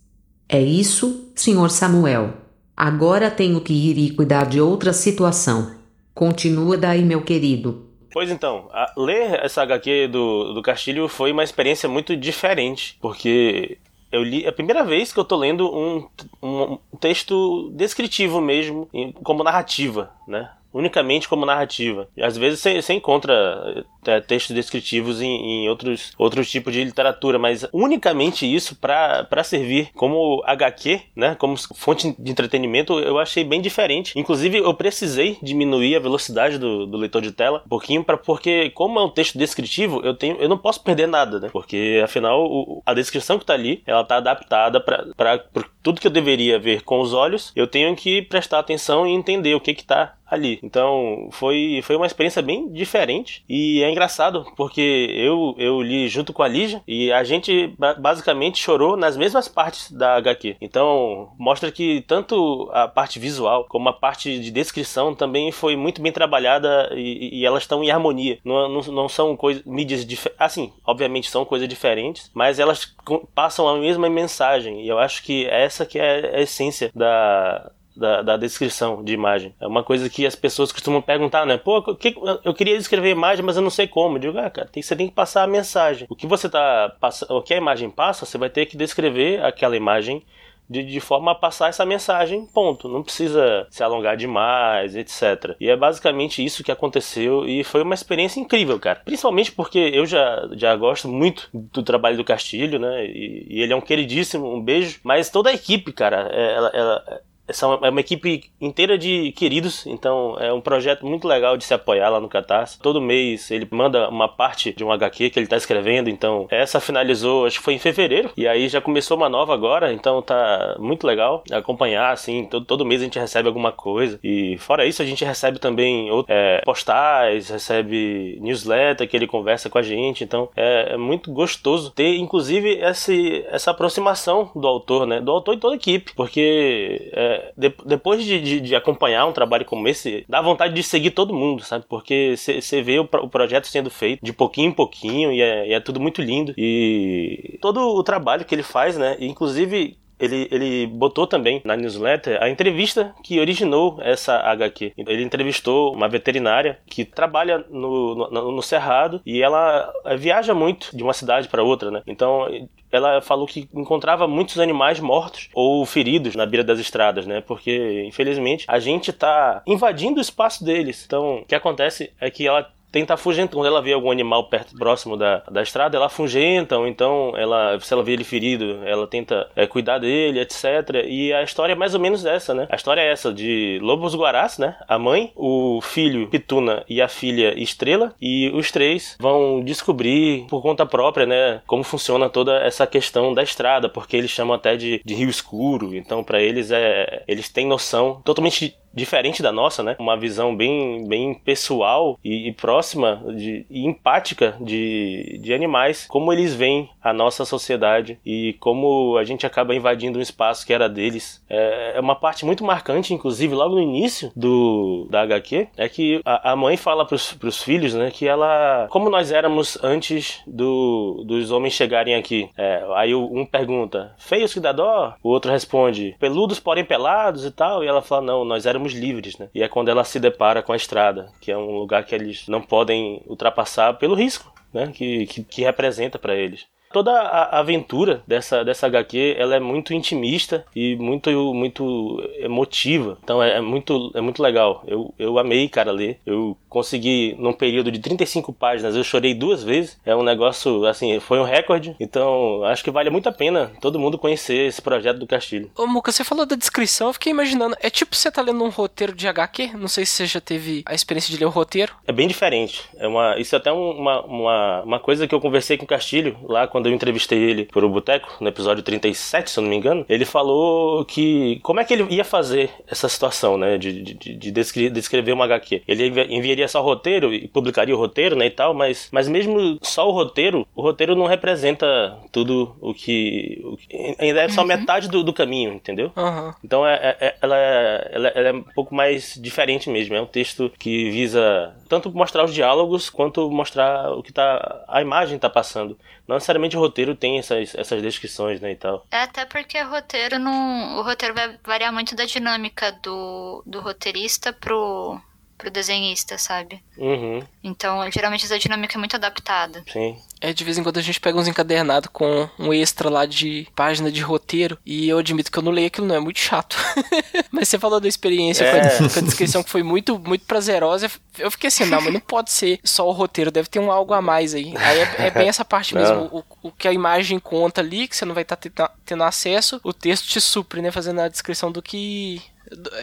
É 0.49 0.61
isso, 0.61 1.31
Sr. 1.33 1.69
Samuel. 1.69 2.33
Agora 2.75 3.31
tenho 3.31 3.61
que 3.61 3.71
ir 3.71 3.97
e 3.97 4.11
cuidar 4.11 4.47
de 4.47 4.59
outra 4.59 4.91
situação. 4.91 5.71
Continua 6.13 6.77
daí, 6.77 7.05
meu 7.05 7.21
querido. 7.21 7.85
Pois 8.11 8.29
então, 8.29 8.69
ler 8.97 9.43
essa 9.43 9.61
HQ 9.61 10.07
do, 10.09 10.53
do 10.53 10.61
Castilho 10.61 11.07
foi 11.07 11.31
uma 11.31 11.43
experiência 11.43 11.87
muito 11.87 12.15
diferente, 12.15 12.97
porque 13.01 13.77
eu 14.11 14.21
li 14.21 14.43
é 14.43 14.49
a 14.49 14.53
primeira 14.53 14.83
vez 14.83 15.13
que 15.13 15.19
eu 15.19 15.23
tô 15.23 15.37
lendo 15.37 15.73
um, 15.73 16.07
um, 16.43 16.77
um 16.91 16.97
texto 16.97 17.71
descritivo 17.73 18.41
mesmo, 18.41 18.89
como 19.23 19.43
narrativa, 19.43 20.11
né? 20.27 20.51
Unicamente 20.73 21.27
como 21.27 21.45
narrativa. 21.45 22.07
Às 22.19 22.37
vezes 22.37 22.59
você, 22.59 22.93
encontra 22.93 23.85
é, 24.05 24.19
textos 24.19 24.55
descritivos 24.55 25.21
em, 25.21 25.65
em, 25.65 25.69
outros, 25.69 26.13
outros 26.17 26.49
tipos 26.49 26.73
de 26.73 26.83
literatura, 26.83 27.37
mas 27.37 27.65
unicamente 27.71 28.51
isso 28.51 28.75
para 28.75 29.43
servir 29.43 29.89
como 29.95 30.41
HQ, 30.45 31.01
né, 31.15 31.35
como 31.35 31.55
fonte 31.75 32.15
de 32.17 32.31
entretenimento, 32.31 32.99
eu 32.99 33.19
achei 33.19 33.43
bem 33.43 33.61
diferente. 33.61 34.17
Inclusive, 34.17 34.57
eu 34.57 34.73
precisei 34.73 35.37
diminuir 35.41 35.95
a 35.95 35.99
velocidade 35.99 36.57
do, 36.57 36.85
do 36.85 36.97
leitor 36.97 37.21
de 37.21 37.31
tela 37.31 37.61
um 37.65 37.69
pouquinho, 37.69 38.03
para 38.03 38.17
porque, 38.17 38.69
como 38.71 38.99
é 38.99 39.03
um 39.03 39.09
texto 39.09 39.37
descritivo, 39.37 40.01
eu, 40.03 40.15
tenho, 40.15 40.37
eu 40.37 40.49
não 40.49 40.57
posso 40.57 40.83
perder 40.83 41.07
nada, 41.07 41.39
né, 41.39 41.49
porque 41.51 42.01
afinal 42.03 42.45
o, 42.45 42.81
a 42.85 42.93
descrição 42.93 43.37
que 43.37 43.43
está 43.43 43.53
ali, 43.53 43.83
ela 43.85 44.01
está 44.01 44.17
adaptada 44.17 44.79
para 44.79 45.69
tudo 45.83 45.99
que 45.99 46.07
eu 46.07 46.11
deveria 46.11 46.59
ver 46.59 46.83
com 46.83 46.99
os 47.01 47.13
olhos, 47.13 47.51
eu 47.55 47.67
tenho 47.67 47.95
que 47.95 48.21
prestar 48.21 48.59
atenção 48.59 49.05
e 49.05 49.11
entender 49.11 49.55
o 49.55 49.61
que 49.61 49.71
está 49.71 50.15
ali. 50.31 50.59
Então 50.63 51.27
foi, 51.31 51.81
foi 51.83 51.97
uma 51.97 52.05
experiência 52.05 52.41
bem 52.41 52.71
diferente 52.71 53.43
e 53.49 53.83
é 53.83 53.91
engraçado 53.91 54.45
porque 54.55 55.07
eu, 55.13 55.53
eu 55.57 55.81
li 55.81 56.07
junto 56.07 56.31
com 56.31 56.41
a 56.41 56.47
Lígia 56.47 56.81
e 56.87 57.11
a 57.11 57.23
gente 57.25 57.75
basicamente 57.99 58.57
chorou 58.57 58.95
nas 58.95 59.17
mesmas 59.17 59.49
partes 59.49 59.91
da 59.91 60.15
HQ. 60.15 60.55
Então 60.61 61.33
mostra 61.37 61.69
que 61.69 62.01
tanto 62.07 62.69
a 62.71 62.87
parte 62.87 63.19
visual 63.19 63.65
como 63.67 63.89
a 63.89 63.93
parte 63.93 64.39
de 64.39 64.49
descrição 64.49 65.13
também 65.13 65.51
foi 65.51 65.75
muito 65.75 66.01
bem 66.01 66.13
trabalhada 66.13 66.89
e, 66.93 67.39
e 67.39 67.45
elas 67.45 67.63
estão 67.63 67.83
em 67.83 67.91
harmonia. 67.91 68.39
Não, 68.45 68.69
não, 68.69 68.81
não 68.81 69.09
são 69.09 69.35
coisas, 69.35 69.63
mídias 69.65 70.05
diferentes. 70.05 70.39
Assim, 70.39 70.71
obviamente 70.85 71.29
são 71.29 71.43
coisas 71.43 71.67
diferentes, 71.67 72.31
mas 72.33 72.57
elas 72.57 72.95
passam 73.35 73.67
a 73.67 73.77
mesma 73.77 74.09
mensagem 74.09 74.81
e 74.81 74.87
eu 74.87 74.97
acho 74.97 75.23
que 75.23 75.45
essa 75.71 75.85
que 75.85 75.97
é 75.97 76.35
a 76.35 76.41
essência 76.41 76.91
da 76.93 77.71
da, 77.95 78.21
da, 78.21 78.37
descrição 78.37 79.03
de 79.03 79.13
imagem. 79.13 79.53
É 79.59 79.67
uma 79.67 79.83
coisa 79.83 80.09
que 80.09 80.25
as 80.25 80.35
pessoas 80.35 80.71
costumam 80.71 81.01
perguntar, 81.01 81.45
né? 81.45 81.57
Pô, 81.57 81.81
que, 81.95 82.15
eu 82.43 82.53
queria 82.53 82.77
descrever 82.77 83.09
a 83.09 83.11
imagem, 83.11 83.43
mas 83.43 83.57
eu 83.57 83.61
não 83.61 83.69
sei 83.69 83.85
como. 83.85 84.15
Eu 84.15 84.21
digo, 84.21 84.37
ah, 84.37 84.49
cara, 84.49 84.67
tem, 84.67 84.81
você 84.81 84.95
tem 84.95 85.07
que 85.07 85.13
passar 85.13 85.43
a 85.43 85.47
mensagem. 85.47 86.07
O 86.09 86.15
que 86.15 86.25
você 86.25 86.49
tá 86.49 86.95
o 87.29 87.41
que 87.41 87.53
a 87.53 87.57
imagem 87.57 87.89
passa, 87.89 88.25
você 88.25 88.37
vai 88.37 88.49
ter 88.49 88.65
que 88.65 88.77
descrever 88.77 89.43
aquela 89.43 89.75
imagem 89.75 90.23
de, 90.71 90.83
de, 90.83 90.99
forma 90.99 91.31
a 91.31 91.35
passar 91.35 91.67
essa 91.67 91.85
mensagem, 91.85 92.45
ponto. 92.45 92.87
Não 92.87 93.03
precisa 93.03 93.67
se 93.69 93.83
alongar 93.83 94.15
demais, 94.15 94.95
etc. 94.95 95.55
E 95.59 95.69
é 95.69 95.75
basicamente 95.75 96.43
isso 96.43 96.63
que 96.63 96.71
aconteceu 96.71 97.45
e 97.45 97.63
foi 97.63 97.83
uma 97.83 97.93
experiência 97.93 98.39
incrível, 98.39 98.79
cara. 98.79 99.01
Principalmente 99.03 99.51
porque 99.51 99.79
eu 99.79 100.05
já, 100.05 100.47
já 100.53 100.73
gosto 100.75 101.09
muito 101.09 101.49
do 101.51 101.83
trabalho 101.83 102.15
do 102.15 102.23
Castilho, 102.23 102.79
né? 102.79 103.05
E, 103.05 103.47
e 103.49 103.61
ele 103.61 103.73
é 103.73 103.75
um 103.75 103.81
queridíssimo, 103.81 104.53
um 104.53 104.61
beijo. 104.61 104.99
Mas 105.03 105.29
toda 105.29 105.49
a 105.49 105.53
equipe, 105.53 105.91
cara, 105.91 106.29
é, 106.31 106.53
ela, 106.53 106.71
ela 106.73 107.21
são, 107.53 107.73
é 107.81 107.89
uma 107.89 107.99
equipe 107.99 108.43
inteira 108.59 108.97
de 108.97 109.31
queridos, 109.33 109.85
então 109.85 110.37
é 110.39 110.51
um 110.51 110.61
projeto 110.61 111.05
muito 111.05 111.27
legal 111.27 111.57
de 111.57 111.63
se 111.63 111.73
apoiar 111.73 112.09
lá 112.09 112.19
no 112.19 112.29
Catarse. 112.29 112.79
Todo 112.79 113.01
mês 113.01 113.49
ele 113.51 113.67
manda 113.71 114.09
uma 114.09 114.27
parte 114.27 114.73
de 114.73 114.83
um 114.83 114.91
HQ 114.91 115.29
que 115.29 115.39
ele 115.39 115.47
tá 115.47 115.57
escrevendo, 115.57 116.09
então 116.09 116.47
essa 116.49 116.79
finalizou, 116.79 117.45
acho 117.45 117.57
que 117.57 117.63
foi 117.63 117.73
em 117.73 117.79
fevereiro, 117.79 118.31
e 118.35 118.47
aí 118.47 118.67
já 118.67 118.81
começou 118.81 119.17
uma 119.17 119.29
nova 119.29 119.53
agora, 119.53 119.93
então 119.93 120.21
tá 120.21 120.75
muito 120.79 121.05
legal 121.05 121.43
acompanhar, 121.51 122.11
assim, 122.11 122.45
todo, 122.45 122.65
todo 122.65 122.85
mês 122.85 123.01
a 123.01 123.05
gente 123.05 123.19
recebe 123.19 123.47
alguma 123.47 123.71
coisa, 123.71 124.19
e 124.23 124.57
fora 124.57 124.85
isso 124.85 125.01
a 125.01 125.05
gente 125.05 125.23
recebe 125.23 125.59
também 125.59 126.09
é, 126.27 126.61
postais, 126.63 127.49
recebe 127.49 128.37
newsletter 128.41 129.07
que 129.07 129.15
ele 129.15 129.27
conversa 129.27 129.69
com 129.69 129.77
a 129.77 129.83
gente, 129.83 130.23
então 130.23 130.49
é, 130.55 130.93
é 130.93 130.97
muito 130.97 131.31
gostoso 131.31 131.91
ter, 131.91 132.17
inclusive, 132.17 132.79
esse, 132.81 133.45
essa 133.49 133.71
aproximação 133.71 134.51
do 134.55 134.67
autor, 134.67 135.05
né, 135.05 135.19
do 135.19 135.31
autor 135.31 135.55
e 135.55 135.57
toda 135.57 135.75
a 135.75 135.77
equipe, 135.77 136.13
porque 136.15 137.11
é, 137.13 137.40
de, 137.57 137.73
depois 137.85 138.23
de, 138.23 138.39
de, 138.39 138.59
de, 138.59 138.75
acompanhar 138.75 139.25
um 139.25 139.33
trabalho 139.33 139.65
como 139.65 139.87
esse, 139.87 140.25
dá 140.27 140.41
vontade 140.41 140.73
de 140.73 140.83
seguir 140.83 141.11
todo 141.11 141.33
mundo, 141.33 141.63
sabe? 141.63 141.85
Porque 141.87 142.35
você 142.37 142.81
vê 142.81 142.99
o, 142.99 143.03
o, 143.03 143.29
projeto 143.29 143.67
sendo 143.67 143.89
feito 143.89 144.23
de 144.23 144.33
pouquinho 144.33 144.69
em 144.69 144.73
pouquinho 144.73 145.31
e 145.31 145.41
é, 145.41 145.67
e 145.69 145.73
é 145.73 145.79
tudo 145.79 145.99
muito 145.99 146.21
lindo. 146.21 146.53
E 146.57 147.57
todo 147.61 147.79
o 147.79 148.03
trabalho 148.03 148.45
que 148.45 148.55
ele 148.55 148.63
faz, 148.63 148.97
né? 148.97 149.17
Inclusive 149.19 149.97
ele, 150.21 150.47
ele 150.51 150.87
botou 150.87 151.25
também 151.25 151.61
na 151.65 151.75
newsletter 151.75 152.41
a 152.41 152.49
entrevista 152.49 153.13
que 153.23 153.39
originou 153.39 153.99
essa 154.01 154.37
HQ. 154.37 154.93
Ele 154.97 155.23
entrevistou 155.23 155.93
uma 155.93 156.07
veterinária 156.07 156.79
que 156.85 157.03
trabalha 157.03 157.65
no, 157.69 158.29
no, 158.29 158.51
no 158.51 158.61
Cerrado 158.61 159.21
e 159.25 159.41
ela 159.41 159.91
eh, 160.05 160.15
viaja 160.15 160.53
muito 160.53 160.95
de 160.95 161.03
uma 161.03 161.13
cidade 161.13 161.47
para 161.47 161.63
outra, 161.63 161.89
né? 161.89 162.01
Então 162.05 162.47
ela 162.91 163.21
falou 163.21 163.47
que 163.47 163.69
encontrava 163.73 164.27
muitos 164.27 164.59
animais 164.59 164.99
mortos 164.99 165.49
ou 165.53 165.85
feridos 165.85 166.35
na 166.35 166.45
beira 166.45 166.63
das 166.63 166.79
estradas, 166.79 167.25
né? 167.25 167.41
Porque, 167.41 168.03
infelizmente, 168.05 168.65
a 168.67 168.79
gente 168.79 169.11
está 169.11 169.63
invadindo 169.65 170.19
o 170.19 170.21
espaço 170.21 170.63
deles. 170.63 171.03
Então, 171.05 171.37
o 171.37 171.45
que 171.45 171.55
acontece 171.55 172.11
é 172.19 172.29
que 172.29 172.45
ela 172.45 172.69
tenta 172.91 173.13
afugentar. 173.13 173.55
Quando 173.55 173.67
ela 173.67 173.81
vê 173.81 173.93
algum 173.93 174.11
animal 174.11 174.45
perto, 174.49 174.75
próximo 174.75 175.17
da, 175.17 175.39
da 175.49 175.61
estrada, 175.61 175.97
ela 175.97 176.07
afugenta, 176.07 176.77
ou 176.77 176.87
então, 176.87 177.33
ela, 177.37 177.79
se 177.79 177.93
ela 177.93 178.03
vê 178.03 178.13
ele 178.13 178.23
ferido, 178.23 178.79
ela 178.85 179.07
tenta 179.07 179.49
é, 179.55 179.65
cuidar 179.65 179.99
dele, 179.99 180.39
etc. 180.39 181.05
E 181.07 181.33
a 181.33 181.43
história 181.43 181.73
é 181.73 181.75
mais 181.75 181.93
ou 181.93 181.99
menos 181.99 182.25
essa, 182.25 182.53
né? 182.53 182.67
A 182.69 182.75
história 182.75 183.01
é 183.01 183.11
essa, 183.11 183.33
de 183.33 183.79
lobos 183.81 184.15
guarás, 184.15 184.57
né? 184.57 184.75
A 184.87 184.99
mãe, 184.99 185.31
o 185.35 185.79
filho 185.81 186.27
Pituna 186.27 186.83
e 186.87 187.01
a 187.01 187.07
filha 187.07 187.57
Estrela, 187.59 188.13
e 188.21 188.49
os 188.53 188.71
três 188.71 189.17
vão 189.19 189.61
descobrir 189.63 190.45
por 190.49 190.61
conta 190.61 190.85
própria, 190.85 191.25
né? 191.25 191.61
Como 191.65 191.83
funciona 191.83 192.29
toda 192.29 192.57
essa 192.63 192.85
questão 192.85 193.33
da 193.33 193.43
estrada, 193.43 193.89
porque 193.89 194.17
eles 194.17 194.31
chamam 194.31 194.55
até 194.55 194.75
de, 194.75 195.01
de 195.03 195.13
rio 195.13 195.29
escuro, 195.29 195.95
então 195.95 196.23
para 196.23 196.41
eles 196.41 196.71
é... 196.71 197.23
Eles 197.27 197.49
têm 197.49 197.67
noção 197.67 198.21
totalmente 198.23 198.75
diferente 198.93 199.41
da 199.41 199.51
nossa, 199.51 199.83
né? 199.83 199.95
Uma 199.99 200.17
visão 200.17 200.55
bem, 200.55 201.07
bem 201.07 201.33
pessoal 201.33 202.17
e, 202.23 202.49
e 202.49 202.53
próxima 202.53 203.21
de, 203.35 203.65
e 203.69 203.85
empática 203.85 204.55
de, 204.59 205.39
de 205.41 205.53
animais, 205.53 206.05
como 206.07 206.31
eles 206.31 206.53
veem 206.53 206.89
a 207.01 207.13
nossa 207.13 207.45
sociedade 207.45 208.19
e 208.25 208.53
como 208.59 209.17
a 209.17 209.23
gente 209.23 209.45
acaba 209.45 209.75
invadindo 209.75 210.19
um 210.19 210.21
espaço 210.21 210.65
que 210.65 210.73
era 210.73 210.87
deles. 210.87 211.43
É, 211.49 211.93
é 211.95 211.99
uma 211.99 212.15
parte 212.15 212.45
muito 212.45 212.63
marcante, 212.63 213.13
inclusive, 213.13 213.53
logo 213.53 213.75
no 213.75 213.81
início 213.81 214.31
do 214.35 215.07
da 215.09 215.21
HQ, 215.21 215.67
é 215.77 215.89
que 215.89 216.21
a, 216.25 216.51
a 216.51 216.55
mãe 216.55 216.77
fala 216.77 217.05
pros, 217.05 217.33
pros 217.33 217.61
filhos, 217.61 217.93
né, 217.93 218.11
que 218.11 218.27
ela, 218.27 218.87
como 218.89 219.09
nós 219.09 219.31
éramos 219.31 219.77
antes 219.83 220.41
do, 220.45 221.23
dos 221.25 221.51
homens 221.51 221.73
chegarem 221.73 222.15
aqui. 222.15 222.49
É, 222.57 222.83
aí 222.95 223.15
um 223.15 223.45
pergunta, 223.45 224.13
feios 224.17 224.53
que 224.53 224.59
dá 224.59 224.71
dó? 224.71 225.13
O 225.23 225.29
outro 225.29 225.51
responde, 225.51 226.15
peludos 226.19 226.59
porém 226.59 226.85
pelados 226.85 227.45
e 227.45 227.51
tal, 227.51 227.83
e 227.83 227.87
ela 227.87 228.01
fala, 228.01 228.21
não, 228.21 228.45
nós 228.45 228.65
éramos 228.65 228.80
livres, 228.89 229.37
né? 229.37 229.49
E 229.53 229.63
é 229.63 229.67
quando 229.67 229.89
ela 229.89 230.03
se 230.03 230.19
depara 230.19 230.61
com 230.61 230.73
a 230.73 230.75
estrada, 230.75 231.31
que 231.39 231.51
é 231.51 231.57
um 231.57 231.77
lugar 231.77 232.05
que 232.05 232.15
eles 232.15 232.47
não 232.47 232.61
podem 232.61 233.21
ultrapassar 233.25 233.93
pelo 233.93 234.15
risco, 234.15 234.53
né? 234.73 234.91
Que, 234.93 235.25
que, 235.27 235.43
que 235.43 235.61
representa 235.63 236.17
para 236.17 236.35
eles 236.35 236.67
toda 236.91 237.11
a 237.11 237.59
aventura 237.59 238.23
dessa, 238.27 238.63
dessa 238.63 238.87
HQ 238.87 239.35
ela 239.37 239.55
é 239.55 239.59
muito 239.59 239.93
intimista 239.93 240.65
e 240.75 240.95
muito 240.95 241.31
muito 241.53 242.21
emotiva. 242.37 243.17
Então 243.23 243.41
é, 243.41 243.57
é, 243.57 243.61
muito 243.61 244.11
é 244.13 244.21
muito 244.21 244.41
legal. 244.41 244.83
Eu, 244.87 245.13
eu 245.17 245.39
amei, 245.39 245.67
cara, 245.67 245.91
ler. 245.91 246.19
Eu 246.25 246.57
consegui 246.69 247.35
num 247.37 247.53
período 247.53 247.91
de 247.91 247.99
35 247.99 248.53
páginas, 248.53 248.95
eu 248.95 249.03
chorei 249.03 249.33
duas 249.33 249.63
vezes. 249.63 249.99
É 250.05 250.15
um 250.15 250.23
negócio 250.23 250.85
assim, 250.85 251.19
foi 251.19 251.39
um 251.39 251.43
recorde. 251.43 251.95
Então, 251.99 252.63
acho 252.65 252.83
que 252.83 252.91
vale 252.91 253.09
muito 253.09 253.27
a 253.27 253.31
pena 253.31 253.71
todo 253.81 253.99
mundo 253.99 254.17
conhecer 254.17 254.67
esse 254.67 254.81
projeto 254.81 255.17
do 255.17 255.27
Castilho. 255.27 255.71
Ô, 255.77 255.85
Muca, 255.85 256.11
você 256.11 256.23
falou 256.23 256.45
da 256.45 256.55
descrição, 256.55 257.07
eu 257.07 257.13
fiquei 257.13 257.31
imaginando, 257.31 257.75
é 257.81 257.89
tipo 257.89 258.15
você 258.15 258.31
tá 258.31 258.41
lendo 258.41 258.63
um 258.63 258.69
roteiro 258.69 259.13
de 259.13 259.27
HQ? 259.27 259.71
Não 259.77 259.87
sei 259.87 260.05
se 260.05 260.13
você 260.13 260.25
já 260.25 260.41
teve 260.41 260.83
a 260.85 260.93
experiência 260.93 261.33
de 261.33 261.39
ler 261.39 261.45
o 261.45 261.49
roteiro. 261.49 261.93
É 262.07 262.11
bem 262.11 262.27
diferente. 262.27 262.83
É 262.97 263.07
uma 263.07 263.37
isso 263.37 263.55
é 263.55 263.57
até 263.57 263.71
uma, 263.71 264.21
uma, 264.23 264.81
uma 264.81 264.99
coisa 264.99 265.27
que 265.27 265.35
eu 265.35 265.41
conversei 265.41 265.77
com 265.77 265.85
o 265.85 265.87
Castilho 265.87 266.37
lá 266.43 266.67
quando 266.67 266.80
quando 266.81 266.89
eu 266.89 266.93
entrevistei 266.93 267.37
ele 267.37 267.65
por 267.65 267.83
o 267.83 267.89
Boteco, 267.89 268.37
no 268.41 268.47
episódio 268.47 268.81
37, 268.81 269.51
se 269.51 269.59
eu 269.59 269.61
não 269.61 269.69
me 269.69 269.75
engano, 269.75 270.03
ele 270.09 270.25
falou 270.25 271.05
que 271.05 271.59
como 271.61 271.79
é 271.79 271.85
que 271.85 271.93
ele 271.93 272.07
ia 272.09 272.25
fazer 272.25 272.71
essa 272.87 273.07
situação, 273.07 273.55
né, 273.55 273.77
de, 273.77 274.01
de, 274.01 274.33
de 274.33 274.51
descrever 274.89 275.31
uma 275.31 275.45
HQ. 275.45 275.83
Ele 275.87 276.07
enviaria 276.35 276.67
só 276.67 276.81
o 276.81 276.83
roteiro 276.83 277.31
e 277.31 277.47
publicaria 277.47 277.95
o 277.95 277.97
roteiro, 277.97 278.35
né, 278.35 278.47
e 278.47 278.49
tal, 278.49 278.73
mas, 278.73 279.09
mas 279.11 279.27
mesmo 279.27 279.77
só 279.81 280.09
o 280.09 280.11
roteiro, 280.11 280.67
o 280.75 280.81
roteiro 280.81 281.15
não 281.15 281.27
representa 281.27 282.17
tudo 282.31 282.75
o 282.81 282.93
que... 282.95 283.61
O 283.63 283.77
que 283.77 284.15
ainda 284.17 284.41
é 284.41 284.49
só 284.49 284.61
uhum. 284.61 284.67
metade 284.67 285.07
do, 285.07 285.23
do, 285.23 285.33
caminho, 285.33 285.73
entendeu? 285.73 286.11
Uhum. 286.17 286.53
Então 286.63 286.87
é, 286.87 286.95
é, 286.95 287.17
é 287.27 287.35
ela, 287.41 287.57
é, 287.57 288.11
ela, 288.11 288.27
ela 288.29 288.47
é 288.49 288.53
um 288.53 288.63
pouco 288.63 288.95
mais 288.95 289.37
diferente 289.39 289.89
mesmo. 289.89 290.15
É 290.15 290.21
um 290.21 290.25
texto 290.25 290.71
que 290.79 291.11
visa 291.11 291.75
tanto 291.87 292.11
mostrar 292.11 292.43
os 292.43 292.53
diálogos 292.53 293.09
quanto 293.09 293.51
mostrar 293.51 294.11
o 294.13 294.23
que 294.23 294.33
tá 294.33 294.83
a 294.87 295.01
imagem 295.01 295.37
tá 295.37 295.49
passando. 295.49 295.97
Não 296.31 296.37
necessariamente 296.37 296.77
o 296.77 296.79
roteiro 296.79 297.13
tem 297.13 297.39
essas, 297.39 297.75
essas 297.75 298.01
descrições, 298.01 298.61
né, 298.61 298.71
e 298.71 298.75
tal. 298.77 299.05
É 299.11 299.23
até 299.23 299.43
porque 299.43 299.77
o 299.77 299.89
roteiro 299.89 300.39
não, 300.39 300.97
o 300.97 301.01
roteiro 301.01 301.35
vai 301.35 301.59
variar 301.61 301.91
muito 301.91 302.15
da 302.15 302.23
dinâmica 302.23 302.89
do, 303.03 303.61
do 303.65 303.81
roteirista 303.81 304.53
pro 304.53 305.19
pro 305.61 305.69
desenhista, 305.71 306.37
sabe? 306.37 306.83
Uhum. 306.97 307.41
Então, 307.63 308.09
geralmente 308.11 308.45
essa 308.45 308.57
dinâmica 308.57 308.97
é 308.97 308.99
muito 308.99 309.15
adaptada. 309.15 309.83
Sim. 309.91 310.17
É, 310.41 310.51
de 310.51 310.63
vez 310.63 310.77
em 310.77 310.83
quando 310.83 310.97
a 310.97 311.01
gente 311.01 311.19
pega 311.19 311.37
uns 311.37 311.47
encadernados 311.47 312.09
com 312.11 312.49
um 312.57 312.73
extra 312.73 313.09
lá 313.09 313.27
de 313.27 313.67
página 313.75 314.11
de 314.11 314.21
roteiro 314.21 314.75
e 314.83 315.07
eu 315.07 315.19
admito 315.19 315.51
que 315.51 315.59
eu 315.59 315.61
não 315.61 315.71
leio 315.71 315.85
aquilo, 315.85 316.07
não, 316.07 316.15
é 316.15 316.19
muito 316.19 316.39
chato. 316.39 316.75
mas 317.51 317.69
você 317.69 317.77
falou 317.77 317.99
da 317.99 318.07
experiência 318.07 318.63
é. 318.65 318.71
com, 318.71 319.05
a, 319.05 319.09
com, 319.09 319.19
a, 319.19 319.21
descrição 319.21 319.61
que 319.61 319.69
foi 319.69 319.83
muito, 319.83 320.17
muito 320.17 320.43
prazerosa. 320.45 321.11
Eu 321.37 321.51
fiquei 321.51 321.67
assim, 321.67 321.85
não, 321.85 322.01
mas 322.01 322.11
não 322.11 322.19
pode 322.19 322.51
ser 322.51 322.79
só 322.83 323.07
o 323.07 323.11
roteiro, 323.11 323.51
deve 323.51 323.69
ter 323.69 323.79
um 323.79 323.91
algo 323.91 324.15
a 324.15 324.21
mais 324.21 324.55
aí. 324.55 324.73
Aí 324.77 324.99
é, 324.99 325.27
é 325.27 325.31
bem 325.31 325.47
essa 325.47 325.63
parte 325.63 325.93
mesmo, 325.93 326.27
o, 326.31 326.43
o, 326.63 326.71
que 326.71 326.87
a 326.87 326.93
imagem 326.93 327.37
conta 327.37 327.81
ali, 327.81 328.07
que 328.07 328.15
você 328.17 328.25
não 328.25 328.33
vai 328.33 328.41
estar 328.41 328.55
tá 328.55 328.91
tendo 329.05 329.23
acesso, 329.23 329.79
o 329.83 329.93
texto 329.93 330.27
te 330.27 330.41
supre, 330.41 330.81
né, 330.81 330.89
fazendo 330.89 331.21
a 331.21 331.27
descrição 331.27 331.71
do 331.71 331.83
que 331.83 332.41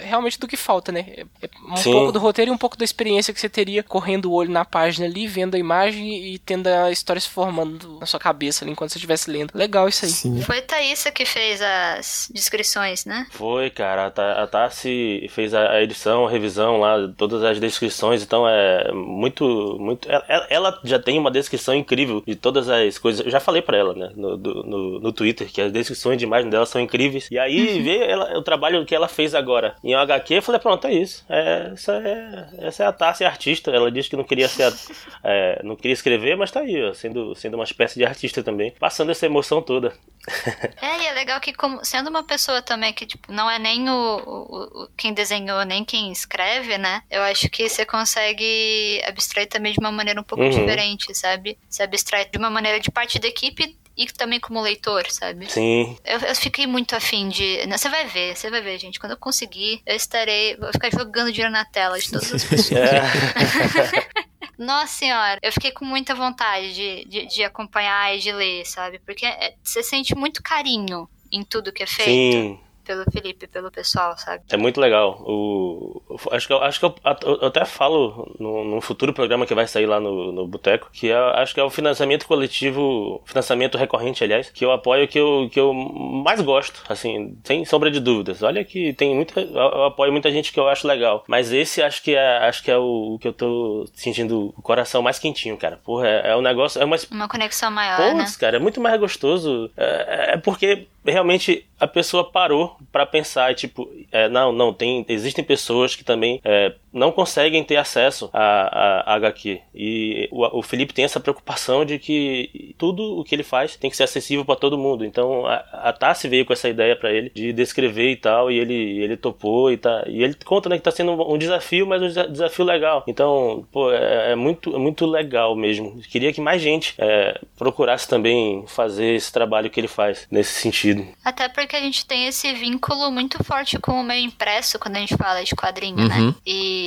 realmente 0.03 0.39
do 0.39 0.49
que 0.49 0.57
falta, 0.57 0.91
né? 0.91 1.05
É, 1.09 1.27
é 1.43 1.49
um 1.73 1.77
Sim. 1.77 1.93
pouco 1.93 2.13
do 2.13 2.19
roteiro 2.19 2.51
e 2.51 2.55
um 2.55 2.59
pouco 2.59 2.77
da 2.77 2.85
experiência 2.85 3.35
que 3.35 3.41
você 3.41 3.49
teria 3.49 3.83
correndo 3.83 4.31
o 4.31 4.33
olho 4.33 4.51
na 4.51 4.65
página 4.65 5.07
ali, 5.07 5.27
vendo 5.27 5.55
a 5.55 5.59
imagem 5.59 6.33
e 6.33 6.39
tendo 6.39 6.67
a 6.69 6.91
história 6.91 7.21
se 7.21 7.29
formando 7.29 7.99
na 8.01 8.07
sua 8.07 8.19
cabeça 8.19 8.65
ali 8.65 8.73
enquanto 8.73 8.91
você 8.91 8.99
estivesse 8.99 9.31
lendo. 9.31 9.53
Legal 9.55 9.89
isso 9.89 10.05
aí. 10.05 10.11
Sim. 10.11 10.41
Foi 10.43 10.61
Thaísa 10.63 11.11
que 11.11 11.25
fez 11.25 11.61
as 11.61 12.31
descrições, 12.33 13.05
né? 13.05 13.27
Foi, 13.31 13.71
cara. 13.71 14.07
A 14.07 14.47
Tassi 14.47 15.27
fez 15.31 15.53
a 15.53 15.83
edição, 15.83 16.27
a 16.27 16.31
revisão 16.31 16.79
lá, 16.79 16.97
todas 17.17 17.43
as 17.43 17.61
descrições, 17.61 18.23
então 18.23 18.49
é 18.49 18.91
muito, 18.93 19.77
muito... 19.79 20.09
Ela 20.49 20.81
já 20.85 20.99
tem 20.99 21.19
uma 21.19 21.31
descrição 21.31 21.75
incrível 21.75 22.23
de 22.27 22.35
todas 22.35 22.69
as 22.69 22.99
coisas. 22.99 23.25
Eu 23.25 23.31
já 23.31 23.41
falei 23.41 23.61
para 23.63 23.77
ela, 23.77 23.95
né, 23.95 24.11
no, 24.17 24.37
no, 24.37 25.01
no 25.01 25.13
Twitter, 25.13 25.49
que 25.49 25.61
as 25.61 25.73
descrições 25.73 26.19
de 26.19 26.25
imagem 26.25 26.49
dela 26.49 26.65
são 26.65 26.81
incríveis. 26.81 27.29
E 27.31 27.39
aí, 27.39 27.83
ver 27.83 28.09
ela, 28.09 28.39
o 28.39 28.43
trabalho 28.43 28.85
que 28.87 28.95
ela 28.95 29.09
fez 29.09 29.35
agora 29.35 29.58
em 29.83 29.95
HQ, 29.95 30.35
eu 30.35 30.43
falei, 30.43 30.61
pronto, 30.61 30.87
é 30.87 30.93
isso. 30.93 31.25
É, 31.29 31.71
essa, 31.73 31.93
é, 31.93 32.49
essa 32.67 32.85
é 32.85 32.87
a 32.87 32.93
Tassi 32.93 33.25
artista. 33.25 33.71
Ela 33.71 33.91
disse 33.91 34.11
que 34.11 34.17
não 34.17 34.25
queria 34.25 34.49
ser 34.49 34.73
é, 35.25 35.61
não 35.63 35.77
queria 35.77 35.93
escrever, 35.93 36.37
mas 36.37 36.51
tá 36.51 36.61
aí, 36.61 36.83
ó, 36.83 36.93
sendo, 36.95 37.35
sendo 37.35 37.55
uma 37.55 37.65
espécie 37.65 37.97
de 37.97 38.05
artista 38.05 38.43
também, 38.43 38.73
passando 38.79 39.11
essa 39.11 39.27
emoção 39.27 39.63
toda. 39.63 39.93
é, 40.81 41.03
e 41.03 41.07
é 41.07 41.13
legal 41.13 41.41
que 41.41 41.53
como, 41.53 41.85
sendo 41.85 42.09
uma 42.09 42.23
pessoa 42.23 42.61
também 42.61 42.93
que 42.93 43.07
tipo, 43.07 43.33
não 43.33 43.51
é 43.51 43.59
nem 43.59 43.89
o, 43.89 43.93
o, 43.93 44.83
o, 44.85 44.89
quem 44.97 45.13
desenhou, 45.13 45.65
nem 45.65 45.85
quem 45.85 46.13
escreve, 46.13 46.77
né? 46.77 47.03
Eu 47.11 47.23
acho 47.23 47.49
que 47.49 47.69
você 47.69 47.85
consegue 47.85 49.03
abstrair 49.07 49.49
também 49.49 49.73
de 49.73 49.81
uma 49.81 49.93
maneira 49.93 50.21
um 50.21 50.25
pouco 50.25 50.45
uhum. 50.45 50.51
diferente, 50.51 51.15
sabe? 51.15 51.59
Se 51.69 51.83
abstrai 51.83 52.27
de 52.27 52.39
uma 52.39 52.51
maneira 52.51 52.79
de 52.81 52.91
parte 52.91 53.19
da 53.19 53.29
equipe 53.29 53.77
e 53.99 54.07
também 54.07 54.39
como 54.39 54.61
leitor, 54.61 55.11
sabe? 55.11 55.51
Sim. 55.51 55.97
Eu, 56.05 56.21
eu 56.21 56.37
fiquei 56.37 56.69
muito 56.69 56.95
afim 56.95 57.29
de. 57.29 57.67
Você 57.67 57.89
vai 57.89 58.07
ver, 58.07 58.37
você 58.37 58.49
vai 58.49 58.63
ver, 58.63 58.79
gente. 58.79 59.01
Quando 59.01 59.13
eu 59.13 59.19
conseguir, 59.19 59.83
eu 59.85 59.97
estarei. 59.97 60.57
Vou 60.57 60.71
ficar 60.73 60.91
jogando 60.91 61.33
dinheiro 61.33 61.53
na 61.53 61.65
tela 61.65 61.99
de 61.99 62.09
todas 62.09 62.33
as 62.33 62.45
pessoas. 62.45 62.69
É. 62.79 64.19
Nossa 64.57 64.93
senhora, 64.93 65.39
eu 65.43 65.53
fiquei 65.53 65.71
com 65.71 65.85
muita 65.85 66.15
vontade 66.15 66.75
de, 66.75 67.05
de, 67.05 67.27
de 67.27 67.45
acompanhar 67.45 68.17
e 68.17 68.19
de 68.19 68.33
ler, 68.33 68.65
sabe? 68.67 68.99
Porque 69.01 69.25
é, 69.25 69.55
você 69.63 69.83
sente 69.83 70.15
muito 70.17 70.43
carinho 70.43 71.09
em 71.31 71.45
tudo 71.45 71.73
que 71.73 71.83
é 71.83 71.87
feito. 71.87 72.37
Sim 72.37 72.68
pelo 72.89 73.05
Felipe, 73.13 73.47
pelo 73.47 73.71
pessoal, 73.71 74.17
sabe? 74.17 74.45
É 74.49 74.57
muito 74.57 74.81
legal. 74.81 75.21
O, 75.21 76.01
acho 76.33 76.47
que, 76.47 76.53
eu, 76.55 76.63
acho 76.63 76.81
que 76.81 76.87
eu, 76.87 76.95
eu 77.23 77.47
até 77.47 77.67
falo 77.67 78.35
no, 78.41 78.81
futuro 78.81 79.13
programa 79.13 79.45
que 79.45 79.55
vai 79.55 79.67
sair 79.67 79.85
lá 79.85 80.01
no, 80.01 80.33
no 80.33 80.47
Boteco, 80.47 80.89
que 80.91 81.11
é, 81.11 81.15
acho 81.15 81.53
que 81.53 81.61
é 81.61 81.63
o 81.63 81.69
financiamento 81.69 82.27
coletivo, 82.27 83.23
financiamento 83.27 83.77
recorrente, 83.77 84.25
aliás, 84.25 84.49
que 84.49 84.65
eu 84.65 84.73
apoio 84.73 85.07
que 85.07 85.21
eu, 85.21 85.51
que 85.53 85.61
eu 85.61 85.75
mais 85.75 86.41
gosto, 86.41 86.83
assim, 86.89 87.37
sem 87.45 87.63
sombra 87.67 87.91
de 87.91 88.01
dúvidas. 88.01 88.43
Olha 88.43 88.65
que 88.65 88.95
tem 88.95 89.15
muita. 89.15 89.39
Eu 89.39 89.85
apoio 89.85 90.11
muita 90.11 90.31
gente 90.31 90.51
que 90.51 90.59
eu 90.59 90.67
acho 90.67 90.89
legal. 90.89 91.25
Mas 91.29 91.53
esse 91.53 91.83
acho 91.83 92.03
que 92.03 92.15
é, 92.15 92.39
acho 92.49 92.63
que 92.63 92.71
é 92.71 92.79
o, 92.79 93.15
o 93.15 93.19
que 93.19 93.29
eu 93.29 93.35
tô 93.35 93.87
sentindo 93.93 94.55
o 94.57 94.63
coração 94.63 95.03
mais 95.03 95.19
quentinho, 95.19 95.59
cara. 95.59 95.79
Porra, 95.85 96.09
é, 96.09 96.31
é 96.31 96.37
um 96.37 96.41
negócio. 96.41 96.81
É 96.81 96.87
uma, 96.87 96.97
uma 97.11 97.29
conexão 97.29 97.71
maior. 97.71 98.13
Putz, 98.13 98.33
né? 98.33 98.39
cara, 98.41 98.57
é 98.57 98.61
muito 98.61 98.81
mais 98.81 98.99
gostoso. 98.99 99.71
É, 99.77 100.33
é 100.33 100.37
porque 100.39 100.87
realmente 101.05 101.67
a 101.79 101.87
pessoa 101.87 102.31
parou 102.31 102.77
para 102.91 103.07
pensar, 103.07 103.55
tipo, 103.55 103.89
é, 104.11 104.29
não, 104.29 104.53
não, 104.53 104.73
tem, 104.73 105.05
existem 105.09 105.45
pessoas 105.45 105.95
que 105.95 106.05
também 106.05 106.41
é, 106.45 106.75
não 106.93 107.13
conseguem 107.13 107.63
ter 107.63 107.77
acesso 107.77 108.31
a, 108.33 109.03
a, 109.09 109.13
a 109.13 109.15
HQ. 109.17 109.61
E 109.75 110.29
o, 110.31 110.59
o, 110.59 110.63
Felipe 110.63 110.95
tem 110.95 111.05
essa 111.05 111.21
preocupação 111.21 111.85
de 111.85 111.99
que 111.99 112.75
tudo 112.79 113.19
o 113.19 113.25
que 113.25 113.35
ele 113.35 113.43
faz 113.43 113.77
tem 113.77 113.91
que 113.91 113.97
ser 113.97 114.05
acessível 114.05 114.45
para 114.45 114.57
todo 114.57 114.79
mundo. 114.79 115.05
Então 115.05 115.47
a, 115.47 115.57
a 115.73 115.93
Tassi 115.93 116.29
veio 116.29 116.45
com 116.45 116.53
essa 116.53 116.69
ideia 116.69 116.97
para 116.97 117.13
ele 117.13 117.31
de 117.35 117.53
descrever 117.53 118.11
e 118.11 118.17
tal, 118.17 118.51
e 118.51 118.59
ele, 118.59 119.03
ele 119.03 119.17
topou 119.17 119.71
e 119.71 119.77
tá. 119.77 120.05
E 120.07 120.23
ele 120.23 120.35
conta 120.45 120.69
né, 120.69 120.77
que 120.77 120.83
tá 120.83 120.91
sendo 120.91 121.13
um 121.13 121.39
desafio, 121.39 121.87
mas 121.87 122.03
um 122.03 122.33
desafio 122.33 122.65
legal. 122.65 123.05
Então, 123.07 123.67
pô, 123.71 123.93
é, 123.93 124.33
é 124.33 124.35
muito, 124.35 124.75
é 124.75 124.79
muito 124.79 125.07
legal 125.07 125.55
mesmo. 125.55 126.01
Queria 126.09 126.33
que 126.33 126.41
mais 126.41 126.61
gente 126.61 126.95
é, 126.99 127.41
procurasse 127.57 128.09
também 128.09 128.65
fazer 128.67 129.15
esse 129.15 129.33
trabalho 129.33 129.71
que 129.71 129.79
ele 129.79 129.89
faz 129.89 130.27
nesse 130.31 130.61
sentido. 130.61 131.07
Até 131.25 131.49
porque 131.49 131.77
a 131.77 131.81
gente 131.81 132.07
tem 132.07 132.27
esse 132.27 132.53
vínculo 132.55 133.11
muito 133.11 133.43
forte 133.45 133.79
com 133.79 133.93
o 133.93 134.05
meio 134.05 134.25
impresso 134.25 134.79
quando 134.79 134.97
a 134.97 135.01
gente 135.01 135.17
fala 135.17 135.43
de 135.43 135.55
quadrinho, 135.55 135.97
né? 135.97 136.19
uhum. 136.19 136.27
né? 136.29 136.35
E 136.47 136.78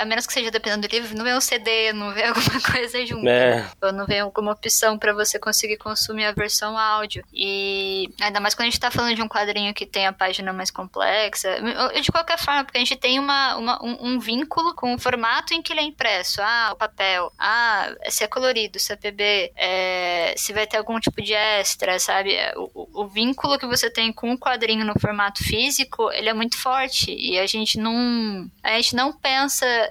a 0.00 0.04
menos 0.04 0.26
que 0.26 0.32
seja 0.32 0.50
dependendo 0.50 0.86
do 0.86 0.92
livro, 0.92 1.16
não 1.16 1.24
vem 1.24 1.34
um 1.34 1.40
CD, 1.40 1.92
não 1.92 2.12
vem 2.12 2.24
alguma 2.28 2.60
coisa 2.60 3.04
junto. 3.06 3.28
É. 3.28 3.68
Ou 3.82 3.92
não 3.92 4.06
vem 4.06 4.20
alguma 4.20 4.52
opção 4.52 4.98
para 4.98 5.12
você 5.12 5.38
conseguir 5.38 5.76
consumir 5.76 6.24
a 6.24 6.32
versão 6.32 6.76
áudio. 6.76 7.24
E 7.32 8.08
ainda 8.20 8.40
mais 8.40 8.54
quando 8.54 8.68
a 8.68 8.70
gente 8.70 8.80
tá 8.80 8.90
falando 8.90 9.14
de 9.14 9.22
um 9.22 9.28
quadrinho 9.28 9.74
que 9.74 9.86
tem 9.86 10.06
a 10.06 10.12
página 10.12 10.52
mais 10.52 10.70
complexa. 10.70 11.56
De 12.00 12.12
qualquer 12.12 12.38
forma, 12.38 12.64
porque 12.64 12.78
a 12.78 12.80
gente 12.80 12.96
tem 12.96 13.18
uma, 13.18 13.56
uma 13.56 13.84
um, 13.84 14.14
um, 14.14 14.18
vínculo 14.18 14.74
com 14.74 14.94
o 14.94 14.98
formato 14.98 15.54
em 15.54 15.62
que 15.62 15.72
ele 15.72 15.80
é 15.80 15.84
impresso. 15.84 16.40
Ah, 16.42 16.70
o 16.72 16.76
papel. 16.76 17.32
Ah, 17.38 17.92
se 18.08 18.24
é 18.24 18.26
colorido, 18.26 18.78
se 18.78 18.92
é 18.92 18.96
PB. 18.96 19.52
É, 19.56 20.34
se 20.36 20.52
vai 20.52 20.66
ter 20.66 20.76
algum 20.76 20.98
tipo 21.00 21.22
de 21.22 21.32
extra, 21.32 21.98
sabe? 21.98 22.36
O, 22.56 22.70
o, 22.74 23.02
o 23.02 23.08
vínculo 23.08 23.58
que 23.58 23.66
você 23.66 23.90
tem 23.90 24.12
com 24.12 24.32
o 24.32 24.38
quadrinho 24.38 24.84
no 24.84 24.98
formato 24.98 25.42
físico, 25.42 26.10
ele 26.12 26.28
é 26.28 26.34
muito 26.34 26.56
forte. 26.56 27.14
E 27.14 27.38
a 27.38 27.46
gente 27.46 27.78
não. 27.78 28.48
A 28.62 28.76
gente 28.76 28.94
não 28.94 29.12
pensa. 29.12 29.29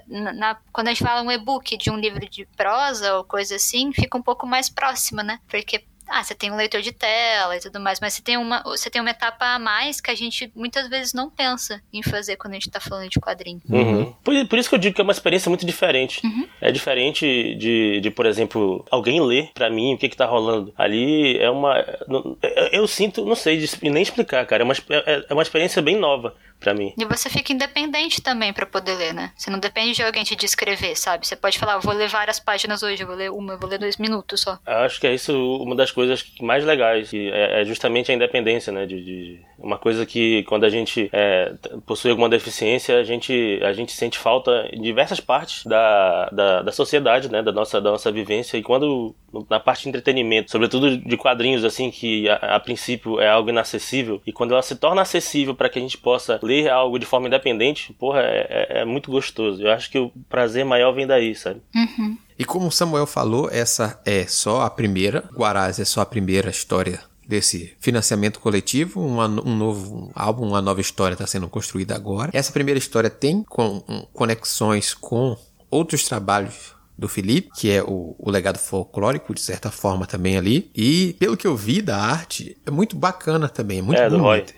Na, 0.06 0.32
na 0.32 0.56
quando 0.72 0.88
a 0.88 0.90
gente 0.90 1.02
fala 1.02 1.22
um 1.22 1.30
e-book 1.30 1.76
de 1.76 1.90
um 1.90 1.96
livro 1.96 2.28
de 2.28 2.46
prosa 2.56 3.16
ou 3.16 3.24
coisa 3.24 3.56
assim, 3.56 3.92
fica 3.92 4.16
um 4.16 4.22
pouco 4.22 4.46
mais 4.46 4.68
próxima, 4.68 5.22
né? 5.22 5.38
Porque 5.48 5.84
ah, 6.10 6.24
você 6.24 6.34
tem 6.34 6.50
um 6.50 6.56
leitor 6.56 6.82
de 6.82 6.90
tela 6.90 7.56
e 7.56 7.60
tudo 7.60 7.78
mais, 7.78 8.00
mas 8.00 8.14
você 8.14 8.22
tem 8.22 8.36
uma, 8.36 8.62
você 8.64 8.90
tem 8.90 9.00
uma 9.00 9.12
etapa 9.12 9.54
a 9.54 9.58
mais 9.60 10.00
que 10.00 10.10
a 10.10 10.14
gente 10.14 10.50
muitas 10.56 10.88
vezes 10.88 11.14
não 11.14 11.30
pensa 11.30 11.80
em 11.92 12.02
fazer 12.02 12.36
quando 12.36 12.52
a 12.52 12.54
gente 12.54 12.68
tá 12.68 12.80
falando 12.80 13.08
de 13.08 13.20
quadrinho. 13.20 13.60
Uhum. 13.70 14.12
Por, 14.24 14.34
por, 14.48 14.58
isso 14.58 14.68
que 14.68 14.74
eu 14.74 14.78
digo 14.78 14.96
que 14.96 15.00
é 15.00 15.04
uma 15.04 15.12
experiência 15.12 15.48
muito 15.48 15.64
diferente. 15.64 16.20
Uhum. 16.26 16.48
É 16.60 16.72
diferente 16.72 17.54
de, 17.54 18.00
de, 18.00 18.10
por 18.10 18.26
exemplo, 18.26 18.84
alguém 18.90 19.20
ler 19.24 19.50
para 19.54 19.70
mim 19.70 19.94
o 19.94 19.98
que 19.98 20.08
que 20.08 20.16
tá 20.16 20.26
rolando. 20.26 20.74
Ali 20.76 21.38
é 21.38 21.48
uma. 21.48 21.78
Eu, 22.08 22.36
eu 22.72 22.88
sinto, 22.88 23.24
não 23.24 23.36
sei 23.36 23.64
nem 23.80 24.02
explicar, 24.02 24.44
cara. 24.46 24.64
É 24.64 24.64
uma, 24.64 24.74
é, 24.74 25.26
é 25.28 25.32
uma 25.32 25.42
experiência 25.42 25.80
bem 25.80 25.96
nova 25.96 26.34
para 26.60 26.74
mim. 26.74 26.92
E 26.96 27.04
você 27.04 27.30
fica 27.30 27.52
independente 27.52 28.20
também 28.20 28.52
para 28.52 28.66
poder 28.66 28.94
ler, 28.94 29.14
né? 29.14 29.32
Você 29.36 29.50
não 29.50 29.58
depende 29.58 29.94
de 29.94 30.02
alguém 30.02 30.22
te 30.22 30.36
descrever, 30.36 30.94
sabe? 30.94 31.26
Você 31.26 31.34
pode 31.34 31.58
falar, 31.58 31.78
vou 31.78 31.94
ler 31.94 32.08
várias 32.08 32.38
páginas 32.38 32.82
hoje, 32.82 33.02
vou 33.02 33.16
ler 33.16 33.30
uma, 33.30 33.56
vou 33.56 33.68
ler 33.68 33.78
dois 33.78 33.96
minutos 33.96 34.42
só. 34.42 34.58
Eu 34.66 34.78
acho 34.78 35.00
que 35.00 35.06
é 35.06 35.14
isso 35.14 35.32
uma 35.56 35.74
das 35.74 35.90
coisas 35.90 36.24
mais 36.40 36.64
legais, 36.64 37.10
é, 37.12 37.62
é 37.62 37.64
justamente 37.64 38.12
a 38.12 38.14
independência, 38.14 38.72
né? 38.72 38.86
De, 38.86 39.02
de, 39.02 39.40
uma 39.58 39.78
coisa 39.78 40.06
que 40.06 40.42
quando 40.44 40.64
a 40.64 40.70
gente 40.70 41.10
é, 41.12 41.52
possui 41.86 42.10
alguma 42.10 42.28
deficiência, 42.28 42.98
a 42.98 43.04
gente, 43.04 43.60
a 43.62 43.72
gente 43.72 43.92
sente 43.92 44.18
falta 44.18 44.68
em 44.72 44.80
diversas 44.80 45.20
partes 45.20 45.64
da, 45.64 46.28
da, 46.30 46.62
da 46.62 46.72
sociedade, 46.72 47.30
né? 47.30 47.42
Da 47.42 47.52
nossa, 47.52 47.80
da 47.80 47.90
nossa 47.90 48.12
vivência. 48.12 48.56
E 48.56 48.62
quando 48.62 49.14
na 49.48 49.60
parte 49.60 49.84
de 49.84 49.90
entretenimento, 49.90 50.50
sobretudo 50.50 50.96
de 50.96 51.16
quadrinhos 51.16 51.64
assim 51.64 51.90
que 51.90 52.28
a, 52.28 52.56
a 52.56 52.60
princípio 52.60 53.20
é 53.20 53.28
algo 53.28 53.48
inacessível 53.48 54.20
e 54.26 54.32
quando 54.32 54.52
ela 54.52 54.62
se 54.62 54.76
torna 54.76 55.02
acessível 55.02 55.54
para 55.54 55.68
que 55.68 55.78
a 55.78 55.82
gente 55.82 55.96
possa 55.98 56.38
ler 56.50 56.68
algo 56.68 56.98
de 56.98 57.06
forma 57.06 57.28
independente, 57.28 57.92
porra, 57.92 58.20
é, 58.20 58.46
é, 58.50 58.80
é, 58.80 58.84
muito 58.84 59.10
gostoso. 59.10 59.62
Eu 59.62 59.70
acho 59.70 59.88
que 59.90 59.98
o 59.98 60.10
prazer 60.28 60.64
maior 60.64 60.92
vem 60.92 61.06
daí, 61.06 61.34
sabe? 61.34 61.60
Uhum. 61.74 62.18
E 62.36 62.44
como 62.44 62.66
o 62.66 62.72
Samuel 62.72 63.06
falou, 63.06 63.48
essa 63.52 64.00
é 64.04 64.26
só 64.26 64.62
a 64.62 64.70
primeira. 64.70 65.24
Guarás 65.34 65.78
é 65.78 65.84
só 65.84 66.00
a 66.00 66.06
primeira 66.06 66.50
história 66.50 67.00
desse 67.26 67.76
financiamento 67.78 68.40
coletivo, 68.40 69.00
uma, 69.00 69.26
um 69.26 69.56
novo 69.56 70.10
álbum, 70.16 70.48
uma 70.48 70.60
nova 70.60 70.80
história 70.80 71.14
está 71.14 71.26
sendo 71.26 71.48
construída 71.48 71.94
agora. 71.94 72.30
Essa 72.34 72.50
primeira 72.50 72.78
história 72.78 73.08
tem 73.08 73.44
com, 73.44 73.84
um, 73.88 74.04
conexões 74.12 74.92
com 74.92 75.36
outros 75.70 76.02
trabalhos 76.02 76.74
do 76.98 77.08
Felipe, 77.08 77.50
que 77.56 77.70
é 77.70 77.82
o, 77.82 78.16
o, 78.18 78.30
legado 78.30 78.58
folclórico, 78.58 79.32
de 79.32 79.40
certa 79.40 79.70
forma, 79.70 80.06
também 80.06 80.36
ali. 80.36 80.70
E 80.74 81.14
pelo 81.20 81.36
que 81.36 81.46
eu 81.46 81.56
vi 81.56 81.80
da 81.80 81.96
arte, 81.96 82.56
é 82.66 82.70
muito 82.70 82.96
bacana 82.96 83.48
também, 83.48 83.78
é 83.78 83.82
muito 83.82 84.02
é, 84.02 84.10
bonita. 84.10 84.52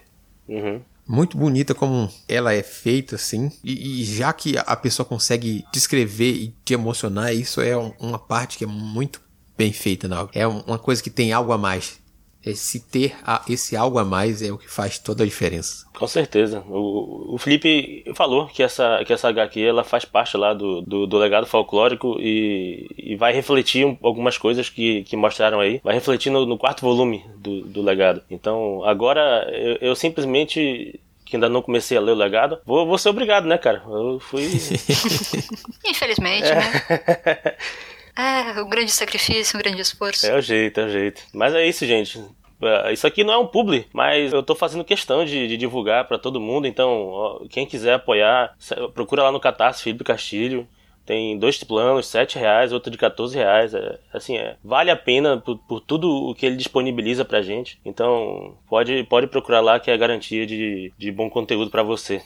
Uhum. 0.49 0.81
Muito 1.13 1.37
bonita 1.37 1.75
como 1.75 2.11
ela 2.27 2.55
é 2.55 2.63
feita, 2.63 3.17
assim. 3.17 3.53
E, 3.63 4.01
e, 4.01 4.05
já 4.05 4.33
que 4.33 4.57
a 4.57 4.75
pessoa 4.75 5.05
consegue 5.05 5.63
descrever 5.71 6.33
e 6.33 6.55
te 6.65 6.73
emocionar, 6.73 7.35
isso 7.35 7.61
é 7.61 7.77
um, 7.77 7.93
uma 8.01 8.19
parte 8.19 8.57
que 8.57 8.65
é 8.65 8.67
muito 8.67 9.21
bem 9.55 9.75
feita 9.75 10.09
na 10.09 10.23
obra. 10.23 10.33
É 10.35 10.47
uma 10.47 10.79
coisa 10.79 11.03
que 11.03 11.11
tem 11.11 11.31
algo 11.31 11.53
a 11.53 11.59
mais. 11.59 12.01
Esse 12.45 12.81
ter 12.81 13.15
a, 13.25 13.43
esse 13.49 13.77
algo 13.77 13.99
a 13.99 14.05
mais 14.05 14.43
é 14.43 14.51
o 14.51 14.59
que 14.59 14.69
faz 14.69 14.99
toda 14.99 15.23
a 15.23 15.27
diferença. 15.27 15.87
Com 15.97 16.07
certeza. 16.07 16.65
O, 16.69 17.35
o 17.35 17.39
Felipe 17.39 18.05
falou 18.15 18.47
que 18.47 18.63
essa, 18.63 19.03
que 19.05 19.13
essa 19.13 19.29
HQ 19.29 19.61
ela 19.61 19.85
faz 19.85 20.05
parte 20.05 20.37
lá 20.37 20.53
do, 20.53 20.83
do, 20.83 21.07
do 21.07 21.19
legado 21.19 21.47
folclórico 21.47 22.17
e, 22.19 22.89
e 22.99 23.17
vai 23.17 23.33
refletir 23.33 23.87
um, 23.87 23.97
algumas 24.03 24.37
coisas 24.37 24.69
que, 24.69 25.05
que 25.05 25.17
mostraram 25.17 25.61
aí. 25.61 25.81
Vai 25.85 25.95
refletir 25.95 26.31
no, 26.31 26.45
no 26.45 26.59
quarto 26.59 26.83
volume 26.83 27.25
do, 27.37 27.63
do 27.63 27.83
legado. 27.83 28.23
Então, 28.31 28.83
agora 28.85 29.49
eu, 29.53 29.89
eu 29.89 29.95
simplesmente 29.95 31.01
que 31.33 31.37
ainda 31.37 31.49
não 31.49 31.63
comecei 31.63 31.97
a 31.97 32.01
ler 32.01 32.13
o 32.13 32.17
legado, 32.17 32.59
vou, 32.67 32.87
vou 32.87 32.99
ser 32.99 33.09
obrigado, 33.09 33.47
né, 33.47 33.57
cara? 33.57 33.83
Eu 33.87 34.21
fui. 34.21 34.43
Infelizmente, 35.87 36.45
é. 36.45 36.55
né? 36.57 37.57
É, 38.17 38.61
um 38.61 38.69
grande 38.69 38.91
sacrifício, 38.91 39.57
um 39.57 39.63
grande 39.63 39.81
esforço. 39.81 40.27
É 40.27 40.37
o 40.37 40.41
jeito, 40.41 40.81
é 40.81 40.85
o 40.85 40.89
jeito. 40.89 41.23
Mas 41.33 41.55
é 41.55 41.67
isso, 41.67 41.87
gente. 41.87 42.23
É, 42.61 42.93
isso 42.93 43.07
aqui 43.07 43.25
não 43.25 43.35
é 43.35 43.39
um 43.39 43.47
publi, 43.47 43.87
mas 43.93 44.33
eu 44.33 44.43
tô 44.43 44.55
fazendo 44.55 44.85
questão 44.85 45.25
de, 45.25 45.49
de 45.49 45.57
divulgar 45.57 46.07
para 46.07 46.19
todo 46.19 46.41
mundo. 46.41 46.67
Então, 46.67 47.09
ó, 47.09 47.41
quem 47.49 47.67
quiser 47.67 47.95
apoiar, 47.95 48.55
procura 48.95 49.25
lá 49.25 49.33
no 49.33 49.41
Catarse 49.41 49.83
Felipe 49.83 50.05
Castilho. 50.05 50.67
Tem 51.05 51.37
dois 51.37 51.63
planos, 51.65 52.07
sete 52.07 52.39
reais, 52.39 52.73
outro 52.73 52.91
de 52.91 52.97
14 52.97 53.37
reais. 53.37 53.75
É, 53.75 53.99
assim, 54.13 54.37
é, 54.37 54.57
vale 54.63 54.91
a 54.91 54.97
pena 54.97 55.39
por, 55.39 55.59
por, 55.59 55.81
tudo 55.81 56.09
o 56.09 56.35
que 56.35 56.47
ele 56.47 56.57
disponibiliza 56.57 57.25
pra 57.25 57.43
gente. 57.43 57.81
Então, 57.85 58.57
pode, 58.69 59.03
pode 59.05 59.27
procurar 59.27 59.61
lá 59.61 59.81
que 59.81 59.91
é 59.91 59.97
garantia 59.97 60.47
de, 60.47 60.93
de 60.97 61.11
bom 61.11 61.29
conteúdo 61.29 61.71
para 61.71 61.83
você. 61.83 62.23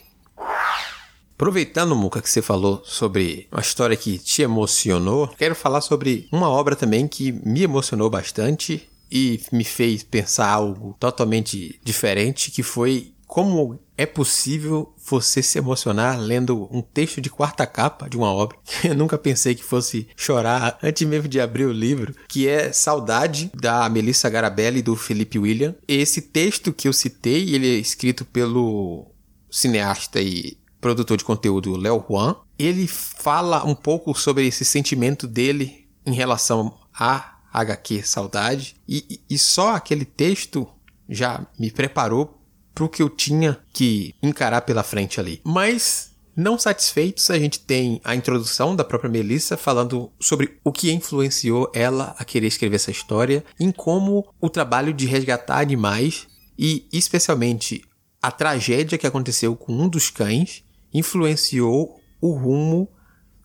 Aproveitando, 1.37 1.95
Muca, 1.95 2.23
que 2.23 2.31
você 2.31 2.41
falou 2.41 2.83
sobre 2.83 3.47
uma 3.53 3.61
história 3.61 3.95
que 3.95 4.19
te 4.19 4.41
emocionou, 4.41 5.29
quero 5.29 5.55
falar 5.55 5.83
sobre 5.83 6.27
uma 6.33 6.49
obra 6.49 6.75
também 6.75 7.07
que 7.07 7.31
me 7.31 7.63
emocionou 7.63 8.09
bastante 8.09 8.89
e 9.13 9.39
me 9.53 9.63
fez 9.63 10.03
pensar 10.03 10.49
algo 10.49 10.97
totalmente 10.99 11.79
diferente, 11.85 12.51
que 12.51 12.63
foi 12.63 13.13
como 13.27 13.79
é 13.99 14.07
possível 14.07 14.95
você 15.05 15.43
se 15.43 15.59
emocionar 15.59 16.19
lendo 16.19 16.69
um 16.71 16.81
texto 16.81 17.21
de 17.21 17.29
quarta 17.29 17.67
capa 17.67 18.09
de 18.09 18.17
uma 18.17 18.33
obra 18.33 18.57
que 18.65 18.89
eu 18.89 18.95
nunca 18.95 19.19
pensei 19.19 19.55
que 19.55 19.63
fosse 19.63 20.09
chorar 20.17 20.79
antes 20.83 21.07
mesmo 21.07 21.29
de 21.29 21.39
abrir 21.39 21.67
o 21.67 21.73
livro, 21.73 22.15
que 22.29 22.49
é 22.49 22.73
Saudade 22.73 23.51
da 23.55 23.87
Melissa 23.91 24.31
Garabelli 24.31 24.79
e 24.79 24.83
do 24.83 24.97
Felipe 24.97 25.39
William. 25.39 25.75
Esse 25.87 26.23
texto 26.23 26.73
que 26.73 26.89
eu 26.89 26.95
citei, 26.95 27.55
ele 27.55 27.77
é 27.77 27.79
escrito 27.79 28.25
pelo 28.25 29.11
cineasta 29.51 30.21
e 30.21 30.57
produtor 30.87 31.17
de 31.17 31.25
conteúdo 31.25 31.77
Léo 31.77 32.05
Juan, 32.09 32.37
ele 32.57 32.87
fala 32.87 33.65
um 33.67 33.75
pouco 33.75 34.15
sobre 34.15 34.47
esse 34.47 34.65
sentimento 34.65 35.27
dele 35.27 35.89
em 36.07 36.13
relação 36.13 36.79
a 36.95 37.39
HQ 37.53 38.05
Saudade, 38.05 38.77
e, 38.89 39.21
e 39.29 39.37
só 39.37 39.75
aquele 39.75 40.05
texto 40.05 40.65
já 41.09 41.45
me 41.59 41.73
preparou 41.73 42.41
para 42.73 42.85
o 42.85 42.89
que 42.89 43.03
eu 43.03 43.11
tinha 43.11 43.59
que 43.73 44.15
encarar 44.23 44.61
pela 44.61 44.85
frente 44.85 45.19
ali. 45.19 45.41
Mas 45.43 46.13
não 46.37 46.57
satisfeitos, 46.57 47.31
a 47.31 47.39
gente 47.39 47.59
tem 47.59 48.01
a 48.05 48.15
introdução 48.15 48.77
da 48.77 48.85
própria 48.85 49.11
Melissa 49.11 49.57
falando 49.57 50.13
sobre 50.21 50.61
o 50.63 50.71
que 50.71 50.93
influenciou 50.93 51.69
ela 51.75 52.15
a 52.17 52.25
querer 52.25 52.47
escrever 52.47 52.77
essa 52.77 52.93
história, 52.93 53.45
em 53.59 53.73
como 53.73 54.25
o 54.41 54.49
trabalho 54.49 54.95
de 54.95 55.05
resgatar 55.07 55.59
animais 55.59 56.29
e 56.57 56.87
especialmente 56.93 57.83
a 58.23 58.31
tragédia 58.31 58.99
que 58.99 59.07
aconteceu 59.07 59.57
com 59.57 59.73
um 59.73 59.89
dos 59.89 60.11
cães 60.11 60.65
influenciou 60.99 62.01
o 62.21 62.33
rumo 62.33 62.89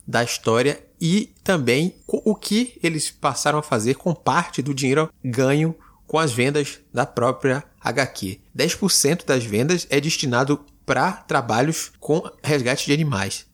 da 0.07 0.23
história 0.23 0.83
e 0.99 1.33
também 1.43 1.95
o 2.07 2.35
que 2.35 2.79
eles 2.81 3.09
passaram 3.09 3.59
a 3.59 3.63
fazer 3.63 3.95
com 3.95 4.13
parte 4.13 4.61
do 4.61 4.73
dinheiro 4.73 5.11
ganho 5.23 5.75
com 6.05 6.19
as 6.19 6.31
vendas 6.31 6.79
da 6.93 7.05
própria 7.05 7.63
HQ. 7.79 8.39
10% 8.55 9.25
das 9.25 9.43
vendas 9.43 9.87
é 9.89 9.99
destinado 9.99 10.63
para 10.85 11.11
trabalhos 11.11 11.91
com 11.99 12.21
resgate 12.43 12.85
de 12.85 12.93
animais. 12.93 13.45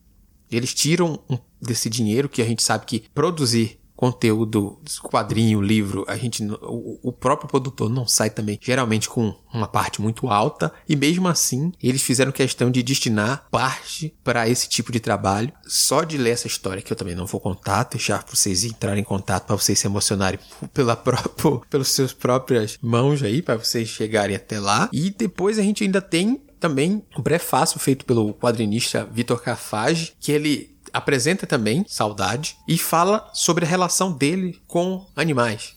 Eles 0.52 0.74
tiram 0.74 1.20
desse 1.62 1.90
dinheiro 1.90 2.30
que 2.30 2.42
a 2.42 2.46
gente 2.46 2.64
sabe 2.64 2.86
que 2.86 3.04
produzir 3.14 3.80
conteúdo, 3.98 4.80
quadrinho, 5.02 5.60
livro, 5.60 6.06
a 6.08 6.16
gente, 6.16 6.44
o, 6.62 7.00
o, 7.02 7.12
próprio 7.12 7.50
produtor 7.50 7.90
não 7.90 8.08
sai 8.08 8.30
também, 8.30 8.60
geralmente 8.62 9.10
com 9.10 9.36
uma 9.52 9.68
parte 9.68 10.00
muito 10.00 10.28
alta, 10.28 10.72
e 10.88 10.96
mesmo 10.96 11.28
assim 11.28 11.74
eles 11.82 12.04
fizeram 12.04 12.32
questão 12.32 12.70
de 12.70 12.84
destinar 12.84 13.48
parte 13.50 14.16
para 14.24 14.48
esse 14.48 14.70
tipo 14.70 14.92
de 14.92 15.00
trabalho. 15.00 15.52
Só 15.66 16.04
de 16.04 16.16
ler 16.16 16.30
essa 16.30 16.46
história 16.46 16.82
que 16.82 16.94
eu 16.94 16.98
também 16.98 17.16
não 17.16 17.26
vou 17.26 17.42
contar, 17.42 17.86
deixar 17.86 18.24
para 18.24 18.36
vocês 18.36 18.64
entrarem 18.64 19.02
em 19.02 19.04
contato, 19.04 19.48
para 19.48 19.56
vocês 19.56 19.80
se 19.80 19.88
emocionarem 19.88 20.40
pela 20.72 20.96
própria, 20.96 21.60
pelos 21.68 21.88
seus 21.88 22.14
próprias 22.14 22.78
mãos 22.82 23.24
aí, 23.24 23.42
para 23.42 23.58
vocês 23.58 23.90
chegarem 23.90 24.36
até 24.36 24.60
lá. 24.60 24.90
E 24.94 25.10
depois 25.10 25.58
a 25.58 25.64
gente 25.64 25.84
ainda 25.84 26.02
tem 26.02 26.40
também 26.60 27.04
um 27.18 27.22
prefácio 27.22 27.80
feito 27.80 28.06
pelo 28.06 28.34
quadrinista 28.34 29.08
Vitor 29.12 29.42
Cafage, 29.42 30.14
que 30.20 30.32
ele 30.32 30.77
apresenta 30.94 31.46
também 31.46 31.86
Saudade 31.88 32.58
e 32.68 32.78
fala 32.78 33.30
sobre 33.34 33.66
a 33.66 33.68
relação 33.68 34.12
dele 34.12 34.62
com 34.68 35.06
animais 35.16 35.77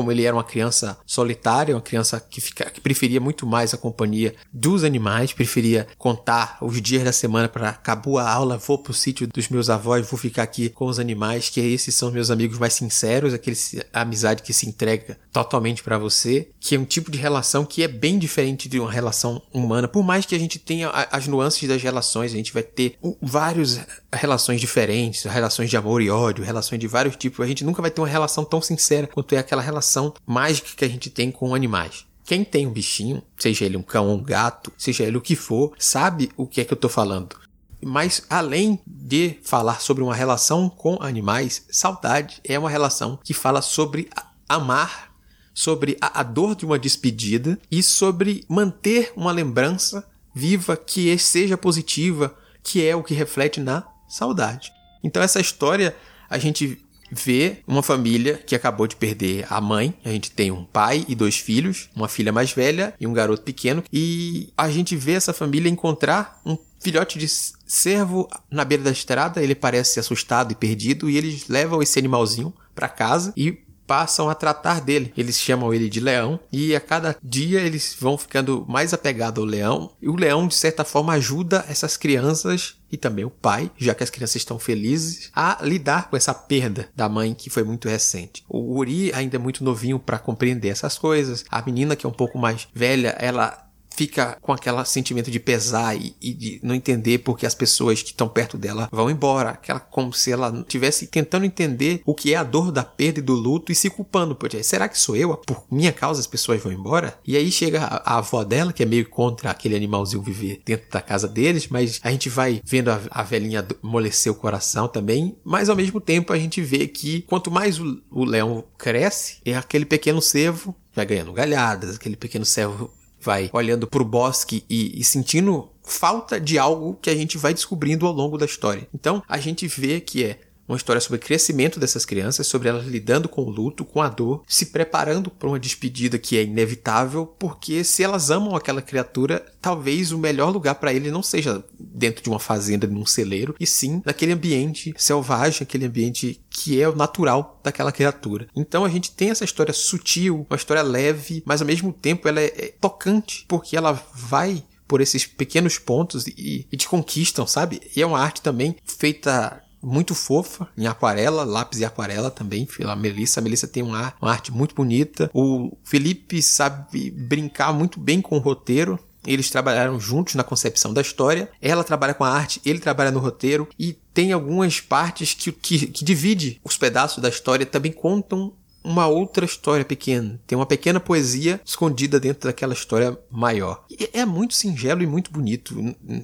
como 0.00 0.10
ele 0.10 0.24
era 0.24 0.34
uma 0.34 0.42
criança 0.42 0.96
solitária, 1.04 1.74
uma 1.74 1.80
criança 1.82 2.18
que, 2.18 2.40
fica, 2.40 2.70
que 2.70 2.80
preferia 2.80 3.20
muito 3.20 3.46
mais 3.46 3.74
a 3.74 3.76
companhia 3.76 4.34
dos 4.50 4.82
animais, 4.82 5.34
preferia 5.34 5.86
contar 5.98 6.56
os 6.62 6.80
dias 6.80 7.04
da 7.04 7.12
semana 7.12 7.50
para 7.50 7.68
acabou 7.68 8.18
a 8.18 8.26
aula, 8.26 8.56
vou 8.56 8.78
pro 8.78 8.94
sítio 8.94 9.26
dos 9.26 9.50
meus 9.50 9.68
avós, 9.68 10.08
vou 10.08 10.18
ficar 10.18 10.42
aqui 10.42 10.70
com 10.70 10.86
os 10.86 10.98
animais, 10.98 11.50
que 11.50 11.60
esses 11.60 11.94
são 11.94 12.10
meus 12.10 12.30
amigos 12.30 12.58
mais 12.58 12.72
sinceros, 12.72 13.34
aquele 13.34 13.58
amizade 13.92 14.42
que 14.42 14.54
se 14.54 14.66
entrega 14.66 15.18
totalmente 15.30 15.82
para 15.82 15.98
você, 15.98 16.48
que 16.58 16.74
é 16.74 16.78
um 16.78 16.86
tipo 16.86 17.10
de 17.10 17.18
relação 17.18 17.66
que 17.66 17.82
é 17.82 17.88
bem 17.88 18.18
diferente 18.18 18.70
de 18.70 18.80
uma 18.80 18.90
relação 18.90 19.42
humana, 19.52 19.86
por 19.86 20.02
mais 20.02 20.24
que 20.24 20.34
a 20.34 20.38
gente 20.38 20.58
tenha 20.58 20.88
as 20.88 21.26
nuances 21.26 21.68
das 21.68 21.82
relações, 21.82 22.32
a 22.32 22.36
gente 22.36 22.54
vai 22.54 22.62
ter 22.62 22.96
várias 23.20 23.80
relações 24.10 24.62
diferentes, 24.62 25.24
relações 25.24 25.68
de 25.68 25.76
amor 25.76 26.00
e 26.00 26.08
ódio, 26.08 26.42
relações 26.42 26.78
de 26.78 26.86
vários 26.86 27.16
tipos, 27.16 27.44
a 27.44 27.48
gente 27.48 27.64
nunca 27.64 27.82
vai 27.82 27.90
ter 27.90 28.00
uma 28.00 28.08
relação 28.08 28.46
tão 28.46 28.62
sincera 28.62 29.06
quanto 29.06 29.34
é 29.34 29.38
aquela 29.38 29.60
relação 29.60 29.89
relação 29.90 30.14
mágica 30.24 30.68
que 30.76 30.84
a 30.84 30.88
gente 30.88 31.10
tem 31.10 31.30
com 31.30 31.54
animais. 31.54 32.06
Quem 32.24 32.44
tem 32.44 32.66
um 32.66 32.72
bichinho, 32.72 33.22
seja 33.36 33.64
ele 33.64 33.76
um 33.76 33.82
cão 33.82 34.08
ou 34.08 34.16
um 34.16 34.22
gato, 34.22 34.72
seja 34.78 35.02
ele 35.02 35.16
o 35.16 35.20
que 35.20 35.34
for, 35.34 35.72
sabe 35.78 36.30
o 36.36 36.46
que 36.46 36.60
é 36.60 36.64
que 36.64 36.72
eu 36.72 36.76
estou 36.76 36.90
falando. 36.90 37.36
Mas 37.82 38.22
além 38.30 38.78
de 38.86 39.38
falar 39.42 39.80
sobre 39.80 40.04
uma 40.04 40.14
relação 40.14 40.68
com 40.68 40.98
animais, 41.00 41.64
saudade 41.70 42.40
é 42.44 42.58
uma 42.58 42.70
relação 42.70 43.18
que 43.24 43.34
fala 43.34 43.60
sobre 43.62 44.08
amar, 44.48 45.10
sobre 45.52 45.96
a, 46.00 46.22
dor 46.22 46.54
de 46.54 46.64
uma 46.64 46.78
despedida 46.78 47.58
e 47.70 47.82
sobre 47.82 48.44
manter 48.48 49.12
uma 49.16 49.32
lembrança 49.32 50.06
viva 50.32 50.76
que 50.76 51.16
seja 51.18 51.56
positiva, 51.56 52.36
que 52.62 52.86
é 52.86 52.94
o 52.94 53.02
que 53.02 53.14
reflete 53.14 53.58
na 53.58 53.84
saudade. 54.08 54.70
Então 55.02 55.22
essa 55.22 55.40
história 55.40 55.96
a 56.28 56.38
gente 56.38 56.80
vê 57.10 57.58
uma 57.66 57.82
família 57.82 58.34
que 58.36 58.54
acabou 58.54 58.86
de 58.86 58.96
perder 58.96 59.46
a 59.50 59.60
mãe. 59.60 59.94
A 60.04 60.10
gente 60.10 60.30
tem 60.30 60.50
um 60.50 60.64
pai 60.64 61.04
e 61.08 61.14
dois 61.14 61.36
filhos, 61.36 61.88
uma 61.94 62.08
filha 62.08 62.32
mais 62.32 62.52
velha 62.52 62.94
e 63.00 63.06
um 63.06 63.12
garoto 63.12 63.42
pequeno. 63.42 63.82
E 63.92 64.52
a 64.56 64.70
gente 64.70 64.96
vê 64.96 65.12
essa 65.12 65.32
família 65.32 65.68
encontrar 65.68 66.40
um 66.44 66.56
filhote 66.80 67.18
de 67.18 67.28
cervo 67.66 68.28
na 68.50 68.64
beira 68.64 68.84
da 68.84 68.90
estrada. 68.90 69.42
Ele 69.42 69.54
parece 69.54 70.00
assustado 70.00 70.52
e 70.52 70.54
perdido 70.54 71.08
e 71.08 71.16
eles 71.16 71.48
levam 71.48 71.82
esse 71.82 71.98
animalzinho 71.98 72.52
para 72.74 72.88
casa 72.88 73.32
e 73.36 73.58
passam 73.90 74.30
a 74.30 74.36
tratar 74.36 74.80
dele. 74.80 75.12
Eles 75.16 75.36
chamam 75.40 75.74
ele 75.74 75.88
de 75.88 75.98
leão 75.98 76.38
e 76.52 76.76
a 76.76 76.80
cada 76.80 77.16
dia 77.20 77.60
eles 77.60 77.96
vão 77.98 78.16
ficando 78.16 78.64
mais 78.68 78.94
apegados 78.94 79.42
ao 79.42 79.50
leão. 79.50 79.90
E 80.00 80.08
o 80.08 80.14
leão, 80.14 80.46
de 80.46 80.54
certa 80.54 80.84
forma, 80.84 81.14
ajuda 81.14 81.64
essas 81.68 81.96
crianças 81.96 82.76
e 82.92 82.96
também 82.96 83.24
o 83.24 83.30
pai, 83.30 83.68
já 83.76 83.92
que 83.92 84.04
as 84.04 84.10
crianças 84.10 84.36
estão 84.36 84.60
felizes, 84.60 85.28
a 85.34 85.58
lidar 85.62 86.08
com 86.08 86.16
essa 86.16 86.32
perda 86.32 86.88
da 86.94 87.08
mãe 87.08 87.34
que 87.34 87.50
foi 87.50 87.64
muito 87.64 87.88
recente. 87.88 88.44
O 88.48 88.78
Uri 88.78 89.12
ainda 89.12 89.34
é 89.34 89.38
muito 89.40 89.64
novinho 89.64 89.98
para 89.98 90.20
compreender 90.20 90.68
essas 90.68 90.96
coisas. 90.96 91.44
A 91.50 91.60
menina 91.60 91.96
que 91.96 92.06
é 92.06 92.08
um 92.08 92.12
pouco 92.12 92.38
mais 92.38 92.68
velha, 92.72 93.16
ela 93.18 93.69
fica 93.94 94.38
com 94.40 94.52
aquele 94.52 94.84
sentimento 94.84 95.30
de 95.30 95.40
pesar 95.40 95.94
e, 95.94 96.14
e, 96.20 96.32
de 96.32 96.60
não 96.62 96.74
entender 96.74 97.18
porque 97.18 97.46
as 97.46 97.54
pessoas 97.54 98.02
que 98.02 98.10
estão 98.10 98.28
perto 98.28 98.56
dela 98.56 98.88
vão 98.90 99.10
embora. 99.10 99.50
Aquela 99.50 99.80
como 99.80 100.12
se 100.12 100.32
ela 100.32 100.52
estivesse 100.60 101.06
tentando 101.06 101.44
entender 101.44 102.02
o 102.04 102.14
que 102.14 102.32
é 102.32 102.36
a 102.36 102.42
dor 102.42 102.72
da 102.72 102.84
perda 102.84 103.20
e 103.20 103.22
do 103.22 103.34
luto 103.34 103.72
e 103.72 103.74
se 103.74 103.90
culpando. 103.90 104.34
Porque, 104.34 104.62
será 104.62 104.88
que 104.88 104.98
sou 104.98 105.16
eu? 105.16 105.36
Por 105.36 105.64
minha 105.70 105.92
causa 105.92 106.20
as 106.20 106.26
pessoas 106.26 106.62
vão 106.62 106.72
embora? 106.72 107.18
E 107.26 107.36
aí 107.36 107.50
chega 107.50 107.82
a, 107.82 108.14
a 108.14 108.18
avó 108.18 108.44
dela, 108.44 108.72
que 108.72 108.82
é 108.82 108.86
meio 108.86 109.08
contra 109.08 109.50
aquele 109.50 109.76
animalzinho 109.76 110.22
viver 110.22 110.62
dentro 110.64 110.90
da 110.90 111.00
casa 111.00 111.28
deles, 111.28 111.68
mas 111.68 112.00
a 112.02 112.10
gente 112.10 112.28
vai 112.28 112.60
vendo 112.64 112.90
a, 112.90 113.00
a 113.10 113.22
velhinha 113.22 113.66
amolecer 113.82 114.32
o 114.32 114.36
coração 114.36 114.88
também, 114.88 115.36
mas 115.44 115.68
ao 115.68 115.76
mesmo 115.76 116.00
tempo 116.00 116.32
a 116.32 116.38
gente 116.38 116.60
vê 116.62 116.86
que 116.86 117.22
quanto 117.22 117.50
mais 117.50 117.78
o, 117.78 118.00
o 118.10 118.24
leão 118.24 118.64
cresce, 118.78 119.38
é 119.44 119.56
aquele 119.56 119.84
pequeno 119.84 120.22
cervo 120.22 120.74
vai 120.94 121.06
ganhando 121.06 121.32
galhadas, 121.32 121.96
aquele 121.96 122.16
pequeno 122.16 122.44
cervo 122.44 122.92
vai 123.20 123.50
olhando 123.52 123.86
pro 123.86 124.04
bosque 124.04 124.64
e, 124.68 124.98
e 124.98 125.04
sentindo 125.04 125.68
falta 125.82 126.40
de 126.40 126.58
algo 126.58 126.98
que 127.00 127.10
a 127.10 127.14
gente 127.14 127.36
vai 127.36 127.52
descobrindo 127.52 128.06
ao 128.06 128.12
longo 128.12 128.38
da 128.38 128.46
história. 128.46 128.88
Então 128.94 129.22
a 129.28 129.38
gente 129.38 129.66
vê 129.66 130.00
que 130.00 130.24
é 130.24 130.40
uma 130.70 130.76
história 130.76 131.00
sobre 131.00 131.18
o 131.18 131.22
crescimento 131.22 131.80
dessas 131.80 132.04
crianças, 132.04 132.46
sobre 132.46 132.68
elas 132.68 132.86
lidando 132.86 133.28
com 133.28 133.42
o 133.42 133.50
luto, 133.50 133.84
com 133.84 134.00
a 134.00 134.08
dor, 134.08 134.42
se 134.46 134.66
preparando 134.66 135.30
para 135.30 135.48
uma 135.48 135.58
despedida 135.58 136.18
que 136.18 136.38
é 136.38 136.44
inevitável, 136.44 137.26
porque 137.26 137.82
se 137.82 138.02
elas 138.02 138.30
amam 138.30 138.54
aquela 138.54 138.80
criatura, 138.80 139.44
talvez 139.60 140.12
o 140.12 140.18
melhor 140.18 140.50
lugar 140.50 140.76
para 140.76 140.92
ele 140.92 141.10
não 141.10 141.22
seja 141.22 141.64
dentro 141.78 142.22
de 142.22 142.28
uma 142.28 142.38
fazenda, 142.38 142.86
num 142.86 143.04
celeiro, 143.04 143.54
e 143.58 143.66
sim 143.66 144.00
naquele 144.04 144.32
ambiente 144.32 144.94
selvagem, 144.96 145.62
aquele 145.62 145.86
ambiente 145.86 146.40
que 146.48 146.80
é 146.80 146.88
o 146.88 146.94
natural 146.94 147.60
daquela 147.62 147.92
criatura. 147.92 148.48
Então 148.54 148.84
a 148.84 148.88
gente 148.88 149.10
tem 149.12 149.30
essa 149.30 149.44
história 149.44 149.72
sutil, 149.72 150.46
uma 150.48 150.56
história 150.56 150.82
leve, 150.82 151.42
mas 151.44 151.60
ao 151.60 151.66
mesmo 151.66 151.92
tempo 151.92 152.28
ela 152.28 152.40
é, 152.40 152.46
é 152.46 152.74
tocante, 152.80 153.44
porque 153.48 153.76
ela 153.76 153.92
vai 154.14 154.64
por 154.86 155.00
esses 155.00 155.24
pequenos 155.24 155.78
pontos 155.78 156.26
e, 156.26 156.66
e 156.70 156.76
te 156.76 156.88
conquistam, 156.88 157.46
sabe? 157.46 157.80
E 157.94 158.02
é 158.02 158.06
uma 158.06 158.18
arte 158.18 158.42
também 158.42 158.76
feita 158.84 159.62
muito 159.82 160.14
fofa, 160.14 160.68
em 160.76 160.86
aquarela, 160.86 161.44
lápis 161.44 161.80
e 161.80 161.84
aquarela 161.84 162.30
também, 162.30 162.68
a 162.84 162.96
Melissa. 162.96 163.40
A 163.40 163.42
Melissa 163.42 163.66
tem 163.66 163.82
uma, 163.82 164.12
uma 164.20 164.30
arte 164.30 164.52
muito 164.52 164.74
bonita. 164.74 165.30
O 165.32 165.76
Felipe 165.82 166.42
sabe 166.42 167.10
brincar 167.10 167.72
muito 167.72 167.98
bem 167.98 168.20
com 168.20 168.36
o 168.36 168.40
roteiro. 168.40 168.98
Eles 169.26 169.50
trabalharam 169.50 170.00
juntos 170.00 170.34
na 170.34 170.42
concepção 170.42 170.94
da 170.94 171.00
história. 171.00 171.50
Ela 171.60 171.84
trabalha 171.84 172.14
com 172.14 172.24
a 172.24 172.30
arte, 172.30 172.60
ele 172.64 172.78
trabalha 172.78 173.10
no 173.10 173.20
roteiro. 173.20 173.68
E 173.78 173.92
tem 174.14 174.32
algumas 174.32 174.80
partes 174.80 175.34
que, 175.34 175.52
que, 175.52 175.86
que 175.88 176.04
divide 176.04 176.60
os 176.64 176.76
pedaços 176.76 177.22
da 177.22 177.28
história, 177.28 177.66
também 177.66 177.92
contam 177.92 178.52
uma 178.82 179.06
outra 179.06 179.44
história 179.44 179.84
pequena. 179.84 180.40
Tem 180.46 180.56
uma 180.56 180.66
pequena 180.66 180.98
poesia 180.98 181.60
escondida 181.64 182.18
dentro 182.18 182.48
daquela 182.48 182.72
história 182.72 183.18
maior. 183.30 183.84
E 183.90 184.10
é 184.12 184.24
muito 184.24 184.54
singelo 184.54 185.02
e 185.02 185.06
muito 185.06 185.30
bonito. 185.30 185.74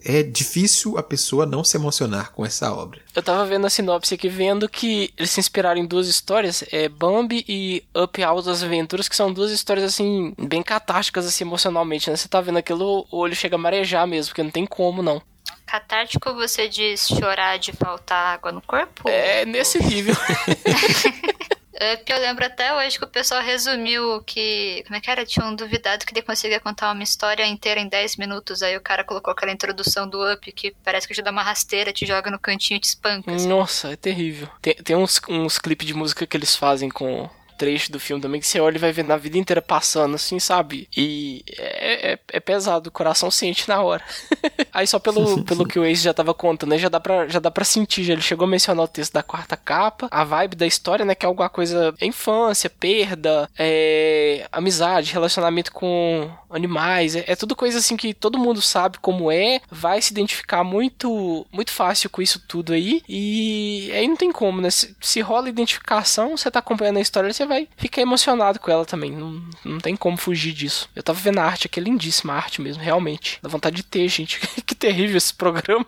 É 0.04 0.22
difícil 0.22 0.98
a 0.98 1.02
pessoa 1.02 1.46
não 1.46 1.62
se 1.62 1.76
emocionar 1.76 2.32
com 2.32 2.44
essa 2.44 2.72
obra. 2.72 3.00
Eu 3.14 3.22
tava 3.22 3.44
vendo 3.46 3.66
a 3.66 3.70
sinopse 3.70 4.14
aqui, 4.14 4.28
vendo 4.28 4.68
que 4.68 5.12
eles 5.16 5.30
se 5.30 5.40
inspiraram 5.40 5.80
em 5.80 5.86
duas 5.86 6.08
histórias, 6.08 6.64
é 6.70 6.88
Bambi 6.88 7.44
e 7.48 7.84
Up 7.96 8.22
Altas 8.22 8.62
Aventuras, 8.62 9.08
que 9.08 9.16
são 9.16 9.32
duas 9.32 9.50
histórias, 9.50 9.84
assim, 9.84 10.34
bem 10.38 10.62
catásticas, 10.62 11.26
assim, 11.26 11.44
emocionalmente, 11.44 12.10
né? 12.10 12.16
Você 12.16 12.28
tá 12.28 12.40
vendo 12.40 12.58
aquilo, 12.58 13.06
o 13.10 13.18
olho 13.18 13.34
chega 13.34 13.56
a 13.56 13.58
marejar 13.58 14.06
mesmo, 14.06 14.30
porque 14.30 14.42
não 14.42 14.50
tem 14.50 14.66
como, 14.66 15.02
não. 15.02 15.22
Catártico 15.66 16.32
você 16.32 16.68
diz 16.68 17.08
chorar 17.08 17.58
de 17.58 17.72
faltar 17.72 18.34
água 18.34 18.52
no 18.52 18.62
corpo? 18.62 19.08
É, 19.08 19.44
nesse 19.44 19.82
nível. 19.82 20.14
Up, 21.76 22.10
eu 22.10 22.18
lembro 22.18 22.44
até 22.44 22.74
hoje 22.74 22.98
que 22.98 23.04
o 23.04 23.08
pessoal 23.08 23.42
resumiu 23.42 24.22
que. 24.22 24.82
Como 24.86 24.96
é 24.96 25.00
que 25.00 25.10
era? 25.10 25.26
Tinham 25.26 25.54
duvidado 25.54 26.06
que 26.06 26.14
ele 26.14 26.22
conseguia 26.22 26.58
contar 26.58 26.90
uma 26.92 27.02
história 27.02 27.46
inteira 27.46 27.78
em 27.78 27.88
10 27.88 28.16
minutos. 28.16 28.62
Aí 28.62 28.76
o 28.76 28.80
cara 28.80 29.04
colocou 29.04 29.30
aquela 29.32 29.52
introdução 29.52 30.08
do 30.08 30.32
Up 30.32 30.50
que 30.52 30.74
parece 30.82 31.06
que 31.06 31.14
te 31.14 31.20
dá 31.20 31.30
uma 31.30 31.42
rasteira, 31.42 31.92
te 31.92 32.06
joga 32.06 32.30
no 32.30 32.38
cantinho 32.38 32.78
e 32.78 32.80
te 32.80 32.84
espanca. 32.84 33.34
Assim. 33.34 33.48
Nossa, 33.48 33.92
é 33.92 33.96
terrível. 33.96 34.48
Tem, 34.62 34.74
tem 34.74 34.96
uns, 34.96 35.20
uns 35.28 35.58
clipes 35.58 35.86
de 35.86 35.92
música 35.92 36.26
que 36.26 36.36
eles 36.36 36.56
fazem 36.56 36.88
com 36.88 37.28
trecho 37.56 37.90
do 37.90 38.00
filme 38.00 38.22
também 38.22 38.40
que 38.40 38.46
você 38.46 38.60
olha 38.60 38.76
e 38.76 38.80
vai 38.80 38.92
ver 38.92 39.04
na 39.04 39.16
vida 39.16 39.38
inteira 39.38 39.62
passando, 39.62 40.14
assim, 40.14 40.38
sabe? 40.38 40.88
E 40.96 41.44
é, 41.58 42.12
é, 42.12 42.18
é 42.32 42.40
pesado, 42.40 42.88
o 42.88 42.92
coração 42.92 43.30
sente 43.30 43.68
na 43.68 43.80
hora. 43.82 44.02
Aí 44.72 44.86
só 44.86 44.98
pelo, 44.98 45.42
pelo 45.44 45.66
que 45.66 45.78
o 45.78 45.84
Ace 45.84 46.02
já 46.02 46.12
tava 46.12 46.34
contando, 46.34 46.70
né, 46.70 46.78
já 46.78 46.88
dá, 46.88 47.00
pra, 47.00 47.26
já 47.28 47.38
dá 47.38 47.50
pra 47.50 47.64
sentir, 47.64 48.04
já 48.04 48.12
ele 48.12 48.22
chegou 48.22 48.44
a 48.44 48.50
mencionar 48.50 48.84
o 48.84 48.88
texto 48.88 49.12
da 49.12 49.22
quarta 49.22 49.56
capa, 49.56 50.08
a 50.10 50.22
vibe 50.22 50.56
da 50.56 50.66
história, 50.66 51.04
né, 51.04 51.14
que 51.14 51.24
é 51.24 51.28
alguma 51.28 51.48
coisa 51.48 51.94
infância, 52.00 52.68
perda, 52.68 53.48
é, 53.58 54.46
amizade, 54.52 55.12
relacionamento 55.12 55.72
com 55.72 56.30
animais, 56.50 57.16
é, 57.16 57.24
é 57.26 57.36
tudo 57.36 57.56
coisa 57.56 57.78
assim 57.78 57.96
que 57.96 58.12
todo 58.12 58.38
mundo 58.38 58.60
sabe 58.60 58.98
como 58.98 59.30
é, 59.30 59.60
vai 59.70 60.00
se 60.02 60.12
identificar 60.12 60.62
muito 60.62 61.46
muito 61.50 61.72
fácil 61.72 62.10
com 62.10 62.20
isso 62.20 62.40
tudo 62.46 62.72
aí, 62.72 63.02
e 63.08 63.90
aí 63.94 64.06
não 64.06 64.16
tem 64.16 64.30
como, 64.30 64.60
né, 64.60 64.70
se, 64.70 64.94
se 65.00 65.20
rola 65.20 65.48
identificação, 65.48 66.36
você 66.36 66.50
tá 66.50 66.58
acompanhando 66.58 66.98
a 66.98 67.00
história, 67.00 67.32
você 67.32 67.45
vai 67.46 67.68
ficar 67.76 68.02
emocionado 68.02 68.58
com 68.60 68.70
ela 68.70 68.84
também. 68.84 69.10
Não, 69.10 69.42
não 69.64 69.78
tem 69.78 69.96
como 69.96 70.16
fugir 70.16 70.52
disso. 70.52 70.88
Eu 70.94 71.02
tava 71.02 71.18
vendo 71.18 71.38
a 71.38 71.44
arte 71.44 71.66
aqui, 71.66 71.80
é 71.80 71.82
lindíssima 71.82 72.32
a 72.32 72.36
arte 72.36 72.60
mesmo, 72.60 72.82
realmente. 72.82 73.38
Dá 73.42 73.48
vontade 73.48 73.76
de 73.76 73.82
ter 73.82 74.08
gente 74.08 74.40
que 74.64 74.74
terrível 74.74 75.16
esse 75.16 75.34
programa. 75.34 75.86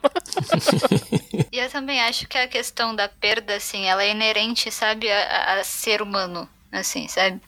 e 1.52 1.58
eu 1.58 1.68
também 1.70 2.00
acho 2.00 2.26
que 2.26 2.38
a 2.38 2.48
questão 2.48 2.94
da 2.94 3.08
perda, 3.08 3.56
assim, 3.56 3.86
ela 3.86 4.02
é 4.02 4.10
inerente, 4.10 4.70
sabe, 4.70 5.10
a, 5.10 5.58
a 5.58 5.64
ser 5.64 6.02
humano 6.02 6.48
assim, 6.70 7.08
sabe? 7.08 7.40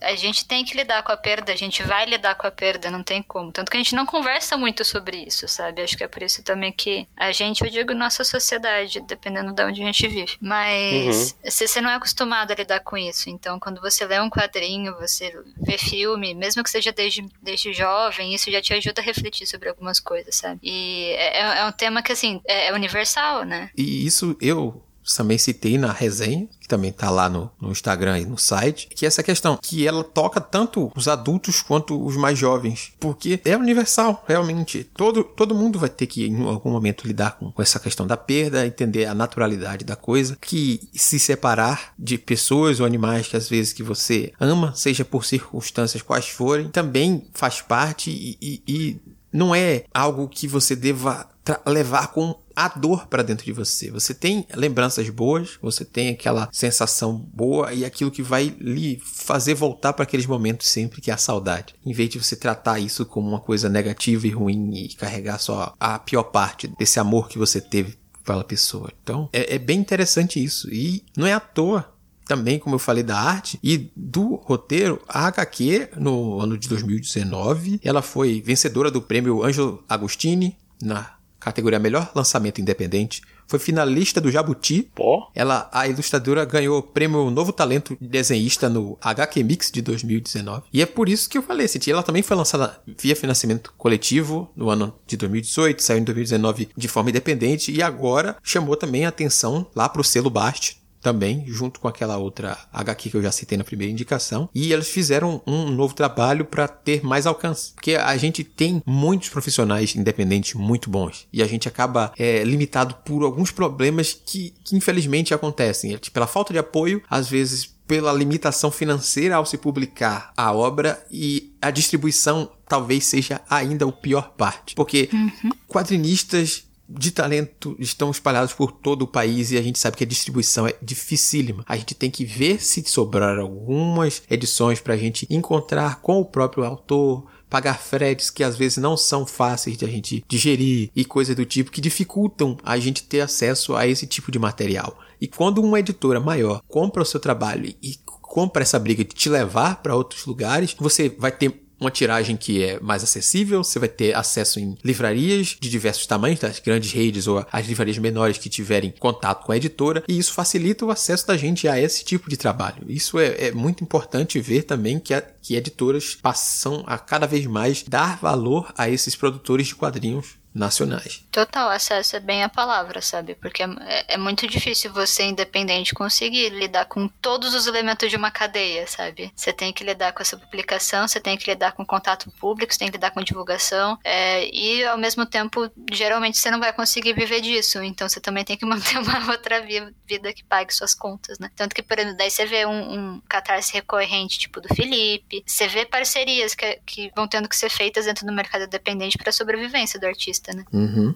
A, 0.00 0.08
a 0.08 0.16
gente 0.16 0.46
tem 0.46 0.64
que 0.64 0.76
lidar 0.76 1.02
com 1.02 1.12
a 1.12 1.16
perda, 1.16 1.52
a 1.52 1.56
gente 1.56 1.82
vai 1.82 2.06
lidar 2.06 2.34
com 2.34 2.46
a 2.46 2.50
perda, 2.50 2.90
não 2.90 3.02
tem 3.02 3.22
como. 3.22 3.50
Tanto 3.50 3.70
que 3.70 3.76
a 3.76 3.80
gente 3.80 3.94
não 3.94 4.06
conversa 4.06 4.56
muito 4.56 4.84
sobre 4.84 5.24
isso, 5.24 5.48
sabe? 5.48 5.82
Acho 5.82 5.96
que 5.96 6.04
é 6.04 6.08
por 6.08 6.22
isso 6.22 6.42
também 6.42 6.72
que 6.72 7.08
a 7.16 7.32
gente, 7.32 7.64
eu 7.64 7.70
digo 7.70 7.94
nossa 7.94 8.22
sociedade, 8.24 9.00
dependendo 9.00 9.52
de 9.52 9.62
onde 9.62 9.82
a 9.82 9.86
gente 9.86 10.08
vive. 10.08 10.36
Mas 10.40 11.32
uhum. 11.32 11.50
você 11.50 11.80
não 11.80 11.90
é 11.90 11.94
acostumado 11.96 12.52
a 12.52 12.54
lidar 12.54 12.80
com 12.80 12.96
isso. 12.96 13.28
Então, 13.28 13.58
quando 13.58 13.80
você 13.80 14.06
lê 14.06 14.20
um 14.20 14.30
quadrinho, 14.30 14.94
você 14.96 15.36
vê 15.56 15.76
filme, 15.76 16.34
mesmo 16.34 16.62
que 16.62 16.70
seja 16.70 16.92
desde, 16.92 17.26
desde 17.42 17.72
jovem, 17.72 18.34
isso 18.34 18.50
já 18.50 18.60
te 18.60 18.72
ajuda 18.72 19.00
a 19.00 19.04
refletir 19.04 19.46
sobre 19.46 19.68
algumas 19.68 19.98
coisas, 19.98 20.36
sabe? 20.36 20.60
E 20.62 21.10
é, 21.16 21.58
é 21.60 21.64
um 21.66 21.72
tema 21.72 22.02
que, 22.02 22.12
assim, 22.12 22.40
é, 22.46 22.68
é 22.68 22.72
universal, 22.72 23.44
né? 23.44 23.70
E 23.76 24.06
isso 24.06 24.36
eu 24.40 24.85
também 25.14 25.38
citei 25.38 25.78
na 25.78 25.92
resenha, 25.92 26.48
que 26.60 26.68
também 26.68 26.92
tá 26.92 27.10
lá 27.10 27.28
no, 27.28 27.50
no 27.60 27.70
Instagram 27.70 28.18
e 28.18 28.24
no 28.24 28.38
site, 28.38 28.88
que 28.88 29.04
é 29.04 29.08
essa 29.08 29.22
questão, 29.22 29.58
que 29.62 29.86
ela 29.86 30.02
toca 30.02 30.40
tanto 30.40 30.90
os 30.96 31.06
adultos 31.08 31.62
quanto 31.62 32.04
os 32.04 32.16
mais 32.16 32.38
jovens, 32.38 32.92
porque 32.98 33.40
é 33.44 33.56
universal, 33.56 34.24
realmente. 34.26 34.84
Todo, 34.94 35.22
todo 35.22 35.54
mundo 35.54 35.78
vai 35.78 35.88
ter 35.88 36.06
que, 36.06 36.26
em 36.26 36.42
algum 36.42 36.70
momento, 36.70 37.06
lidar 37.06 37.38
com, 37.38 37.52
com 37.52 37.62
essa 37.62 37.78
questão 37.78 38.06
da 38.06 38.16
perda, 38.16 38.66
entender 38.66 39.06
a 39.06 39.14
naturalidade 39.14 39.84
da 39.84 39.96
coisa, 39.96 40.36
que 40.40 40.88
se 40.94 41.18
separar 41.18 41.94
de 41.98 42.18
pessoas 42.18 42.80
ou 42.80 42.86
animais 42.86 43.28
que 43.28 43.36
às 43.36 43.48
vezes 43.48 43.72
que 43.72 43.82
você 43.82 44.32
ama, 44.40 44.74
seja 44.74 45.04
por 45.04 45.24
circunstâncias 45.24 46.02
quais 46.02 46.28
forem, 46.28 46.68
também 46.68 47.26
faz 47.32 47.60
parte 47.60 48.10
e, 48.10 48.38
e, 48.40 48.62
e 48.66 49.00
não 49.32 49.54
é 49.54 49.84
algo 49.92 50.28
que 50.28 50.48
você 50.48 50.74
deva 50.74 51.28
levar 51.66 52.08
com 52.08 52.34
a 52.56 52.68
dor 52.68 53.06
para 53.06 53.22
dentro 53.22 53.44
de 53.44 53.52
você. 53.52 53.90
Você 53.90 54.14
tem 54.14 54.46
lembranças 54.54 55.08
boas, 55.10 55.58
você 55.60 55.84
tem 55.84 56.08
aquela 56.08 56.48
sensação 56.50 57.14
boa 57.14 57.74
e 57.74 57.84
aquilo 57.84 58.10
que 58.10 58.22
vai 58.22 58.56
lhe 58.58 58.98
fazer 59.04 59.54
voltar 59.54 59.92
para 59.92 60.04
aqueles 60.04 60.24
momentos 60.24 60.66
sempre 60.66 61.02
que 61.02 61.10
é 61.10 61.14
a 61.14 61.18
saudade. 61.18 61.74
Em 61.84 61.92
vez 61.92 62.08
de 62.08 62.18
você 62.18 62.34
tratar 62.34 62.80
isso 62.80 63.04
como 63.04 63.28
uma 63.28 63.40
coisa 63.40 63.68
negativa 63.68 64.26
e 64.26 64.30
ruim 64.30 64.74
e 64.74 64.94
carregar 64.94 65.38
só 65.38 65.74
a 65.78 65.98
pior 65.98 66.24
parte 66.24 66.66
desse 66.66 66.98
amor 66.98 67.28
que 67.28 67.38
você 67.38 67.60
teve 67.60 67.98
pela 68.24 68.42
pessoa. 68.42 68.90
Então, 69.02 69.28
é, 69.32 69.54
é 69.54 69.58
bem 69.58 69.78
interessante 69.78 70.42
isso. 70.42 70.72
E 70.72 71.04
não 71.16 71.26
é 71.26 71.34
à 71.34 71.40
toa 71.40 71.94
também, 72.26 72.58
como 72.58 72.74
eu 72.74 72.80
falei, 72.80 73.04
da 73.04 73.16
arte 73.16 73.58
e 73.62 73.90
do 73.94 74.34
roteiro, 74.34 75.00
a 75.08 75.28
HQ, 75.28 75.90
no 75.96 76.40
ano 76.40 76.58
de 76.58 76.68
2019, 76.68 77.80
ela 77.84 78.02
foi 78.02 78.42
vencedora 78.44 78.90
do 78.90 79.00
prêmio 79.00 79.44
Angelo 79.44 79.84
Agostini 79.88 80.56
na 80.82 81.15
categoria 81.46 81.78
Melhor 81.78 82.10
Lançamento 82.14 82.60
Independente. 82.60 83.22
Foi 83.46 83.58
finalista 83.58 84.20
do 84.20 84.30
Jabuti. 84.30 84.90
Pô. 84.94 85.28
Ela, 85.34 85.68
a 85.72 85.86
ilustradora, 85.86 86.44
ganhou 86.44 86.78
o 86.78 86.82
prêmio 86.82 87.30
Novo 87.30 87.52
Talento 87.52 87.96
Desenhista 88.00 88.68
no 88.68 88.98
HQ 89.00 89.44
Mix 89.44 89.70
de 89.70 89.80
2019. 89.80 90.64
E 90.72 90.82
é 90.82 90.86
por 90.86 91.08
isso 91.08 91.28
que 91.28 91.38
eu 91.38 91.42
falei, 91.42 91.66
assim, 91.66 91.78
ela 91.88 92.02
também 92.02 92.22
foi 92.22 92.36
lançada 92.36 92.80
via 92.98 93.14
financiamento 93.14 93.72
coletivo 93.78 94.50
no 94.56 94.68
ano 94.68 94.92
de 95.06 95.16
2018, 95.16 95.82
saiu 95.82 96.00
em 96.00 96.04
2019 96.04 96.70
de 96.76 96.88
forma 96.88 97.10
independente 97.10 97.70
e 97.70 97.80
agora 97.80 98.36
chamou 98.42 98.76
também 98.76 99.04
a 99.06 99.08
atenção 99.08 99.66
lá 99.74 99.88
para 99.88 100.00
o 100.00 100.04
selo 100.04 100.30
Bast 100.30 100.84
também, 101.06 101.44
junto 101.46 101.78
com 101.78 101.86
aquela 101.86 102.16
outra 102.16 102.58
HQ 102.72 103.10
que 103.10 103.16
eu 103.16 103.22
já 103.22 103.30
citei 103.30 103.56
na 103.56 103.62
primeira 103.62 103.92
indicação. 103.92 104.48
E 104.52 104.72
eles 104.72 104.88
fizeram 104.88 105.40
um 105.46 105.70
novo 105.70 105.94
trabalho 105.94 106.44
para 106.44 106.66
ter 106.66 107.04
mais 107.04 107.28
alcance. 107.28 107.74
Porque 107.74 107.94
a 107.94 108.16
gente 108.16 108.42
tem 108.42 108.82
muitos 108.84 109.28
profissionais 109.28 109.94
independentes 109.94 110.54
muito 110.54 110.90
bons. 110.90 111.28
E 111.32 111.44
a 111.44 111.46
gente 111.46 111.68
acaba 111.68 112.12
é, 112.18 112.42
limitado 112.42 112.96
por 113.04 113.22
alguns 113.22 113.52
problemas 113.52 114.20
que, 114.26 114.52
que 114.64 114.74
infelizmente 114.74 115.32
acontecem. 115.32 115.94
É, 115.94 115.98
pela 116.12 116.26
falta 116.26 116.52
de 116.52 116.58
apoio, 116.58 117.00
às 117.08 117.28
vezes 117.28 117.76
pela 117.86 118.12
limitação 118.12 118.72
financeira 118.72 119.36
ao 119.36 119.46
se 119.46 119.56
publicar 119.56 120.32
a 120.36 120.52
obra 120.52 121.06
e 121.08 121.52
a 121.62 121.70
distribuição 121.70 122.50
talvez 122.68 123.04
seja 123.06 123.40
ainda 123.48 123.86
o 123.86 123.92
pior 123.92 124.32
parte. 124.36 124.74
Porque 124.74 125.08
uhum. 125.12 125.52
quadrinistas 125.68 126.65
de 126.88 127.10
talento 127.10 127.76
estão 127.78 128.10
espalhados 128.10 128.52
por 128.52 128.72
todo 128.72 129.02
o 129.02 129.06
país 129.06 129.50
e 129.50 129.58
a 129.58 129.62
gente 129.62 129.78
sabe 129.78 129.96
que 129.96 130.04
a 130.04 130.06
distribuição 130.06 130.66
é 130.66 130.74
dificílima. 130.80 131.64
A 131.66 131.76
gente 131.76 131.94
tem 131.94 132.10
que 132.10 132.24
ver 132.24 132.62
se 132.62 132.82
sobrar 132.86 133.38
algumas 133.38 134.22
edições 134.30 134.80
para 134.80 134.94
a 134.94 134.96
gente 134.96 135.26
encontrar 135.28 136.00
com 136.00 136.20
o 136.20 136.24
próprio 136.24 136.64
autor, 136.64 137.26
pagar 137.48 137.78
fretes 137.78 138.30
que 138.30 138.44
às 138.44 138.56
vezes 138.56 138.78
não 138.78 138.96
são 138.96 139.26
fáceis 139.26 139.76
de 139.76 139.84
a 139.84 139.88
gente 139.88 140.24
digerir 140.28 140.90
e 140.94 141.04
coisas 141.04 141.34
do 141.34 141.44
tipo 141.44 141.70
que 141.70 141.80
dificultam 141.80 142.56
a 142.62 142.78
gente 142.78 143.02
ter 143.02 143.20
acesso 143.20 143.74
a 143.74 143.86
esse 143.86 144.06
tipo 144.06 144.30
de 144.30 144.38
material. 144.38 144.98
E 145.20 145.26
quando 145.26 145.62
uma 145.62 145.80
editora 145.80 146.20
maior 146.20 146.60
compra 146.68 147.02
o 147.02 147.06
seu 147.06 147.18
trabalho 147.18 147.72
e 147.82 147.96
compra 148.04 148.62
essa 148.62 148.78
briga 148.78 149.04
de 149.04 149.14
te 149.14 149.28
levar 149.28 149.82
para 149.82 149.96
outros 149.96 150.26
lugares, 150.26 150.76
você 150.78 151.08
vai 151.08 151.32
ter 151.32 151.65
uma 151.80 151.90
tiragem 151.90 152.36
que 152.36 152.62
é 152.62 152.80
mais 152.80 153.02
acessível, 153.02 153.62
você 153.62 153.78
vai 153.78 153.88
ter 153.88 154.14
acesso 154.14 154.58
em 154.58 154.76
livrarias 154.84 155.56
de 155.60 155.68
diversos 155.68 156.06
tamanhos, 156.06 156.40
das 156.40 156.58
grandes 156.58 156.92
redes 156.92 157.26
ou 157.26 157.44
as 157.52 157.66
livrarias 157.66 157.98
menores 157.98 158.38
que 158.38 158.48
tiverem 158.48 158.92
contato 158.98 159.44
com 159.44 159.52
a 159.52 159.56
editora, 159.56 160.02
e 160.08 160.18
isso 160.18 160.32
facilita 160.32 160.84
o 160.84 160.90
acesso 160.90 161.26
da 161.26 161.36
gente 161.36 161.68
a 161.68 161.80
esse 161.80 162.04
tipo 162.04 162.30
de 162.30 162.36
trabalho. 162.36 162.84
Isso 162.88 163.18
é, 163.18 163.46
é 163.48 163.52
muito 163.52 163.84
importante 163.84 164.40
ver 164.40 164.62
também 164.62 164.98
que, 164.98 165.12
a, 165.12 165.20
que 165.20 165.54
editoras 165.54 166.14
passam 166.14 166.82
a 166.86 166.98
cada 166.98 167.26
vez 167.26 167.46
mais 167.46 167.82
dar 167.82 168.18
valor 168.18 168.72
a 168.76 168.88
esses 168.88 169.14
produtores 169.14 169.68
de 169.68 169.74
quadrinhos 169.74 170.36
nacionais. 170.56 171.22
Total, 171.30 171.68
acesso 171.68 172.16
é 172.16 172.20
bem 172.20 172.42
a 172.42 172.48
palavra, 172.48 173.02
sabe? 173.02 173.34
Porque 173.34 173.62
é, 173.62 174.14
é, 174.14 174.16
muito 174.16 174.46
difícil 174.46 174.90
você, 174.90 175.24
independente, 175.24 175.94
conseguir 175.94 176.48
lidar 176.48 176.86
com 176.86 177.06
todos 177.06 177.54
os 177.54 177.66
elementos 177.66 178.08
de 178.08 178.16
uma 178.16 178.30
cadeia, 178.30 178.86
sabe? 178.86 179.30
Você 179.36 179.52
tem 179.52 179.72
que 179.72 179.84
lidar 179.84 180.12
com 180.12 180.22
essa 180.22 180.36
publicação, 180.36 181.06
você 181.06 181.20
tem 181.20 181.36
que 181.36 181.50
lidar 181.50 181.72
com 181.72 181.84
contato 181.84 182.30
público, 182.40 182.72
você 182.72 182.78
tem 182.78 182.88
que 182.88 182.96
lidar 182.96 183.10
com 183.10 183.22
divulgação, 183.22 183.98
é, 184.02 184.48
e 184.48 184.84
ao 184.86 184.96
mesmo 184.96 185.26
tempo, 185.26 185.70
geralmente 185.92 186.38
você 186.38 186.50
não 186.50 186.58
vai 186.58 186.72
conseguir 186.72 187.12
viver 187.12 187.42
disso, 187.42 187.82
então 187.82 188.08
você 188.08 188.18
também 188.18 188.44
tem 188.44 188.56
que 188.56 188.64
manter 188.66 188.98
uma 188.98 189.30
outra 189.30 189.60
vida 189.60 190.32
que 190.32 190.42
pague 190.42 190.74
suas 190.74 190.94
contas, 190.94 191.38
né? 191.38 191.50
Tanto 191.54 191.74
que, 191.74 191.82
por 191.82 191.98
exemplo, 191.98 192.16
daí 192.16 192.30
você 192.30 192.46
vê 192.46 192.64
um, 192.64 193.16
um 193.16 193.20
catarse 193.28 193.74
recorrente, 193.74 194.38
tipo 194.38 194.60
do 194.60 194.74
Felipe, 194.74 195.44
você 195.46 195.68
vê 195.68 195.84
parcerias 195.84 196.54
que, 196.54 196.80
que 196.86 197.12
vão 197.14 197.28
tendo 197.28 197.48
que 197.48 197.56
ser 197.56 197.68
feitas 197.68 198.06
dentro 198.06 198.24
do 198.24 198.32
mercado 198.32 198.64
independente 198.64 199.18
para 199.18 199.28
a 199.28 199.32
sobrevivência 199.32 200.00
do 200.00 200.06
artista 200.06 200.45
né? 200.54 200.64
Uhum. 200.72 201.14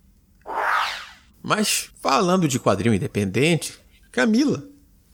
Mas 1.43 1.91
falando 2.01 2.47
de 2.47 2.59
quadrinho 2.59 2.95
independente, 2.95 3.79
Camila. 4.13 4.63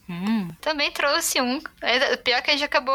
Hum, 0.08 0.48
também 0.60 0.92
trouxe 0.92 1.40
um. 1.40 1.60
É, 1.82 2.16
pior 2.16 2.40
que 2.40 2.50
a 2.50 2.52
gente 2.52 2.64
acabou 2.64 2.94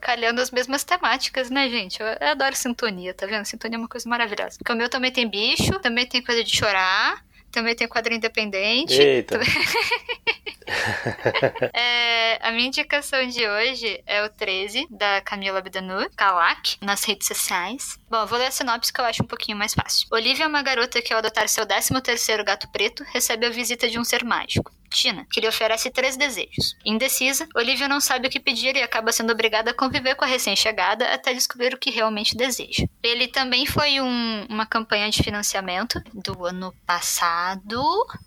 calhando 0.00 0.40
as 0.40 0.52
mesmas 0.52 0.84
temáticas, 0.84 1.50
né, 1.50 1.68
gente? 1.68 2.00
Eu, 2.00 2.06
eu 2.06 2.28
adoro 2.28 2.54
sintonia, 2.54 3.12
tá 3.12 3.26
vendo? 3.26 3.44
Sintonia 3.44 3.76
é 3.76 3.80
uma 3.80 3.88
coisa 3.88 4.08
maravilhosa. 4.08 4.56
Porque 4.58 4.72
o 4.72 4.76
meu 4.76 4.88
também 4.88 5.10
tem 5.10 5.28
bicho, 5.28 5.78
também 5.80 6.06
tem 6.06 6.22
coisa 6.22 6.44
de 6.44 6.56
chorar, 6.56 7.24
também 7.54 7.76
tem 7.76 7.86
quadrinho 7.86 8.18
independente. 8.18 9.00
Eita. 9.00 9.38
é, 11.72 12.46
a 12.46 12.50
minha 12.50 12.66
indicação 12.66 13.24
de 13.28 13.46
hoje 13.46 14.02
é 14.06 14.24
o 14.24 14.28
13, 14.28 14.88
da 14.90 15.20
Camila 15.20 15.60
Abdanur, 15.60 16.10
Kalak, 16.16 16.76
nas 16.82 17.04
redes 17.04 17.28
sociais. 17.28 17.96
Bom, 18.10 18.26
vou 18.26 18.38
ler 18.38 18.46
a 18.46 18.50
sinopse 18.50 18.92
que 18.92 19.00
eu 19.00 19.04
acho 19.04 19.22
um 19.22 19.26
pouquinho 19.26 19.56
mais 19.56 19.72
fácil. 19.72 20.08
Olivia 20.10 20.44
é 20.44 20.48
uma 20.48 20.62
garota 20.62 21.00
que, 21.00 21.12
ao 21.12 21.20
adotar 21.20 21.48
seu 21.48 21.64
13º 21.64 22.44
gato 22.44 22.68
preto, 22.72 23.04
recebe 23.12 23.46
a 23.46 23.50
visita 23.50 23.88
de 23.88 23.98
um 23.98 24.04
ser 24.04 24.24
mágico. 24.24 24.72
Tina, 24.94 25.26
que 25.30 25.40
lhe 25.40 25.48
oferece 25.48 25.90
três 25.90 26.16
desejos. 26.16 26.76
Indecisa, 26.84 27.48
Olivia 27.54 27.88
não 27.88 28.00
sabe 28.00 28.28
o 28.28 28.30
que 28.30 28.38
pedir 28.38 28.76
e 28.76 28.82
acaba 28.82 29.12
sendo 29.12 29.32
obrigada 29.32 29.72
a 29.72 29.74
conviver 29.74 30.14
com 30.14 30.24
a 30.24 30.28
recém-chegada 30.28 31.12
até 31.12 31.34
descobrir 31.34 31.74
o 31.74 31.78
que 31.78 31.90
realmente 31.90 32.36
deseja. 32.36 32.86
Ele 33.02 33.26
também 33.28 33.66
foi 33.66 34.00
um, 34.00 34.46
uma 34.48 34.64
campanha 34.64 35.10
de 35.10 35.22
financiamento 35.22 36.00
do 36.14 36.46
ano 36.46 36.72
passado. 36.86 37.82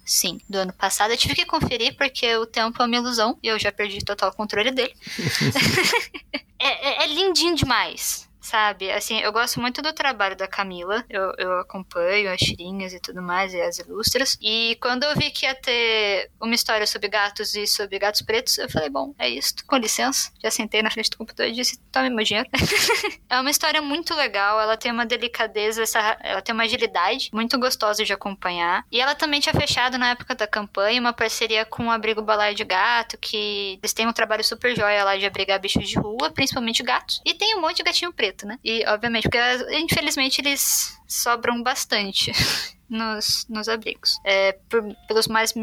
Sim, 0.06 0.40
do 0.50 0.58
ano 0.58 0.74
passado. 0.74 1.12
Eu 1.12 1.18
tive 1.18 1.36
que 1.36 1.46
conferir 1.46 1.96
porque 1.96 2.36
o 2.36 2.46
tempo 2.46 2.82
é 2.82 2.86
uma 2.86 2.96
ilusão 2.96 3.40
e 3.42 3.48
eu 3.48 3.58
já 3.58 3.72
perdi 3.72 4.04
total 4.04 4.34
controle 4.34 4.72
dele. 4.72 4.94
é, 6.60 6.90
é, 6.90 7.04
é 7.04 7.08
lindinho 7.08 7.56
demais 7.56 8.27
sabe? 8.48 8.90
Assim, 8.92 9.20
eu 9.20 9.32
gosto 9.32 9.60
muito 9.60 9.82
do 9.82 9.92
trabalho 9.92 10.36
da 10.36 10.48
Camila, 10.48 11.04
eu, 11.10 11.34
eu 11.38 11.60
acompanho 11.60 12.32
as 12.32 12.40
tirinhas 12.40 12.94
e 12.94 13.00
tudo 13.00 13.22
mais, 13.22 13.54
e 13.54 13.62
as 13.62 13.78
ilustras. 13.80 14.38
E 14.42 14.78
quando 14.82 15.04
eu 15.04 15.16
vi 15.16 15.30
que 15.32 15.46
ia 15.46 15.54
ter 15.54 16.32
uma 16.40 16.56
história 16.56 16.88
sobre 16.88 17.10
gatos 17.10 17.56
e 17.56 17.68
sobre 17.68 18.00
gatos 18.00 18.22
pretos, 18.22 18.58
eu 18.58 18.70
falei, 18.70 18.90
bom, 18.90 19.14
é 19.20 19.28
isso, 19.30 19.56
com 19.68 19.76
licença. 19.76 20.32
Já 20.42 20.50
sentei 20.50 20.82
na 20.82 20.90
frente 20.90 21.10
do 21.10 21.18
computador 21.18 21.52
e 21.52 21.56
disse, 21.56 21.78
tome 21.92 22.10
meu 22.10 22.24
dinheiro. 22.24 22.50
é 23.30 23.40
uma 23.40 23.50
história 23.50 23.82
muito 23.82 24.16
legal, 24.16 24.60
ela 24.62 24.78
tem 24.78 24.92
uma 24.92 25.06
delicadeza, 25.06 25.84
essa, 25.84 26.18
ela 26.22 26.42
tem 26.42 26.54
uma 26.54 26.64
agilidade 26.64 27.30
muito 27.34 27.60
gostosa 27.60 28.06
de 28.06 28.14
acompanhar. 28.14 28.86
E 28.92 29.02
ela 29.02 29.14
também 29.14 29.42
tinha 29.42 29.54
fechado 29.54 29.98
na 29.98 30.12
época 30.12 30.34
da 30.36 30.48
campanha 30.48 31.02
uma 31.02 31.14
parceria 31.14 31.66
com 31.66 31.88
o 31.88 31.92
Abrigo 31.92 32.22
Balaio 32.22 32.56
de 32.56 32.64
Gato, 32.64 33.18
que 33.18 33.78
eles 33.82 33.94
têm 33.94 34.08
um 34.08 34.14
trabalho 34.14 34.44
super 34.44 34.76
jóia 34.76 35.04
lá 35.04 35.18
de 35.18 35.26
abrigar 35.26 35.60
bichos 35.60 35.90
de 35.90 36.00
rua, 36.00 36.32
principalmente 36.32 36.82
gatos. 36.82 37.22
E 37.26 37.34
tem 37.34 37.56
um 37.56 37.62
monte 37.62 37.78
de 37.78 37.84
gatinho 37.84 38.14
preto. 38.14 38.37
Né? 38.46 38.60
E, 38.64 38.86
obviamente, 38.88 39.24
porque 39.24 39.40
infelizmente 39.80 40.42
eles 40.42 41.00
sobram 41.08 41.64
bastante 41.64 42.32
nos, 42.90 43.46
nos 43.50 43.68
abrigos. 43.68 44.20
É, 44.24 44.54
por, 44.70 44.84
pelos 45.08 45.28
mais 45.28 45.54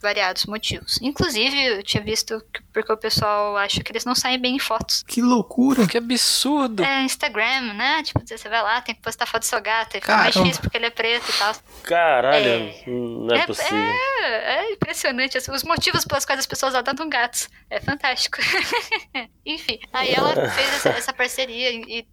variados 0.00 0.46
motivos. 0.46 0.98
Inclusive, 1.02 1.64
eu 1.64 1.82
tinha 1.82 2.02
visto 2.02 2.40
que, 2.52 2.62
porque 2.72 2.92
o 2.92 2.96
pessoal 2.96 3.56
acha 3.56 3.82
que 3.82 3.92
eles 3.92 4.04
não 4.04 4.14
saem 4.14 4.38
bem 4.38 4.56
em 4.56 4.58
fotos. 4.58 5.02
Que 5.06 5.22
loucura! 5.22 5.86
Que 5.86 5.98
absurdo! 5.98 6.84
É, 6.84 7.02
Instagram, 7.02 7.74
né? 7.74 8.02
Tipo, 8.02 8.20
você 8.26 8.48
vai 8.48 8.62
lá, 8.62 8.80
tem 8.80 8.94
que 8.94 9.02
postar 9.02 9.26
foto 9.26 9.42
do 9.42 9.46
seu 9.46 9.60
gato, 9.60 9.96
e 9.96 10.00
fica 10.00 10.16
mais 10.16 10.34
difícil 10.34 10.62
porque 10.62 10.76
ele 10.76 10.86
é 10.86 10.90
preto 10.90 11.28
e 11.28 11.38
tal. 11.38 11.54
Caralho, 11.82 12.48
é, 12.48 12.82
não 12.86 13.34
é, 13.34 13.40
é 13.40 13.46
possível. 13.46 13.78
É, 13.78 14.56
é 14.56 14.72
impressionante. 14.72 15.38
Os 15.38 15.62
motivos 15.62 16.04
pelos 16.04 16.24
quais 16.24 16.40
as 16.40 16.46
pessoas 16.46 16.74
adotam 16.74 17.08
gatos. 17.08 17.48
É 17.70 17.80
fantástico. 17.80 18.38
Enfim, 19.44 19.78
aí 19.92 20.12
ela 20.12 20.34
fez 20.50 20.74
essa, 20.74 20.88
essa 20.90 21.12
parceria 21.12 21.70
e 21.70 22.06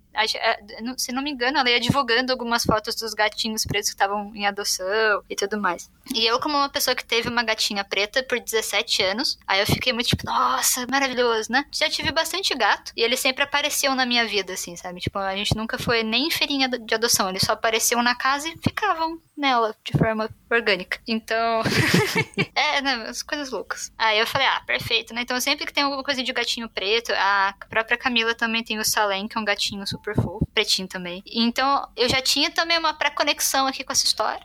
se 0.97 1.11
não 1.11 1.21
me 1.21 1.31
engano, 1.31 1.57
ela 1.57 1.69
ia 1.69 1.79
divulgando 1.79 2.31
algumas 2.31 2.63
fotos 2.63 2.95
dos 2.95 3.13
gatinhos 3.13 3.65
pretos 3.65 3.89
que 3.89 3.95
estavam 3.95 4.31
em 4.35 4.45
adoção 4.45 5.23
e 5.29 5.35
tudo 5.35 5.59
mais. 5.59 5.89
E 6.13 6.25
eu, 6.25 6.39
como 6.39 6.57
uma 6.57 6.69
pessoa 6.69 6.95
que 6.95 7.05
teve 7.05 7.29
uma 7.29 7.43
gatinha 7.43 7.83
preta 7.83 8.21
por 8.23 8.39
17 8.39 9.03
anos, 9.03 9.37
aí 9.47 9.59
eu 9.59 9.65
fiquei 9.65 9.93
muito 9.93 10.07
tipo, 10.07 10.25
nossa, 10.25 10.85
maravilhoso, 10.87 11.51
né? 11.51 11.65
Já 11.71 11.89
tive 11.89 12.11
bastante 12.11 12.53
gato 12.55 12.91
e 12.95 13.01
eles 13.01 13.19
sempre 13.19 13.43
apareciam 13.43 13.95
na 13.95 14.05
minha 14.05 14.25
vida, 14.25 14.53
assim, 14.53 14.75
sabe? 14.75 14.99
Tipo, 14.99 15.19
a 15.19 15.35
gente 15.35 15.55
nunca 15.55 15.77
foi 15.77 16.03
nem 16.03 16.27
em 16.27 16.31
feirinha 16.31 16.67
de 16.67 16.93
adoção, 16.93 17.29
eles 17.29 17.43
só 17.43 17.53
apareciam 17.53 18.03
na 18.03 18.15
casa 18.15 18.47
e 18.49 18.57
ficavam 18.57 19.19
nela 19.35 19.75
de 19.83 19.97
forma 19.97 20.29
orgânica. 20.49 20.99
Então, 21.07 21.61
é, 22.53 22.81
né, 22.81 23.05
as 23.07 23.23
coisas 23.23 23.49
loucas. 23.49 23.91
Aí 23.97 24.19
eu 24.19 24.27
falei, 24.27 24.47
ah, 24.47 24.61
perfeito, 24.65 25.13
né? 25.13 25.21
Então 25.21 25.39
sempre 25.39 25.65
que 25.65 25.73
tem 25.73 25.83
alguma 25.83 26.03
coisa 26.03 26.21
de 26.23 26.33
gatinho 26.33 26.69
preto, 26.69 27.11
a 27.13 27.53
própria 27.69 27.97
Camila 27.97 28.35
também 28.35 28.63
tem 28.63 28.77
o 28.77 28.85
Salem, 28.85 29.27
que 29.27 29.37
é 29.37 29.41
um 29.41 29.45
gatinho 29.45 29.85
super 29.87 30.02
super 30.03 30.15
fofo, 30.15 30.45
pretinho 30.53 30.87
também. 30.87 31.23
Então, 31.25 31.87
eu 31.95 32.09
já 32.09 32.21
tinha 32.21 32.51
também 32.51 32.77
uma 32.77 32.93
pré-conexão 32.93 33.65
aqui 33.65 33.83
com 33.83 33.93
essa 33.93 34.05
história. 34.05 34.43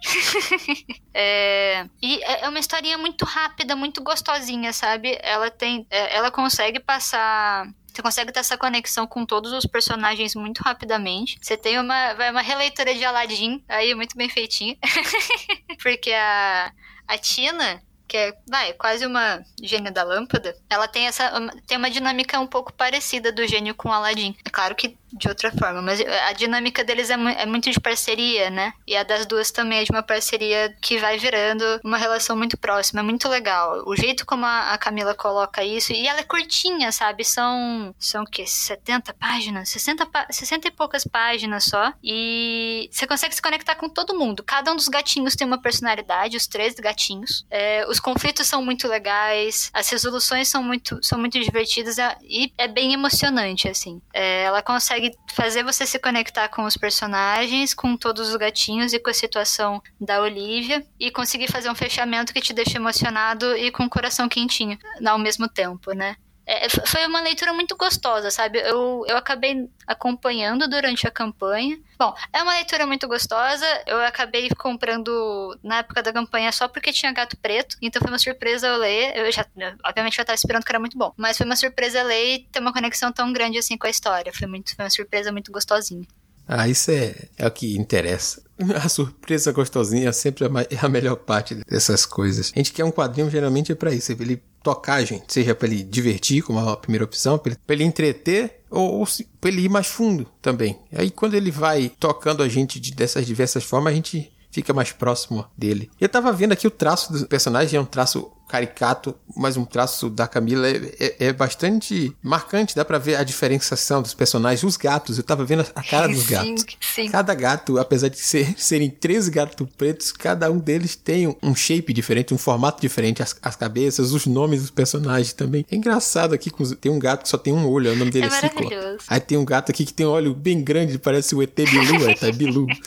é, 1.13 1.87
e 2.01 2.23
é, 2.23 2.45
é 2.45 2.49
uma 2.49 2.61
historinha 2.61 2.97
muito 2.97 3.25
rápida, 3.25 3.75
muito 3.75 4.03
gostosinha, 4.03 4.73
sabe? 4.73 5.19
Ela 5.21 5.51
tem. 5.51 5.87
É, 5.91 6.17
ela 6.17 6.31
consegue 6.31 6.79
passar 6.79 7.69
você 7.93 8.03
consegue 8.03 8.31
ter 8.31 8.39
essa 8.39 8.57
conexão 8.57 9.09
com 9.09 9.27
todos 9.27 9.53
os 9.53 9.67
personagens 9.67 10.37
muito 10.37 10.61
rapidamente. 10.61 11.37
Você 11.43 11.57
tem 11.57 11.81
uma, 11.81 12.13
uma 12.31 12.43
releitura 12.43 12.95
de 12.95 13.05
Aladdin 13.05 13.65
aí 13.69 13.93
muito 13.93 14.17
bem 14.17 14.29
feitinha. 14.29 14.77
Porque 15.83 16.13
a, 16.13 16.73
a 17.09 17.19
Tina, 17.19 17.83
que 18.09 18.17
é, 18.17 18.35
vai, 18.49 18.73
quase 18.73 19.05
uma 19.07 19.43
gênio 19.63 19.93
da 19.93 20.03
lâmpada, 20.03 20.57
ela 20.69 20.89
tem 20.89 21.07
essa 21.07 21.31
tem 21.67 21.77
uma 21.77 21.91
dinâmica 21.91 22.41
um 22.41 22.47
pouco 22.47 22.73
parecida 22.73 23.31
do 23.31 23.47
gênio 23.47 23.75
com 23.75 23.93
Aladdin. 23.93 24.35
É 24.45 24.51
claro 24.51 24.75
que 24.75 24.97
de 25.13 25.29
outra 25.29 25.51
forma, 25.53 25.81
mas 25.81 26.01
a 26.01 26.33
dinâmica 26.33 26.85
deles 26.85 27.11
é, 27.11 27.17
mu 27.17 27.29
é, 27.29 27.47
muito 27.47 27.71
de 27.71 27.81
parceria, 27.81 28.51
né? 28.51 28.73
E 28.87 28.97
a 28.97 29.03
das 29.03 29.27
duas 29.27 29.51
também 29.51 29.79
é 29.79 29.85
de 29.85 29.91
uma 29.91 30.03
parceria 30.03 30.75
que 30.81 30.99
vai 30.99 31.19
virando 31.19 31.65
uma 31.83 31.97
relação 31.97 32.37
muito 32.37 32.57
próxima, 32.59 33.01
é 33.01 33.03
muito 33.03 33.29
legal. 33.29 33.83
O 33.87 33.97
jeito 33.97 34.27
como 34.27 34.45
a, 34.45 34.73
a 34.73 34.79
Camila 34.79 35.15
coloca 35.15 35.65
isso, 35.65 35.93
e 35.93 36.07
ela 36.07 36.21
é 36.21 36.25
curtinha, 36.25 36.93
sabe? 36.93 37.25
São, 37.25 37.95
são 37.99 38.23
o 38.23 38.27
quê? 38.27 38.47
70 38.47 39.15
páginas? 39.15 39.71
60, 39.71 40.07
60 40.31 40.69
e 40.69 40.71
poucas 40.71 41.05
páginas 41.05 41.65
só. 41.65 41.93
E 42.03 42.89
você 42.93 43.07
consegue 43.07 43.35
se 43.35 43.43
conectar 43.43 43.77
com 43.77 43.89
todo 43.89 44.17
mundo. 44.17 44.43
Cada 44.43 44.73
um 44.73 44.77
dos 44.77 44.89
gatinhos 44.89 45.35
tem 45.35 45.47
uma 45.47 45.61
personalidade, 45.61 46.37
os 46.37 46.47
três 46.47 46.75
gatinhos. 46.75 47.47
É, 47.51 47.87
os 47.89 47.98
conflitos 48.01 48.47
são 48.47 48.65
muito 48.65 48.89
legais, 48.89 49.71
as 49.73 49.89
resoluções 49.91 50.49
são 50.49 50.63
muito, 50.63 50.99
são 51.03 51.19
muito 51.19 51.39
divertidas 51.41 51.99
é, 51.99 52.17
e 52.23 52.53
é 52.57 52.69
bem 52.69 52.93
emocionante, 52.93 53.69
assim. 53.69 54.01
É, 54.13 54.45
ela 54.45 54.63
consegue 54.63 55.13
fazer 55.35 55.63
você 55.63 55.87
se 55.87 55.99
conectar 55.99 56.49
com 56.49 56.65
os 56.65 56.77
personagens, 56.77 57.75
com 57.75 57.97
todos 57.97 58.29
os 58.29 58.37
gatinhos 58.37 58.93
e 58.93 58.99
com 58.99 59.11
a 59.11 59.15
situação 59.15 59.83
da 60.01 60.21
Olivia 60.21 60.85
e 60.99 61.11
conseguir 61.11 61.51
fazer 61.51 61.71
um 61.71 61.75
fechamento 61.75 62.33
que 62.33 62.41
te 62.41 62.53
deixa 62.53 62.79
emocionado 62.79 63.57
e 63.57 63.71
com 63.71 63.85
o 63.85 63.91
coração 63.91 64.29
quentinho 64.29 64.79
ao 65.05 65.19
mesmo 65.19 65.49
tempo, 65.49 65.93
né? 65.93 66.17
É, 66.51 66.67
foi 66.87 67.05
uma 67.05 67.21
leitura 67.21 67.53
muito 67.53 67.77
gostosa, 67.77 68.31
sabe? 68.31 68.59
Eu, 68.61 69.05
eu 69.07 69.19
acabei 69.19 69.69
acompanhando 69.87 70.67
durante 70.67 71.07
a 71.07 71.11
campanha. 71.11 71.79
Bom, 71.99 72.15
é 72.33 72.43
uma 72.43 72.55
leitura 72.55 72.87
muito 72.87 73.07
gostosa. 73.07 73.67
Eu 73.87 74.01
acabei 74.01 74.49
comprando 74.57 75.59
na 75.63 75.81
época 75.81 76.03
da 76.03 76.11
campanha 76.11 76.51
só 76.51 76.67
porque 76.67 76.91
tinha 76.91 77.13
gato 77.13 77.37
preto. 77.37 77.77
Então 77.83 78.01
foi 78.01 78.11
uma 78.11 78.19
surpresa 78.19 78.67
eu 78.67 78.79
ler. 78.79 79.15
Eu 79.15 79.31
já, 79.31 79.45
obviamente, 79.85 80.17
já 80.17 80.23
estava 80.23 80.37
esperando 80.37 80.65
que 80.65 80.73
era 80.73 80.81
muito 80.81 80.97
bom. 80.97 81.13
Mas 81.19 81.37
foi 81.37 81.45
uma 81.45 81.55
surpresa 81.55 82.03
ler 82.03 82.37
e 82.37 82.39
ter 82.51 82.61
uma 82.61 82.73
conexão 82.73 83.13
tão 83.13 83.31
grande 83.31 83.59
assim 83.59 83.77
com 83.77 83.87
a 83.87 83.91
história. 83.91 84.33
Foi, 84.33 84.47
muito, 84.47 84.75
foi 84.75 84.87
uma 84.87 84.91
surpresa 84.91 85.31
muito 85.31 85.53
gostosinha. 85.53 86.07
Ah, 86.49 86.67
isso 86.67 86.91
é, 86.91 87.15
é 87.37 87.47
o 87.47 87.51
que 87.51 87.77
interessa. 87.77 88.43
A 88.83 88.89
surpresa 88.89 89.53
gostosinha 89.53 90.09
é 90.09 90.13
sempre 90.13 90.47
a, 90.47 90.49
a 90.85 90.89
melhor 90.89 91.17
parte 91.17 91.55
dessas 91.55 92.07
coisas. 92.07 92.51
A 92.57 92.59
gente 92.59 92.73
quer 92.73 92.85
um 92.85 92.91
quadrinho 92.91 93.31
geralmente 93.31 93.71
é 93.71 93.75
para 93.75 93.93
isso, 93.93 94.11
é 94.11 94.17
ele 94.19 94.43
tocar 94.69 94.95
a 94.95 95.05
gente, 95.05 95.25
seja 95.33 95.55
para 95.55 95.67
ele 95.67 95.83
divertir, 95.83 96.43
como 96.43 96.59
a 96.59 96.77
primeira 96.77 97.05
opção, 97.05 97.39
para 97.39 97.53
ele, 97.53 97.61
ele, 97.69 97.85
entreter 97.85 98.61
ou, 98.71 99.01
ou 99.01 99.09
para 99.41 99.51
ele 99.51 99.63
ir 99.63 99.69
mais 99.71 99.87
fundo 99.87 100.27
também. 100.43 100.79
Aí 100.93 101.11
quando 101.11 101.35
ele 101.35 101.51
vai 101.51 101.91
tocando 101.99 102.43
a 102.43 102.49
gente 102.49 102.79
de, 102.79 102.93
dessas 102.93 103.27
diversas 103.27 103.65
formas, 103.65 103.93
a 103.93 103.97
gente 103.97 104.31
fica 104.51 104.75
mais 104.75 104.93
próximo 104.93 105.47
dele. 105.57 105.91
Eu 105.99 106.09
tava 106.09 106.31
vendo 106.33 106.53
aqui 106.53 106.67
o 106.67 106.71
traço 106.71 107.13
do 107.13 107.27
personagem, 107.27 107.79
é 107.79 107.81
um 107.81 107.87
traço 107.87 108.31
caricato, 108.49 109.15
mas 109.37 109.57
um 109.57 109.65
traço 109.65 110.09
da 110.09 110.27
Camila 110.27 110.67
é, 110.67 110.95
é, 110.99 111.27
é, 111.27 111.33
bastante 111.33 112.15
marcante, 112.23 112.75
dá 112.75 112.85
pra 112.85 112.99
ver 112.99 113.17
a 113.17 113.23
diferenciação 113.23 114.01
dos 114.01 114.15
personagens. 114.15 114.63
Os 114.65 114.77
gatos, 114.77 115.19
eu 115.19 115.25
tava 115.25 115.45
vendo 115.45 115.65
a 115.75 115.83
cara 115.83 116.09
dos 116.09 116.27
gatos. 116.27 116.65
Sim. 116.81 117.09
Cada 117.11 117.35
gato, 117.35 117.79
apesar 117.79 118.09
de 118.09 118.19
ser, 118.19 118.55
serem 118.59 118.91
três 118.91 119.29
gatos 119.29 119.69
pretos, 119.77 120.11
cada 120.11 120.51
um 120.51 120.59
deles 120.59 120.97
tem 120.97 121.37
um 121.43 121.55
shape 121.55 121.93
diferente, 121.93 122.33
um 122.33 122.39
formato 122.39 122.81
diferente, 122.81 123.23
as, 123.23 123.37
as 123.43 123.55
cabeças, 123.55 124.13
os 124.13 124.27
nomes 124.27 124.63
dos 124.63 124.71
personagens 124.71 125.33
também. 125.33 125.65
É 125.71 125.77
engraçado 125.77 126.35
aqui, 126.35 126.51
tem 126.81 126.91
um 126.91 126.99
gato 126.99 127.23
que 127.23 127.29
só 127.29 127.39
tem 127.39 127.53
um 127.53 127.69
olho, 127.69 127.93
o 127.93 127.97
nome 127.97 128.11
dele 128.11 128.27
é, 128.27 128.29
é 128.29 128.31
maravilhoso. 128.31 129.05
Aí 129.07 129.21
tem 129.21 129.37
um 129.37 129.45
gato 129.45 129.71
aqui 129.71 129.85
que 129.85 129.93
tem 129.93 130.07
um 130.07 130.11
olho 130.11 130.35
bem 130.35 130.63
grande, 130.63 130.99
parece 130.99 131.35
o 131.35 131.43
ET 131.43 131.55
Bilu, 131.55 132.09
é, 132.09 132.15
tá 132.15 132.33
Bilu. 132.33 132.67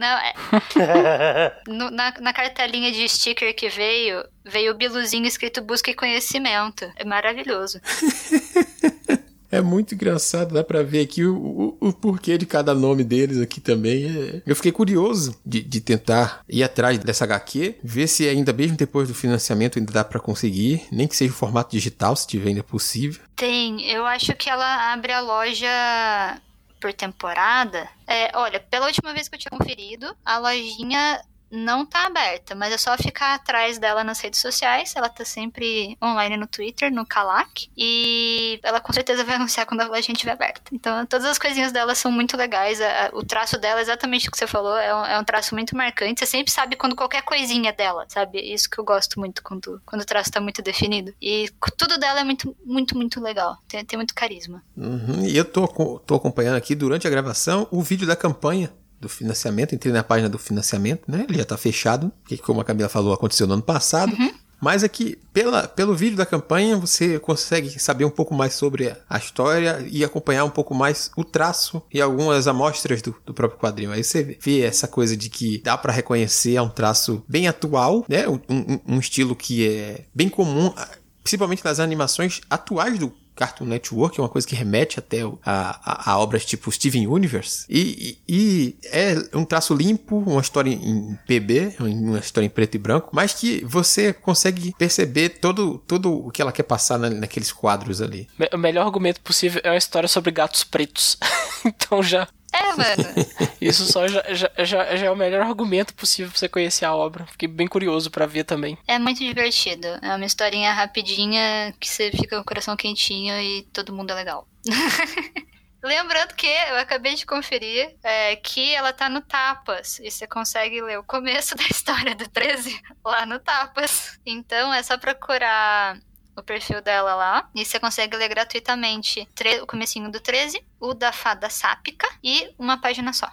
Não, 0.00 0.18
é. 0.18 1.52
no, 1.68 1.90
na, 1.90 2.14
na 2.18 2.32
cartelinha 2.32 2.90
de 2.90 3.06
sticker 3.06 3.54
que 3.54 3.68
veio, 3.68 4.24
veio 4.46 4.72
o 4.72 4.74
biluzinho 4.74 5.26
escrito 5.26 5.60
busca 5.60 5.90
e 5.90 5.94
conhecimento. 5.94 6.90
É 6.96 7.04
maravilhoso. 7.04 7.78
É 9.52 9.60
muito 9.60 9.96
engraçado, 9.96 10.54
dá 10.54 10.62
pra 10.62 10.84
ver 10.84 11.00
aqui 11.00 11.24
o, 11.24 11.34
o, 11.80 11.88
o, 11.88 11.92
porquê 11.92 12.38
de 12.38 12.46
cada 12.46 12.72
nome 12.72 13.02
deles 13.02 13.40
aqui 13.40 13.60
também. 13.60 14.04
É... 14.04 14.42
Eu 14.46 14.54
fiquei 14.54 14.70
curioso 14.70 15.36
de, 15.44 15.60
de 15.60 15.80
tentar 15.80 16.44
ir 16.48 16.62
atrás 16.62 17.00
dessa 17.00 17.24
HQ, 17.24 17.74
ver 17.82 18.06
se 18.06 18.28
ainda 18.28 18.52
mesmo 18.52 18.76
depois 18.76 19.08
do 19.08 19.14
financiamento 19.14 19.76
ainda 19.76 19.92
dá 19.92 20.04
para 20.04 20.20
conseguir, 20.20 20.86
nem 20.92 21.08
que 21.08 21.16
seja 21.16 21.32
em 21.32 21.36
formato 21.36 21.72
digital, 21.72 22.14
se 22.14 22.28
tiver 22.28 22.50
ainda 22.50 22.62
possível. 22.62 23.20
Tem, 23.34 23.90
eu 23.90 24.06
acho 24.06 24.32
que 24.36 24.48
ela 24.48 24.92
abre 24.92 25.12
a 25.12 25.20
loja 25.20 26.40
por 26.80 26.92
temporada. 26.92 27.88
É, 28.06 28.36
olha, 28.36 28.58
pela 28.58 28.86
última 28.86 29.12
vez 29.12 29.28
que 29.28 29.34
eu 29.34 29.38
tinha 29.38 29.50
conferido, 29.50 30.16
a 30.24 30.38
lojinha 30.38 31.20
não 31.50 31.84
tá 31.84 32.06
aberta, 32.06 32.54
mas 32.54 32.72
é 32.72 32.78
só 32.78 32.96
ficar 32.96 33.34
atrás 33.34 33.78
dela 33.78 34.04
nas 34.04 34.20
redes 34.20 34.40
sociais. 34.40 34.94
Ela 34.94 35.08
tá 35.08 35.24
sempre 35.24 35.96
online 36.02 36.36
no 36.36 36.46
Twitter, 36.46 36.92
no 36.92 37.04
Kalak. 37.04 37.68
E 37.76 38.60
ela 38.62 38.80
com 38.80 38.92
certeza 38.92 39.24
vai 39.24 39.34
anunciar 39.36 39.66
quando 39.66 39.80
a 39.80 39.86
lojinha 39.86 40.14
estiver 40.14 40.32
aberta. 40.32 40.62
Então, 40.72 41.04
todas 41.06 41.26
as 41.26 41.38
coisinhas 41.38 41.72
dela 41.72 41.94
são 41.94 42.12
muito 42.12 42.36
legais. 42.36 42.78
O 43.12 43.24
traço 43.24 43.58
dela, 43.58 43.80
é 43.80 43.82
exatamente 43.82 44.28
o 44.28 44.30
que 44.30 44.38
você 44.38 44.46
falou, 44.46 44.76
é 44.76 44.94
um, 44.94 45.04
é 45.04 45.18
um, 45.18 45.24
traço 45.24 45.54
muito 45.54 45.76
marcante. 45.76 46.20
Você 46.20 46.26
sempre 46.26 46.52
sabe 46.52 46.76
quando 46.76 46.94
qualquer 46.94 47.22
coisinha 47.22 47.70
é 47.70 47.72
dela, 47.72 48.04
sabe? 48.08 48.40
Isso 48.40 48.70
que 48.70 48.78
eu 48.78 48.84
gosto 48.84 49.18
muito 49.18 49.42
quando, 49.42 49.80
quando 49.84 50.02
o 50.02 50.06
traço 50.06 50.30
tá 50.30 50.40
muito 50.40 50.62
definido. 50.62 51.12
E 51.20 51.50
tudo 51.76 51.98
dela 51.98 52.20
é 52.20 52.24
muito, 52.24 52.56
muito, 52.64 52.96
muito 52.96 53.20
legal. 53.20 53.58
Tem, 53.68 53.84
tem 53.84 53.96
muito 53.96 54.14
carisma. 54.14 54.62
Uhum. 54.76 55.24
E 55.26 55.36
eu 55.36 55.44
tô, 55.44 55.66
tô 56.00 56.14
acompanhando 56.14 56.56
aqui 56.56 56.74
durante 56.74 57.06
a 57.06 57.10
gravação 57.10 57.66
o 57.70 57.82
vídeo 57.82 58.06
da 58.06 58.16
campanha 58.16 58.72
do 59.00 59.08
financiamento, 59.08 59.74
entrei 59.74 59.92
na 59.92 60.04
página 60.04 60.28
do 60.28 60.38
financiamento, 60.38 61.02
né? 61.08 61.24
Ele 61.28 61.38
já 61.38 61.42
está 61.42 61.56
fechado, 61.56 62.12
que 62.26 62.36
como 62.36 62.60
a 62.60 62.64
Camila 62.64 62.88
falou, 62.88 63.14
aconteceu 63.14 63.46
no 63.46 63.54
ano 63.54 63.62
passado. 63.62 64.12
Uhum. 64.12 64.32
Mas 64.60 64.84
aqui, 64.84 65.16
pela, 65.32 65.66
pelo 65.66 65.96
vídeo 65.96 66.18
da 66.18 66.26
campanha, 66.26 66.76
você 66.76 67.18
consegue 67.18 67.80
saber 67.80 68.04
um 68.04 68.10
pouco 68.10 68.34
mais 68.34 68.52
sobre 68.52 68.94
a 69.08 69.16
história 69.16 69.82
e 69.90 70.04
acompanhar 70.04 70.44
um 70.44 70.50
pouco 70.50 70.74
mais 70.74 71.10
o 71.16 71.24
traço 71.24 71.82
e 71.90 72.00
algumas 72.00 72.46
amostras 72.46 73.00
do, 73.00 73.16
do 73.24 73.32
próprio 73.32 73.58
quadrinho. 73.58 73.90
Aí 73.90 74.04
você 74.04 74.36
vê 74.38 74.60
essa 74.60 74.86
coisa 74.86 75.16
de 75.16 75.30
que 75.30 75.62
dá 75.64 75.78
para 75.78 75.92
reconhecer 75.92 76.56
é 76.56 76.62
um 76.62 76.68
traço 76.68 77.24
bem 77.26 77.48
atual, 77.48 78.04
né? 78.06 78.28
Um, 78.28 78.38
um, 78.50 78.80
um 78.86 78.98
estilo 78.98 79.34
que 79.34 79.66
é 79.66 80.04
bem 80.14 80.28
comum, 80.28 80.74
principalmente 81.22 81.64
nas 81.64 81.80
animações 81.80 82.42
atuais 82.50 82.98
do 82.98 83.10
Cartoon 83.40 83.64
Network, 83.64 84.20
é 84.20 84.22
uma 84.22 84.28
coisa 84.28 84.46
que 84.46 84.54
remete 84.54 84.98
até 84.98 85.22
a, 85.22 85.80
a, 85.82 86.12
a 86.12 86.18
obras 86.18 86.44
tipo 86.44 86.70
Steven 86.70 87.06
Universe. 87.06 87.64
E, 87.70 88.18
e, 88.28 88.34
e, 88.36 88.76
é 88.92 89.14
um 89.34 89.46
traço 89.46 89.72
limpo, 89.72 90.18
uma 90.18 90.42
história 90.42 90.70
em 90.70 91.18
PB, 91.26 91.76
uma 91.80 92.18
história 92.18 92.46
em 92.46 92.50
preto 92.50 92.74
e 92.74 92.78
branco, 92.78 93.08
mas 93.14 93.32
que 93.32 93.64
você 93.64 94.12
consegue 94.12 94.74
perceber 94.76 95.30
todo, 95.40 95.78
todo 95.86 96.26
o 96.26 96.30
que 96.30 96.42
ela 96.42 96.52
quer 96.52 96.64
passar 96.64 96.98
na, 96.98 97.08
naqueles 97.08 97.50
quadros 97.50 98.02
ali. 98.02 98.28
O 98.52 98.58
melhor 98.58 98.84
argumento 98.84 99.22
possível 99.22 99.62
é 99.64 99.70
uma 99.70 99.78
história 99.78 100.08
sobre 100.08 100.30
gatos 100.32 100.62
pretos. 100.62 101.16
então 101.64 102.02
já 102.02 102.28
é, 102.72 102.96
mano. 102.96 103.26
Isso 103.60 103.84
só 103.84 104.08
já, 104.08 104.22
já, 104.30 104.50
já, 104.58 104.96
já, 104.96 105.06
é 105.06 105.10
o 105.10 105.16
melhor 105.16 105.42
argumento 105.42 105.94
possível 105.94 106.30
pra 106.30 106.38
você 106.38 106.48
conhecer 106.48 106.84
a 106.84 106.94
obra. 106.94 107.26
Fiquei 107.26 107.48
bem 107.48 107.66
curioso 107.66 108.10
para 108.10 108.26
ver 108.26 108.44
também. 108.44 108.78
É 108.86 108.98
muito 108.98 109.18
divertido. 109.18 109.86
É 110.02 110.14
uma 110.14 110.24
historinha 110.24 110.72
rapidinha 110.72 111.74
que 111.78 111.88
você 111.88 112.10
fica 112.10 112.36
com 112.36 112.42
o 112.42 112.44
coração 112.44 112.76
quentinho 112.76 113.38
e 113.40 113.62
todo 113.72 113.92
mundo 113.92 114.10
é 114.10 114.14
legal. 114.14 114.48
Lembrando 115.82 116.34
que 116.34 116.46
eu 116.46 116.76
acabei 116.76 117.14
de 117.14 117.24
conferir 117.24 117.96
é, 118.02 118.36
que 118.36 118.74
ela 118.74 118.92
tá 118.92 119.08
no 119.08 119.22
Tapas. 119.22 119.98
E 120.00 120.10
você 120.10 120.26
consegue 120.26 120.82
ler 120.82 120.98
o 120.98 121.04
começo 121.04 121.54
da 121.56 121.64
história 121.64 122.14
do 122.14 122.28
13 122.28 122.80
lá 123.04 123.24
no 123.24 123.38
Tapas. 123.38 124.18
Então 124.24 124.72
é 124.72 124.82
só 124.82 124.98
procurar 124.98 125.98
o 126.36 126.42
perfil 126.42 126.80
dela 126.80 127.14
lá. 127.14 127.50
E 127.54 127.64
você 127.64 127.78
consegue 127.78 128.16
ler 128.16 128.28
gratuitamente 128.28 129.28
o 129.62 129.66
comecinho 129.66 130.10
do 130.10 130.20
13, 130.20 130.62
o 130.80 130.94
da 130.94 131.12
fada 131.12 131.48
sápica 131.50 132.08
e 132.22 132.52
uma 132.58 132.78
página 132.78 133.12
só. 133.12 133.30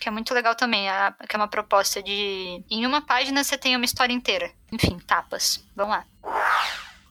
Que 0.00 0.08
é 0.08 0.10
muito 0.10 0.32
legal 0.32 0.54
também, 0.54 0.88
a, 0.88 1.14
que 1.28 1.36
é 1.36 1.38
uma 1.38 1.48
proposta 1.48 2.02
de. 2.02 2.64
Em 2.70 2.86
uma 2.86 3.02
página 3.02 3.44
você 3.44 3.58
tem 3.58 3.76
uma 3.76 3.84
história 3.84 4.12
inteira. 4.14 4.50
Enfim, 4.72 4.98
tapas. 5.06 5.62
Vamos 5.76 5.96
lá. 5.96 6.04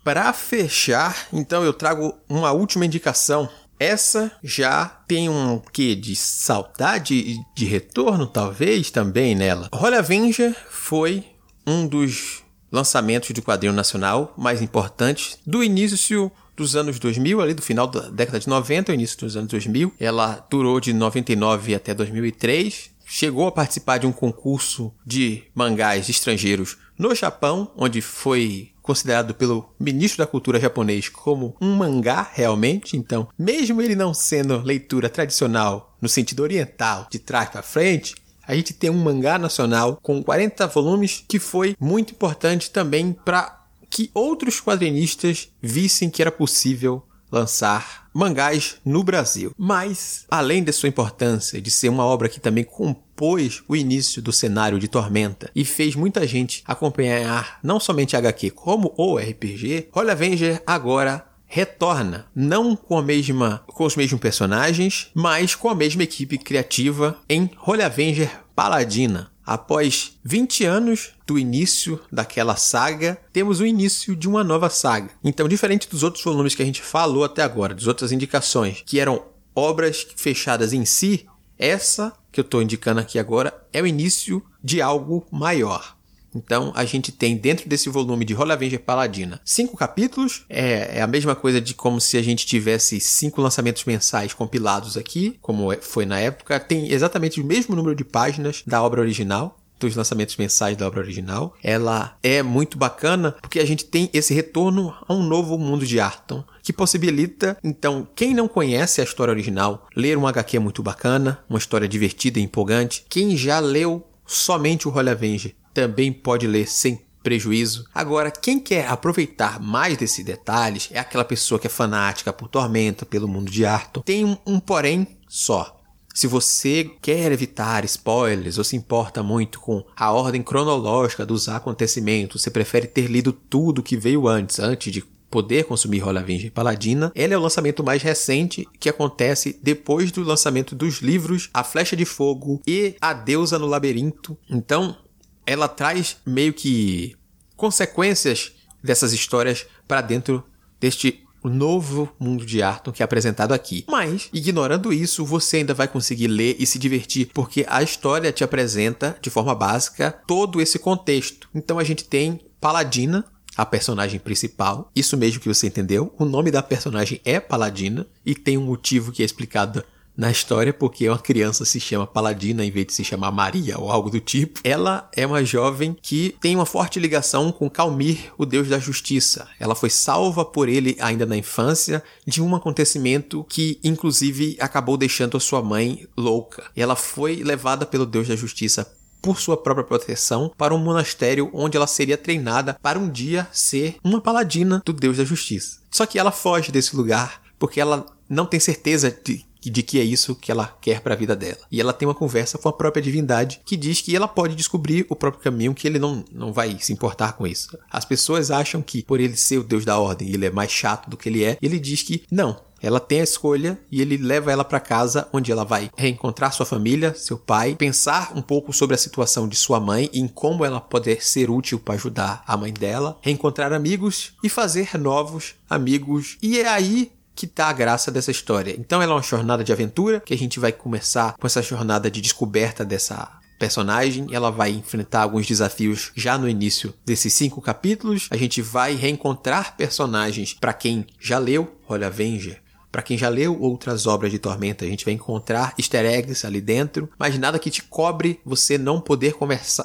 Para 0.03 0.33
fechar, 0.33 1.15
então 1.31 1.63
eu 1.63 1.73
trago 1.73 2.17
uma 2.27 2.51
última 2.51 2.85
indicação. 2.85 3.47
Essa 3.79 4.31
já 4.43 4.85
tem 5.07 5.29
um 5.29 5.59
quê 5.59 5.95
de 5.95 6.15
saudade 6.15 7.35
de 7.55 7.65
retorno, 7.65 8.27
talvez, 8.27 8.91
também 8.91 9.35
nela. 9.35 9.69
Holy 9.71 9.95
Avenger 9.95 10.53
foi 10.69 11.25
um 11.65 11.87
dos 11.87 12.43
lançamentos 12.71 13.29
de 13.33 13.41
quadrinho 13.41 13.73
nacional 13.73 14.33
mais 14.37 14.61
importantes 14.61 15.37
do 15.45 15.63
início 15.63 16.31
dos 16.55 16.75
anos 16.75 16.99
2000, 16.99 17.41
ali 17.41 17.53
do 17.53 17.61
final 17.61 17.87
da 17.87 18.09
década 18.09 18.39
de 18.39 18.47
90, 18.49 18.93
início 18.93 19.17
dos 19.19 19.37
anos 19.37 19.49
2000. 19.49 19.93
Ela 19.99 20.45
durou 20.49 20.79
de 20.79 20.93
99 20.93 21.73
até 21.73 21.93
2003. 21.93 22.91
Chegou 23.05 23.47
a 23.47 23.51
participar 23.51 23.97
de 23.97 24.05
um 24.05 24.11
concurso 24.11 24.93
de 25.05 25.43
mangás 25.55 26.09
estrangeiros 26.09 26.77
no 26.97 27.15
Japão, 27.15 27.71
onde 27.75 28.01
foi 28.01 28.71
considerado 28.89 29.33
pelo 29.33 29.71
ministro 29.79 30.17
da 30.17 30.27
cultura 30.27 30.59
japonês 30.59 31.09
como 31.09 31.55
um 31.61 31.75
mangá 31.75 32.27
realmente. 32.33 32.97
Então, 32.97 33.27
mesmo 33.37 33.81
ele 33.81 33.95
não 33.95 34.13
sendo 34.13 34.61
leitura 34.61 35.09
tradicional 35.09 35.95
no 36.01 36.09
sentido 36.09 36.41
oriental, 36.41 37.07
de 37.09 37.19
trás 37.19 37.49
para 37.49 37.61
frente, 37.61 38.15
a 38.49 38.55
gente 38.55 38.73
tem 38.73 38.89
um 38.89 38.97
mangá 38.97 39.37
nacional 39.37 39.99
com 40.01 40.23
40 40.23 40.65
volumes 40.65 41.23
que 41.27 41.37
foi 41.37 41.77
muito 41.79 42.13
importante 42.13 42.71
também 42.71 43.13
para 43.13 43.63
que 43.87 44.09
outros 44.11 44.59
quadrinistas 44.59 45.49
vissem 45.61 46.09
que 46.09 46.19
era 46.19 46.31
possível 46.31 47.03
lançar 47.31 48.09
mangás 48.11 48.77
no 48.83 49.03
Brasil. 49.03 49.53
Mas, 49.55 50.25
além 50.31 50.63
de 50.63 50.71
sua 50.71 50.89
importância 50.89 51.61
de 51.61 51.69
ser 51.69 51.89
uma 51.89 52.03
obra 52.03 52.27
que 52.27 52.39
também 52.39 52.63
compôs 52.63 53.61
o 53.67 53.75
início 53.75 54.19
do 54.19 54.33
cenário 54.33 54.79
de 54.79 54.87
Tormenta 54.87 55.51
e 55.55 55.63
fez 55.63 55.95
muita 55.95 56.25
gente 56.25 56.63
acompanhar 56.65 57.59
não 57.61 57.79
somente 57.79 58.17
HQ 58.17 58.49
como 58.49 58.95
o 58.97 59.17
RPG, 59.17 59.89
Holy 59.93 60.09
Avenger 60.09 60.63
agora 60.65 61.28
retorna, 61.49 62.27
não 62.33 62.75
com 62.75 62.97
a 62.97 63.01
mesma 63.01 63.63
com 63.67 63.83
os 63.83 63.95
mesmos 63.95 64.21
personagens, 64.21 65.09
mas 65.15 65.55
com 65.55 65.67
a 65.67 65.75
mesma 65.75 66.03
equipe 66.03 66.37
criativa 66.37 67.17
em 67.27 67.49
Holy 67.65 67.81
Avenger 67.81 68.31
Paladina. 68.55 69.31
Após 69.43 70.19
20 70.23 70.63
anos 70.63 71.09
do 71.25 71.39
início 71.39 71.99
daquela 72.11 72.55
saga, 72.55 73.19
temos 73.33 73.59
o 73.59 73.65
início 73.65 74.15
de 74.15 74.29
uma 74.29 74.43
nova 74.43 74.69
saga. 74.69 75.09
Então, 75.23 75.47
diferente 75.47 75.89
dos 75.89 76.03
outros 76.03 76.23
volumes 76.23 76.53
que 76.53 76.61
a 76.61 76.65
gente 76.65 76.83
falou 76.83 77.23
até 77.23 77.41
agora, 77.41 77.73
das 77.73 77.87
outras 77.87 78.11
indicações, 78.11 78.83
que 78.85 78.99
eram 78.99 79.23
obras 79.55 80.05
fechadas 80.15 80.71
em 80.71 80.85
si, 80.85 81.25
essa 81.57 82.13
que 82.31 82.39
eu 82.39 82.43
estou 82.43 82.61
indicando 82.61 82.99
aqui 82.99 83.17
agora 83.17 83.51
é 83.73 83.81
o 83.81 83.87
início 83.87 84.45
de 84.63 84.83
algo 84.83 85.25
maior. 85.31 85.97
Então 86.33 86.71
a 86.75 86.85
gente 86.85 87.11
tem 87.11 87.35
dentro 87.35 87.67
desse 87.67 87.89
volume 87.89 88.25
de 88.25 88.35
Holy 88.35 88.51
Avenger 88.51 88.79
Paladina 88.79 89.41
cinco 89.43 89.75
capítulos. 89.75 90.45
É, 90.49 90.97
é, 90.97 91.01
a 91.01 91.07
mesma 91.07 91.35
coisa 91.35 91.59
de 91.59 91.73
como 91.73 91.99
se 91.99 92.17
a 92.17 92.21
gente 92.21 92.45
tivesse 92.45 92.99
cinco 92.99 93.41
lançamentos 93.41 93.83
mensais 93.85 94.33
compilados 94.33 94.97
aqui, 94.97 95.37
como 95.41 95.71
é, 95.71 95.77
foi 95.77 96.05
na 96.05 96.19
época. 96.19 96.59
Tem 96.59 96.91
exatamente 96.91 97.41
o 97.41 97.45
mesmo 97.45 97.75
número 97.75 97.95
de 97.95 98.03
páginas 98.03 98.63
da 98.65 98.81
obra 98.81 99.01
original 99.01 99.59
dos 99.79 99.95
lançamentos 99.95 100.35
mensais 100.35 100.75
da 100.75 100.85
obra 100.85 100.99
original. 100.99 101.55
Ela 101.63 102.17
é 102.21 102.43
muito 102.43 102.77
bacana 102.77 103.31
porque 103.41 103.59
a 103.59 103.65
gente 103.65 103.85
tem 103.85 104.09
esse 104.13 104.33
retorno 104.33 104.93
a 105.07 105.13
um 105.13 105.23
novo 105.23 105.57
mundo 105.57 105.85
de 105.85 105.99
Arton, 105.99 106.43
que 106.61 106.73
possibilita, 106.73 107.57
então, 107.63 108.07
quem 108.15 108.33
não 108.33 108.47
conhece 108.47 109.01
a 109.01 109.03
história 109.03 109.31
original, 109.31 109.87
ler 109.95 110.17
um 110.17 110.27
HQ 110.27 110.59
muito 110.59 110.83
bacana, 110.83 111.39
uma 111.49 111.57
história 111.57 111.87
divertida 111.87 112.39
e 112.39 112.43
empolgante. 112.43 113.05
Quem 113.09 113.37
já 113.37 113.59
leu 113.59 114.05
somente 114.25 114.87
o 114.87 114.95
Holy 114.95 115.09
Avenger 115.09 115.55
também 115.79 116.11
pode 116.11 116.45
ler 116.45 116.67
sem 116.67 116.99
prejuízo. 117.23 117.85
Agora, 117.93 118.29
quem 118.31 118.59
quer 118.59 118.87
aproveitar 118.87 119.61
mais 119.61 119.95
desses 119.97 120.25
detalhes 120.25 120.89
é 120.91 120.99
aquela 120.99 121.23
pessoa 121.23 121.57
que 121.57 121.67
é 121.67 121.69
fanática 121.69 122.33
por 122.33 122.49
Tormenta, 122.49 123.05
pelo 123.05 123.29
mundo 123.29 123.49
de 123.49 123.65
Arthur. 123.65 124.03
Tem 124.03 124.25
um, 124.25 124.37
um 124.45 124.59
porém 124.59 125.07
só. 125.27 125.77
Se 126.13 126.27
você 126.27 126.91
quer 127.01 127.31
evitar 127.31 127.85
spoilers 127.85 128.57
ou 128.57 128.63
se 128.65 128.75
importa 128.75 129.23
muito 129.23 129.61
com 129.61 129.85
a 129.95 130.11
ordem 130.11 130.43
cronológica 130.43 131.25
dos 131.25 131.47
acontecimentos, 131.47 132.41
você 132.41 132.49
prefere 132.49 132.87
ter 132.87 133.07
lido 133.07 133.31
tudo 133.31 133.83
que 133.83 133.95
veio 133.95 134.27
antes, 134.27 134.59
antes 134.59 134.91
de 134.91 135.01
poder 135.29 135.63
consumir 135.65 135.99
Rola 135.99 136.19
Avenger 136.19 136.51
Paladina. 136.51 137.11
Ela 137.15 137.35
é 137.35 137.37
o 137.37 137.41
lançamento 137.41 137.83
mais 137.83 138.01
recente 138.01 138.67
que 138.79 138.89
acontece 138.89 139.57
depois 139.63 140.11
do 140.11 140.23
lançamento 140.23 140.75
dos 140.75 140.95
livros 140.95 141.49
A 141.53 141.63
Flecha 141.63 141.95
de 141.95 142.03
Fogo 142.03 142.61
e 142.67 142.95
A 142.99 143.13
Deusa 143.13 143.57
no 143.57 143.67
Labirinto. 143.67 144.37
Então, 144.49 144.97
ela 145.45 145.67
traz 145.67 146.17
meio 146.25 146.53
que 146.53 147.15
consequências 147.55 148.53
dessas 148.83 149.13
histórias 149.13 149.65
para 149.87 150.01
dentro 150.01 150.43
deste 150.79 151.25
novo 151.43 152.09
mundo 152.19 152.45
de 152.45 152.61
Arton 152.61 152.91
que 152.91 153.01
é 153.01 153.05
apresentado 153.05 153.53
aqui. 153.53 153.85
Mas, 153.87 154.29
ignorando 154.33 154.91
isso, 154.91 155.25
você 155.25 155.57
ainda 155.57 155.73
vai 155.73 155.87
conseguir 155.87 156.27
ler 156.27 156.55
e 156.59 156.65
se 156.65 156.77
divertir, 156.77 157.29
porque 157.33 157.65
a 157.69 157.81
história 157.81 158.31
te 158.31 158.43
apresenta, 158.43 159.17
de 159.21 159.29
forma 159.29 159.55
básica, 159.55 160.11
todo 160.27 160.61
esse 160.61 160.77
contexto. 160.79 161.49
Então 161.53 161.79
a 161.79 161.83
gente 161.83 162.03
tem 162.03 162.41
Paladina, 162.59 163.25
a 163.55 163.65
personagem 163.65 164.19
principal. 164.19 164.89
Isso 164.95 165.17
mesmo 165.17 165.41
que 165.41 165.47
você 165.47 165.67
entendeu. 165.67 166.13
O 166.17 166.25
nome 166.25 166.51
da 166.51 166.63
personagem 166.63 167.19
é 167.25 167.39
Paladina 167.39 168.07
e 168.25 168.33
tem 168.33 168.57
um 168.57 168.65
motivo 168.65 169.11
que 169.11 169.21
é 169.21 169.25
explicado 169.25 169.83
na 170.19 170.29
história 170.29 170.73
porque 170.73 171.07
uma 171.07 171.17
criança 171.17 171.63
se 171.63 171.79
chama 171.79 172.05
Paladina 172.05 172.65
em 172.65 172.69
vez 172.69 172.87
de 172.87 172.93
se 172.93 173.05
chamar 173.05 173.31
Maria 173.31 173.79
ou 173.79 173.89
algo 173.89 174.09
do 174.09 174.19
tipo. 174.19 174.59
Ela 174.65 175.09
é 175.15 175.25
uma 175.25 175.45
jovem 175.45 175.95
que 176.01 176.35
tem 176.41 176.57
uma 176.57 176.65
forte 176.65 176.99
ligação 176.99 177.53
com 177.53 177.69
Calmir, 177.69 178.33
o 178.37 178.45
deus 178.45 178.67
da 178.67 178.77
justiça. 178.77 179.47
Ela 179.57 179.75
foi 179.75 179.89
salva 179.89 180.43
por 180.43 180.67
ele 180.67 180.97
ainda 180.99 181.25
na 181.25 181.37
infância 181.37 182.03
de 182.27 182.41
um 182.41 182.53
acontecimento 182.53 183.45
que 183.47 183.79
inclusive 183.81 184.57
acabou 184.59 184.97
deixando 184.97 185.37
a 185.37 185.39
sua 185.39 185.61
mãe 185.61 186.05
louca. 186.17 186.65
Ela 186.75 186.97
foi 186.97 187.37
levada 187.37 187.85
pelo 187.85 188.05
deus 188.05 188.27
da 188.27 188.35
justiça 188.35 188.93
por 189.21 189.39
sua 189.39 189.55
própria 189.55 189.85
proteção 189.85 190.51
para 190.57 190.75
um 190.75 190.79
monastério 190.79 191.49
onde 191.53 191.77
ela 191.77 191.87
seria 191.87 192.17
treinada 192.17 192.77
para 192.81 192.99
um 192.99 193.09
dia 193.09 193.47
ser 193.53 193.95
uma 194.03 194.19
paladina 194.19 194.81
do 194.85 194.91
Deus 194.91 195.17
da 195.17 195.25
Justiça. 195.25 195.79
Só 195.89 196.05
que 196.05 196.19
ela 196.19 196.31
foge 196.31 196.71
desse 196.71 196.95
lugar 196.95 197.41
porque 197.57 197.81
ela 197.81 198.05
não 198.29 198.45
tem 198.45 198.59
certeza 198.59 199.11
de 199.11 199.45
de 199.61 199.81
que 199.81 199.99
é 199.99 200.03
isso 200.03 200.35
que 200.35 200.51
ela 200.51 200.77
quer 200.79 201.01
para 201.01 201.13
a 201.13 201.17
vida 201.17 201.35
dela. 201.35 201.57
E 201.71 201.81
ela 201.81 201.93
tem 201.93 202.07
uma 202.07 202.13
conversa 202.13 202.57
com 202.57 202.69
a 202.69 202.73
própria 202.73 203.01
divindade 203.01 203.61
que 203.65 203.75
diz 203.75 204.01
que 204.01 204.15
ela 204.15 204.27
pode 204.27 204.55
descobrir 204.55 205.05
o 205.09 205.15
próprio 205.15 205.43
caminho, 205.43 205.73
que 205.73 205.87
ele 205.87 205.97
não, 205.97 206.23
não 206.31 206.53
vai 206.53 206.77
se 206.79 206.93
importar 206.93 207.33
com 207.33 207.47
isso. 207.47 207.77
As 207.89 208.05
pessoas 208.05 208.51
acham 208.51 208.81
que 208.81 209.03
por 209.03 209.19
ele 209.19 209.35
ser 209.35 209.57
o 209.57 209.63
deus 209.63 209.83
da 209.83 209.97
ordem, 209.97 210.29
ele 210.29 210.45
é 210.45 210.51
mais 210.51 210.71
chato 210.71 211.09
do 211.09 211.17
que 211.17 211.27
ele 211.27 211.43
é. 211.43 211.57
E 211.61 211.65
ele 211.65 211.79
diz 211.79 212.03
que 212.03 212.23
não, 212.31 212.59
ela 212.81 212.99
tem 212.99 213.21
a 213.21 213.23
escolha 213.23 213.79
e 213.91 214.01
ele 214.01 214.17
leva 214.17 214.51
ela 214.51 214.63
para 214.63 214.79
casa, 214.79 215.27
onde 215.33 215.51
ela 215.51 215.65
vai 215.65 215.89
reencontrar 215.97 216.53
sua 216.53 216.65
família, 216.65 217.13
seu 217.13 217.37
pai, 217.37 217.75
pensar 217.75 218.31
um 218.35 218.41
pouco 218.41 218.71
sobre 218.71 218.95
a 218.95 218.97
situação 218.97 219.47
de 219.47 219.55
sua 219.55 219.79
mãe 219.79 220.09
e 220.13 220.19
em 220.19 220.27
como 220.27 220.63
ela 220.63 220.79
pode 220.79 221.19
ser 221.21 221.49
útil 221.49 221.79
para 221.79 221.95
ajudar 221.95 222.43
a 222.47 222.55
mãe 222.55 222.73
dela, 222.73 223.17
reencontrar 223.21 223.73
amigos 223.73 224.33
e 224.43 224.49
fazer 224.49 224.97
novos 224.97 225.55
amigos. 225.69 226.37
E 226.41 226.59
é 226.59 226.67
aí 226.67 227.11
que 227.39 227.47
tá 227.47 227.69
a 227.69 227.73
graça 227.73 228.11
dessa 228.11 228.31
história. 228.31 228.75
Então 228.77 229.01
ela 229.01 229.13
é 229.13 229.15
uma 229.15 229.23
jornada 229.23 229.63
de 229.63 229.71
aventura 229.71 230.19
que 230.19 230.33
a 230.33 230.37
gente 230.37 230.59
vai 230.59 230.73
começar 230.73 231.37
com 231.39 231.47
essa 231.47 231.61
jornada 231.61 232.11
de 232.11 232.19
descoberta 232.19 232.83
dessa 232.83 233.39
personagem, 233.57 234.27
ela 234.31 234.49
vai 234.49 234.71
enfrentar 234.71 235.21
alguns 235.21 235.47
desafios 235.47 236.11
já 236.15 236.37
no 236.37 236.49
início 236.49 236.93
desses 237.05 237.33
cinco 237.33 237.61
capítulos. 237.61 238.27
A 238.29 238.35
gente 238.35 238.61
vai 238.61 238.95
reencontrar 238.95 239.77
personagens 239.77 240.53
para 240.53 240.73
quem 240.73 241.05
já 241.17 241.39
leu 241.39 241.77
Olha 241.87 242.07
Avenger. 242.07 242.61
Para 242.91 243.03
quem 243.03 243.17
já 243.17 243.29
leu 243.29 243.61
outras 243.61 244.05
obras 244.05 244.31
de 244.31 244.39
Tormenta, 244.39 244.83
a 244.83 244.87
gente 244.87 245.05
vai 245.05 245.13
encontrar 245.13 245.75
easter 245.77 246.05
eggs 246.05 246.45
ali 246.45 246.59
dentro, 246.59 247.09
mas 247.19 247.37
nada 247.37 247.59
que 247.59 247.69
te 247.69 247.83
cobre 247.83 248.39
você 248.43 248.77
não 248.77 248.99
poder 248.99 249.35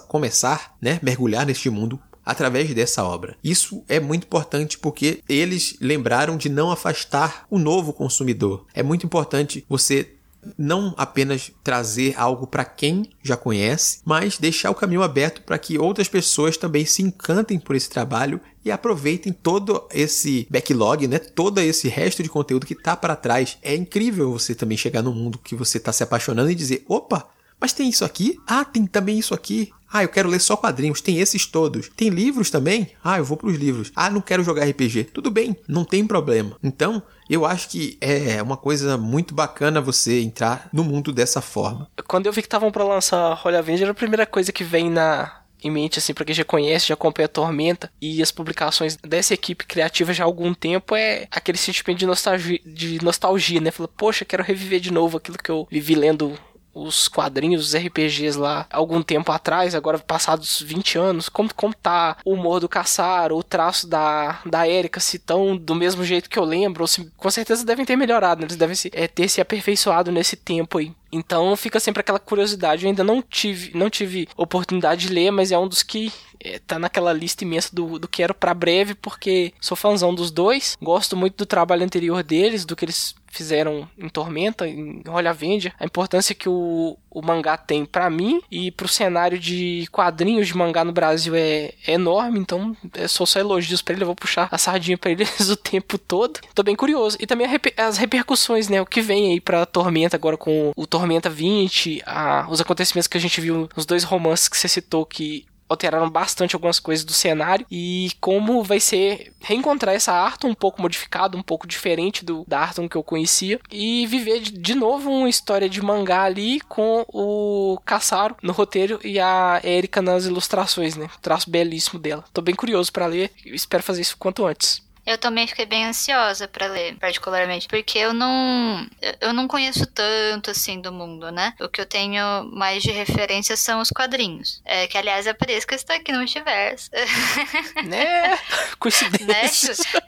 começar, 0.08 0.74
né, 0.80 0.98
mergulhar 1.02 1.46
neste 1.46 1.68
mundo 1.70 2.00
através 2.24 2.72
dessa 2.74 3.04
obra. 3.04 3.36
Isso 3.42 3.82
é 3.88 4.00
muito 4.00 4.24
importante 4.24 4.78
porque 4.78 5.22
eles 5.28 5.76
lembraram 5.80 6.36
de 6.36 6.48
não 6.48 6.70
afastar 6.70 7.46
o 7.50 7.58
novo 7.58 7.92
consumidor. 7.92 8.64
É 8.72 8.82
muito 8.82 9.04
importante 9.06 9.64
você 9.68 10.14
não 10.58 10.94
apenas 10.96 11.52
trazer 11.62 12.14
algo 12.16 12.46
para 12.46 12.64
quem 12.64 13.10
já 13.22 13.36
conhece, 13.36 14.00
mas 14.04 14.38
deixar 14.38 14.70
o 14.70 14.74
caminho 14.74 15.02
aberto 15.02 15.42
para 15.42 15.58
que 15.58 15.78
outras 15.78 16.08
pessoas 16.08 16.56
também 16.56 16.84
se 16.84 17.02
encantem 17.02 17.58
por 17.58 17.74
esse 17.74 17.88
trabalho 17.88 18.40
e 18.64 18.70
aproveitem 18.70 19.32
todo 19.32 19.86
esse 19.92 20.46
backlog, 20.50 21.06
né? 21.06 21.18
Todo 21.18 21.60
esse 21.60 21.88
resto 21.88 22.22
de 22.22 22.28
conteúdo 22.28 22.66
que 22.66 22.74
tá 22.74 22.96
para 22.96 23.16
trás. 23.16 23.58
É 23.62 23.74
incrível 23.74 24.32
você 24.32 24.54
também 24.54 24.76
chegar 24.76 25.02
no 25.02 25.12
mundo 25.12 25.38
que 25.38 25.54
você 25.54 25.78
tá 25.78 25.92
se 25.92 26.02
apaixonando 26.02 26.50
e 26.50 26.54
dizer: 26.54 26.84
"Opa, 26.88 27.26
mas 27.60 27.72
tem 27.72 27.88
isso 27.88 28.04
aqui? 28.04 28.38
Ah, 28.46 28.64
tem 28.64 28.86
também 28.86 29.18
isso 29.18 29.34
aqui. 29.34 29.72
Ah, 29.92 30.02
eu 30.02 30.08
quero 30.08 30.28
ler 30.28 30.40
só 30.40 30.56
quadrinhos. 30.56 31.00
Tem 31.00 31.20
esses 31.20 31.46
todos. 31.46 31.88
Tem 31.88 32.08
livros 32.08 32.50
também? 32.50 32.90
Ah, 33.02 33.18
eu 33.18 33.24
vou 33.24 33.36
para 33.36 33.46
os 33.46 33.56
livros. 33.56 33.92
Ah, 33.94 34.10
não 34.10 34.20
quero 34.20 34.42
jogar 34.42 34.68
RPG. 34.68 35.04
Tudo 35.04 35.30
bem, 35.30 35.56
não 35.68 35.84
tem 35.84 36.04
problema. 36.04 36.56
Então, 36.62 37.00
eu 37.30 37.46
acho 37.46 37.68
que 37.68 37.96
é 38.00 38.42
uma 38.42 38.56
coisa 38.56 38.98
muito 38.98 39.34
bacana 39.34 39.80
você 39.80 40.20
entrar 40.20 40.68
no 40.72 40.82
mundo 40.82 41.12
dessa 41.12 41.40
forma. 41.40 41.88
Quando 42.08 42.26
eu 42.26 42.32
vi 42.32 42.42
que 42.42 42.48
estavam 42.48 42.72
para 42.72 42.82
lançar 42.82 43.40
Holy 43.44 43.56
Avenger, 43.56 43.88
a 43.88 43.94
primeira 43.94 44.26
coisa 44.26 44.50
que 44.52 44.64
vem 44.64 44.90
na 44.90 45.40
em 45.62 45.70
mente, 45.70 45.98
assim, 45.98 46.12
pra 46.12 46.26
quem 46.26 46.34
já 46.34 46.44
conhece, 46.44 46.88
já 46.88 46.94
acompanha 46.94 47.24
a 47.24 47.28
Tormenta 47.28 47.90
e 47.98 48.22
as 48.22 48.30
publicações 48.30 48.96
dessa 48.96 49.32
equipe 49.32 49.64
criativa 49.64 50.12
já 50.12 50.22
há 50.22 50.26
algum 50.26 50.52
tempo, 50.52 50.94
é 50.94 51.26
aquele 51.30 51.56
sentimento 51.56 52.00
de 52.00 52.06
nostalgia, 52.06 52.60
de 52.66 53.02
nostalgia 53.02 53.62
né? 53.62 53.70
Fala, 53.70 53.88
poxa, 53.88 54.26
quero 54.26 54.42
reviver 54.42 54.78
de 54.78 54.92
novo 54.92 55.16
aquilo 55.16 55.38
que 55.38 55.50
eu 55.50 55.66
vivi 55.70 55.94
lendo 55.94 56.38
os 56.74 57.08
quadrinhos, 57.08 57.68
os 57.68 57.74
RPGs 57.74 58.38
lá 58.38 58.66
algum 58.70 59.02
tempo 59.02 59.30
atrás, 59.30 59.74
agora 59.74 59.98
passados 59.98 60.60
20 60.60 60.98
anos, 60.98 61.28
como, 61.28 61.52
como 61.54 61.74
tá 61.74 62.16
o 62.24 62.32
humor 62.32 62.60
do 62.60 62.68
Caçar, 62.68 63.32
o 63.32 63.42
traço 63.42 63.86
da, 63.86 64.40
da 64.44 64.68
Erika, 64.68 65.00
se 65.00 65.18
tão 65.18 65.56
do 65.56 65.74
mesmo 65.74 66.04
jeito 66.04 66.28
que 66.28 66.38
eu 66.38 66.44
lembro, 66.44 66.82
ou 66.82 66.86
se, 66.86 67.10
com 67.16 67.30
certeza 67.30 67.64
devem 67.64 67.84
ter 67.84 67.96
melhorado, 67.96 68.40
né? 68.40 68.46
eles 68.46 68.56
devem 68.56 68.74
se, 68.74 68.90
é, 68.92 69.06
ter 69.06 69.28
se 69.28 69.40
aperfeiçoado 69.40 70.10
nesse 70.10 70.36
tempo 70.36 70.78
aí. 70.78 70.92
Então 71.12 71.56
fica 71.56 71.78
sempre 71.78 72.00
aquela 72.00 72.18
curiosidade. 72.18 72.84
Eu 72.84 72.88
ainda 72.88 73.04
não 73.04 73.22
tive, 73.22 73.70
não 73.76 73.88
tive 73.88 74.28
oportunidade 74.36 75.06
de 75.06 75.14
ler, 75.14 75.30
mas 75.30 75.52
é 75.52 75.58
um 75.58 75.68
dos 75.68 75.80
que 75.80 76.12
é, 76.40 76.58
tá 76.58 76.76
naquela 76.76 77.12
lista 77.12 77.44
imensa 77.44 77.70
do, 77.72 78.00
do 78.00 78.08
era 78.18 78.34
para 78.34 78.52
breve, 78.52 78.94
porque 78.96 79.52
sou 79.60 79.76
fãzão 79.76 80.12
dos 80.12 80.32
dois. 80.32 80.76
Gosto 80.82 81.16
muito 81.16 81.36
do 81.36 81.46
trabalho 81.46 81.84
anterior 81.84 82.22
deles, 82.24 82.64
do 82.64 82.74
que 82.74 82.84
eles 82.84 83.14
fizeram 83.34 83.88
em 83.98 84.08
Tormenta, 84.08 84.66
em 84.66 85.02
Vende, 85.34 85.72
a 85.78 85.84
importância 85.84 86.34
que 86.34 86.48
o, 86.48 86.96
o 87.10 87.22
mangá 87.22 87.56
tem 87.56 87.84
para 87.84 88.08
mim 88.08 88.40
e 88.50 88.70
pro 88.70 88.88
cenário 88.88 89.38
de 89.38 89.86
quadrinhos 89.90 90.46
de 90.46 90.56
mangá 90.56 90.84
no 90.84 90.92
Brasil 90.92 91.34
é, 91.34 91.72
é 91.86 91.92
enorme, 91.92 92.38
então 92.38 92.76
é 92.94 93.08
só 93.08 93.26
só 93.26 93.40
elogios 93.40 93.82
para 93.82 93.94
ele, 93.94 94.02
eu 94.02 94.06
vou 94.06 94.16
puxar 94.16 94.48
a 94.50 94.58
sardinha 94.58 94.96
para 94.96 95.10
eles 95.10 95.28
o 95.48 95.56
tempo 95.56 95.98
todo. 95.98 96.40
Tô 96.54 96.62
bem 96.62 96.76
curioso. 96.76 97.16
E 97.20 97.26
também 97.26 97.48
as 97.76 97.96
repercussões, 97.96 98.68
né, 98.68 98.80
o 98.80 98.86
que 98.86 99.00
vem 99.00 99.32
aí 99.32 99.40
pra 99.40 99.66
Tormenta 99.66 100.16
agora 100.16 100.36
com 100.36 100.72
o 100.76 100.86
Tormenta 100.86 101.28
20, 101.28 102.02
a, 102.06 102.46
os 102.48 102.60
acontecimentos 102.60 103.08
que 103.08 103.16
a 103.16 103.20
gente 103.20 103.40
viu 103.40 103.68
nos 103.76 103.86
dois 103.86 104.04
romances 104.04 104.48
que 104.48 104.56
você 104.56 104.68
citou 104.68 105.04
que 105.04 105.46
alteraram 105.68 106.08
bastante 106.10 106.54
algumas 106.54 106.78
coisas 106.78 107.04
do 107.04 107.12
cenário 107.12 107.66
e 107.70 108.10
como 108.20 108.62
vai 108.62 108.80
ser 108.80 109.32
reencontrar 109.40 109.94
essa 109.94 110.12
Arton 110.12 110.48
um 110.48 110.54
pouco 110.54 110.80
modificada, 110.80 111.36
um 111.36 111.42
pouco 111.42 111.66
diferente 111.66 112.24
do 112.24 112.44
da 112.46 112.60
Arton 112.60 112.88
que 112.88 112.96
eu 112.96 113.02
conhecia 113.02 113.58
e 113.70 114.06
viver 114.06 114.40
de, 114.40 114.52
de 114.52 114.74
novo 114.74 115.10
uma 115.10 115.28
história 115.28 115.68
de 115.68 115.82
mangá 115.82 116.22
ali 116.22 116.60
com 116.60 117.04
o 117.08 117.78
Caçaro 117.84 118.36
no 118.42 118.52
roteiro 118.52 119.00
e 119.02 119.18
a 119.18 119.60
Erika 119.64 120.02
nas 120.02 120.26
ilustrações, 120.26 120.96
né? 120.96 121.08
traço 121.22 121.50
belíssimo 121.50 121.98
dela. 121.98 122.24
Tô 122.32 122.40
bem 122.40 122.54
curioso 122.54 122.92
para 122.92 123.06
ler 123.06 123.30
espero 123.46 123.82
fazer 123.82 124.02
isso 124.02 124.16
quanto 124.16 124.46
antes. 124.46 124.83
Eu 125.06 125.18
também 125.18 125.46
fiquei 125.46 125.66
bem 125.66 125.84
ansiosa 125.84 126.48
para 126.48 126.66
ler, 126.66 126.96
particularmente, 126.96 127.68
porque 127.68 127.98
eu 127.98 128.12
não 128.12 128.86
eu 129.20 129.32
não 129.32 129.46
conheço 129.46 129.86
tanto 129.86 130.50
assim 130.50 130.80
do 130.80 130.90
mundo, 130.90 131.30
né? 131.30 131.54
O 131.60 131.68
que 131.68 131.80
eu 131.80 131.86
tenho 131.86 132.44
mais 132.52 132.82
de 132.82 132.90
referência 132.90 133.56
são 133.56 133.80
os 133.80 133.90
quadrinhos. 133.90 134.62
É, 134.64 134.86
que 134.86 134.96
aliás 134.96 135.26
é 135.26 135.32
por 135.34 135.50
isso 135.50 135.66
que 135.66 135.74
eu 135.74 135.76
estou 135.76 135.94
aqui 135.94 136.12
no 136.12 136.18
multiverso. 136.18 136.90
Né? 137.84 138.38
Coincidência. 138.78 139.74
Né? 139.74 140.00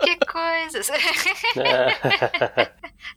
que 0.00 0.16
coisas. 0.26 0.90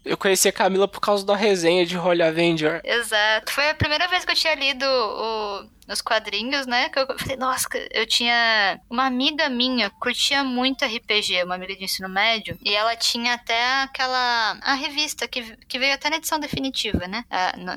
eu 0.04 0.18
conheci 0.18 0.50
a 0.50 0.52
Camila 0.52 0.88
por 0.88 1.00
causa 1.00 1.26
da 1.26 1.36
resenha 1.36 1.86
de 1.86 1.98
Holy 1.98 2.22
Avenger. 2.22 2.82
Exato. 2.84 3.52
Foi 3.52 3.70
a 3.70 3.76
primeira 3.76 4.08
vez 4.08 4.26
que 4.26 4.32
eu 4.32 4.36
tinha 4.36 4.56
lido 4.56 4.86
o 4.86 5.70
nos 5.88 6.02
quadrinhos, 6.02 6.66
né? 6.66 6.90
Que 6.90 7.00
eu 7.00 7.08
falei, 7.18 7.38
nossa, 7.38 7.68
eu 7.92 8.06
tinha 8.06 8.80
uma 8.90 9.06
amiga 9.06 9.50
minha, 9.50 9.90
curtia 9.90 10.44
muito 10.44 10.86
RPG, 10.86 11.44
uma 11.44 11.56
amiga 11.56 11.76
de 11.76 11.84
ensino 11.84 12.10
médio, 12.10 12.58
e 12.64 12.74
ela 12.74 12.96
tinha 12.96 13.34
até 13.34 13.82
aquela 13.84 14.58
a 14.62 14.74
revista 14.74 15.28
que, 15.28 15.56
que 15.68 15.80
veio 15.80 15.94
até 15.94 16.10
na 16.10 16.18
edição 16.18 16.40
definitiva, 16.40 17.08
né? 17.08 17.26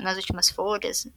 nas 0.01 0.17
últimas 0.17 0.49
folhas. 0.49 1.07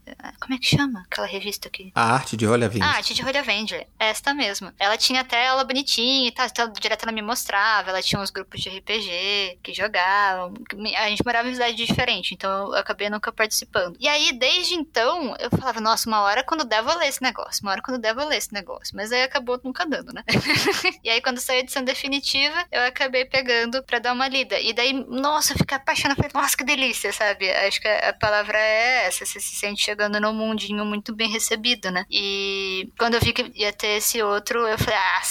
Como 0.40 0.54
é 0.54 0.58
que 0.58 0.66
chama 0.66 1.02
aquela 1.10 1.26
revista 1.26 1.68
aqui? 1.68 1.92
A 1.94 2.14
arte 2.14 2.36
de 2.36 2.46
Holy 2.46 2.64
Avenger. 2.64 2.88
A 2.88 2.92
arte 2.92 3.14
de 3.14 3.24
Holy 3.24 3.38
Avenger. 3.38 3.86
Esta 3.98 4.34
mesmo. 4.34 4.72
Ela 4.78 4.96
tinha 4.96 5.20
até 5.20 5.44
ela 5.44 5.64
bonitinha 5.64 6.28
e 6.28 6.32
tal, 6.32 6.46
então, 6.46 6.72
direto 6.72 7.04
ela 7.04 7.12
me 7.12 7.22
mostrava, 7.22 7.90
ela 7.90 8.02
tinha 8.02 8.20
uns 8.20 8.30
grupos 8.30 8.60
de 8.60 8.68
RPG 8.68 9.58
que 9.62 9.72
jogavam. 9.72 10.54
A 10.98 11.08
gente 11.08 11.24
morava 11.24 11.48
em 11.48 11.52
cidade 11.52 11.74
diferente, 11.74 12.34
então 12.34 12.68
eu 12.68 12.74
acabei 12.74 13.08
nunca 13.10 13.32
participando. 13.32 13.96
E 13.98 14.08
aí, 14.08 14.32
desde 14.32 14.74
então, 14.74 15.34
eu 15.38 15.50
falava, 15.50 15.80
nossa, 15.80 16.08
uma 16.08 16.20
hora 16.22 16.42
quando 16.42 16.64
der, 16.64 16.79
vou 16.82 16.96
ler 16.96 17.08
esse 17.08 17.22
negócio. 17.22 17.62
Uma 17.62 17.72
hora 17.72 17.82
quando 17.82 18.00
der, 18.00 18.14
vou 18.14 18.26
ler 18.26 18.36
esse 18.36 18.52
negócio. 18.52 18.94
Mas 18.96 19.12
aí 19.12 19.22
acabou 19.22 19.60
nunca 19.62 19.86
dando, 19.86 20.12
né? 20.12 20.22
e 21.04 21.10
aí, 21.10 21.20
quando 21.20 21.38
saiu 21.38 21.58
a 21.58 21.60
edição 21.60 21.84
definitiva, 21.84 22.66
eu 22.70 22.82
acabei 22.82 23.24
pegando 23.24 23.82
pra 23.82 23.98
dar 23.98 24.12
uma 24.12 24.28
lida. 24.28 24.58
E 24.60 24.72
daí, 24.72 24.92
nossa, 24.92 25.52
eu 25.52 25.58
fiquei 25.58 25.76
apaixonada. 25.76 26.16
Falei, 26.16 26.30
nossa, 26.34 26.56
que 26.56 26.64
delícia, 26.64 27.12
sabe? 27.12 27.50
Acho 27.50 27.80
que 27.80 27.88
a 27.88 28.12
palavra 28.12 28.58
é 28.58 29.06
essa. 29.06 29.24
Você 29.24 29.40
se 29.40 29.56
sente 29.56 29.82
chegando 29.82 30.20
num 30.20 30.32
mundinho 30.32 30.84
muito 30.84 31.14
bem 31.14 31.30
recebido, 31.30 31.90
né? 31.90 32.04
E 32.10 32.92
quando 32.98 33.14
eu 33.14 33.20
vi 33.20 33.32
que 33.32 33.52
ia 33.54 33.72
ter 33.72 33.98
esse 33.98 34.22
outro, 34.22 34.66
eu 34.66 34.78
falei, 34.78 34.98
ah, 34.98 35.22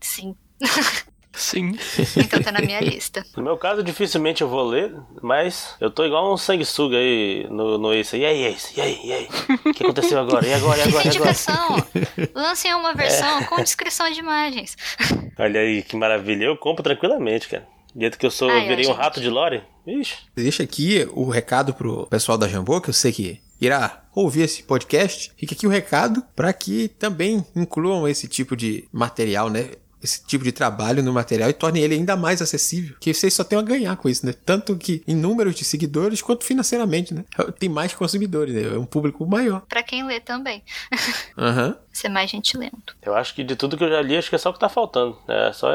sim. 0.00 0.36
Sim. 1.32 1.76
Então 2.16 2.42
tá 2.42 2.52
na 2.52 2.60
minha 2.60 2.80
lista. 2.80 3.24
No 3.36 3.44
meu 3.44 3.56
caso, 3.56 3.82
dificilmente 3.82 4.42
eu 4.42 4.48
vou 4.48 4.66
ler, 4.66 4.94
mas 5.22 5.74
eu 5.80 5.90
tô 5.90 6.04
igual 6.04 6.32
um 6.32 6.36
sanguessuga 6.36 6.96
aí 6.96 7.46
no, 7.48 7.78
no 7.78 7.92
Ace. 7.94 8.16
E 8.16 8.24
aí, 8.24 8.44
Ace? 8.44 8.72
E 8.76 8.80
aí, 8.80 9.00
e 9.02 9.12
aí? 9.12 9.28
O 9.64 9.72
que 9.72 9.82
aconteceu 9.82 10.18
agora? 10.18 10.46
E 10.46 10.52
agora, 10.52 10.78
e 10.78 10.82
agora, 10.82 10.88
e 10.88 10.98
agora? 10.98 11.08
Indicação. 11.08 11.86
Lancem 12.34 12.74
uma 12.74 12.92
versão 12.92 13.38
é. 13.38 13.44
com 13.44 13.56
descrição 13.62 14.10
de 14.10 14.18
imagens. 14.18 14.76
Olha 15.38 15.60
aí, 15.60 15.82
que 15.82 15.96
maravilha. 15.96 16.44
Eu 16.44 16.56
compro 16.56 16.82
tranquilamente, 16.82 17.48
cara. 17.48 17.66
Dentro 17.94 18.18
que 18.18 18.26
eu 18.26 18.30
sou, 18.30 18.50
Ai, 18.50 18.64
eu 18.64 18.68
virei 18.68 18.86
um 18.86 18.92
rato 18.92 19.20
de 19.20 19.28
lore. 19.28 19.62
Ixi. 19.86 20.16
Deixa 20.34 20.62
aqui 20.62 21.08
o 21.12 21.28
recado 21.28 21.72
pro 21.72 22.06
pessoal 22.06 22.36
da 22.36 22.46
Jambô, 22.46 22.80
que 22.80 22.90
eu 22.90 22.94
sei 22.94 23.12
que 23.12 23.40
irá 23.60 24.04
ouvir 24.14 24.42
esse 24.42 24.62
podcast. 24.62 25.32
Fica 25.36 25.54
aqui 25.54 25.66
o 25.66 25.70
recado 25.70 26.22
para 26.34 26.52
que 26.52 26.88
também 26.88 27.44
incluam 27.54 28.06
esse 28.06 28.28
tipo 28.28 28.56
de 28.56 28.84
material, 28.92 29.50
né? 29.50 29.70
Esse 30.02 30.24
tipo 30.24 30.44
de 30.44 30.52
trabalho 30.52 31.02
no 31.02 31.12
material 31.12 31.50
e 31.50 31.52
torne 31.52 31.80
ele 31.80 31.94
ainda 31.94 32.16
mais 32.16 32.40
acessível. 32.40 32.96
Que 33.00 33.12
vocês 33.12 33.34
só 33.34 33.44
têm 33.44 33.58
a 33.58 33.62
ganhar 33.62 33.96
com 33.96 34.08
isso, 34.08 34.24
né? 34.24 34.32
Tanto 34.44 34.76
que 34.76 35.02
em 35.06 35.14
números 35.14 35.54
de 35.54 35.64
seguidores 35.64 36.22
quanto 36.22 36.44
financeiramente, 36.44 37.14
né? 37.14 37.24
Tem 37.58 37.68
mais 37.68 37.94
consumidores, 37.94 38.54
né? 38.54 38.74
É 38.74 38.78
um 38.78 38.86
público 38.86 39.26
maior. 39.26 39.62
Para 39.68 39.82
quem 39.82 40.04
lê 40.06 40.20
também. 40.20 40.62
Aham. 41.36 41.68
Uhum. 41.68 41.74
Ser 41.92 42.08
mais 42.08 42.30
gentilento. 42.30 42.96
Eu 43.02 43.16
acho 43.16 43.34
que 43.34 43.42
de 43.42 43.56
tudo 43.56 43.76
que 43.76 43.82
eu 43.82 43.88
já 43.88 44.00
li, 44.00 44.16
acho 44.16 44.30
que 44.30 44.36
é 44.36 44.38
só 44.38 44.50
o 44.50 44.52
que 44.52 44.60
tá 44.60 44.68
faltando. 44.68 45.18
É 45.26 45.52
só 45.52 45.68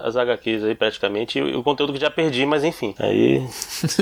as 0.00 0.16
HQs 0.16 0.64
aí, 0.64 0.74
praticamente, 0.74 1.38
e 1.38 1.54
o 1.54 1.62
conteúdo 1.62 1.92
que 1.92 2.00
já 2.00 2.10
perdi, 2.10 2.46
mas 2.46 2.64
enfim. 2.64 2.94
Aí. 2.98 3.46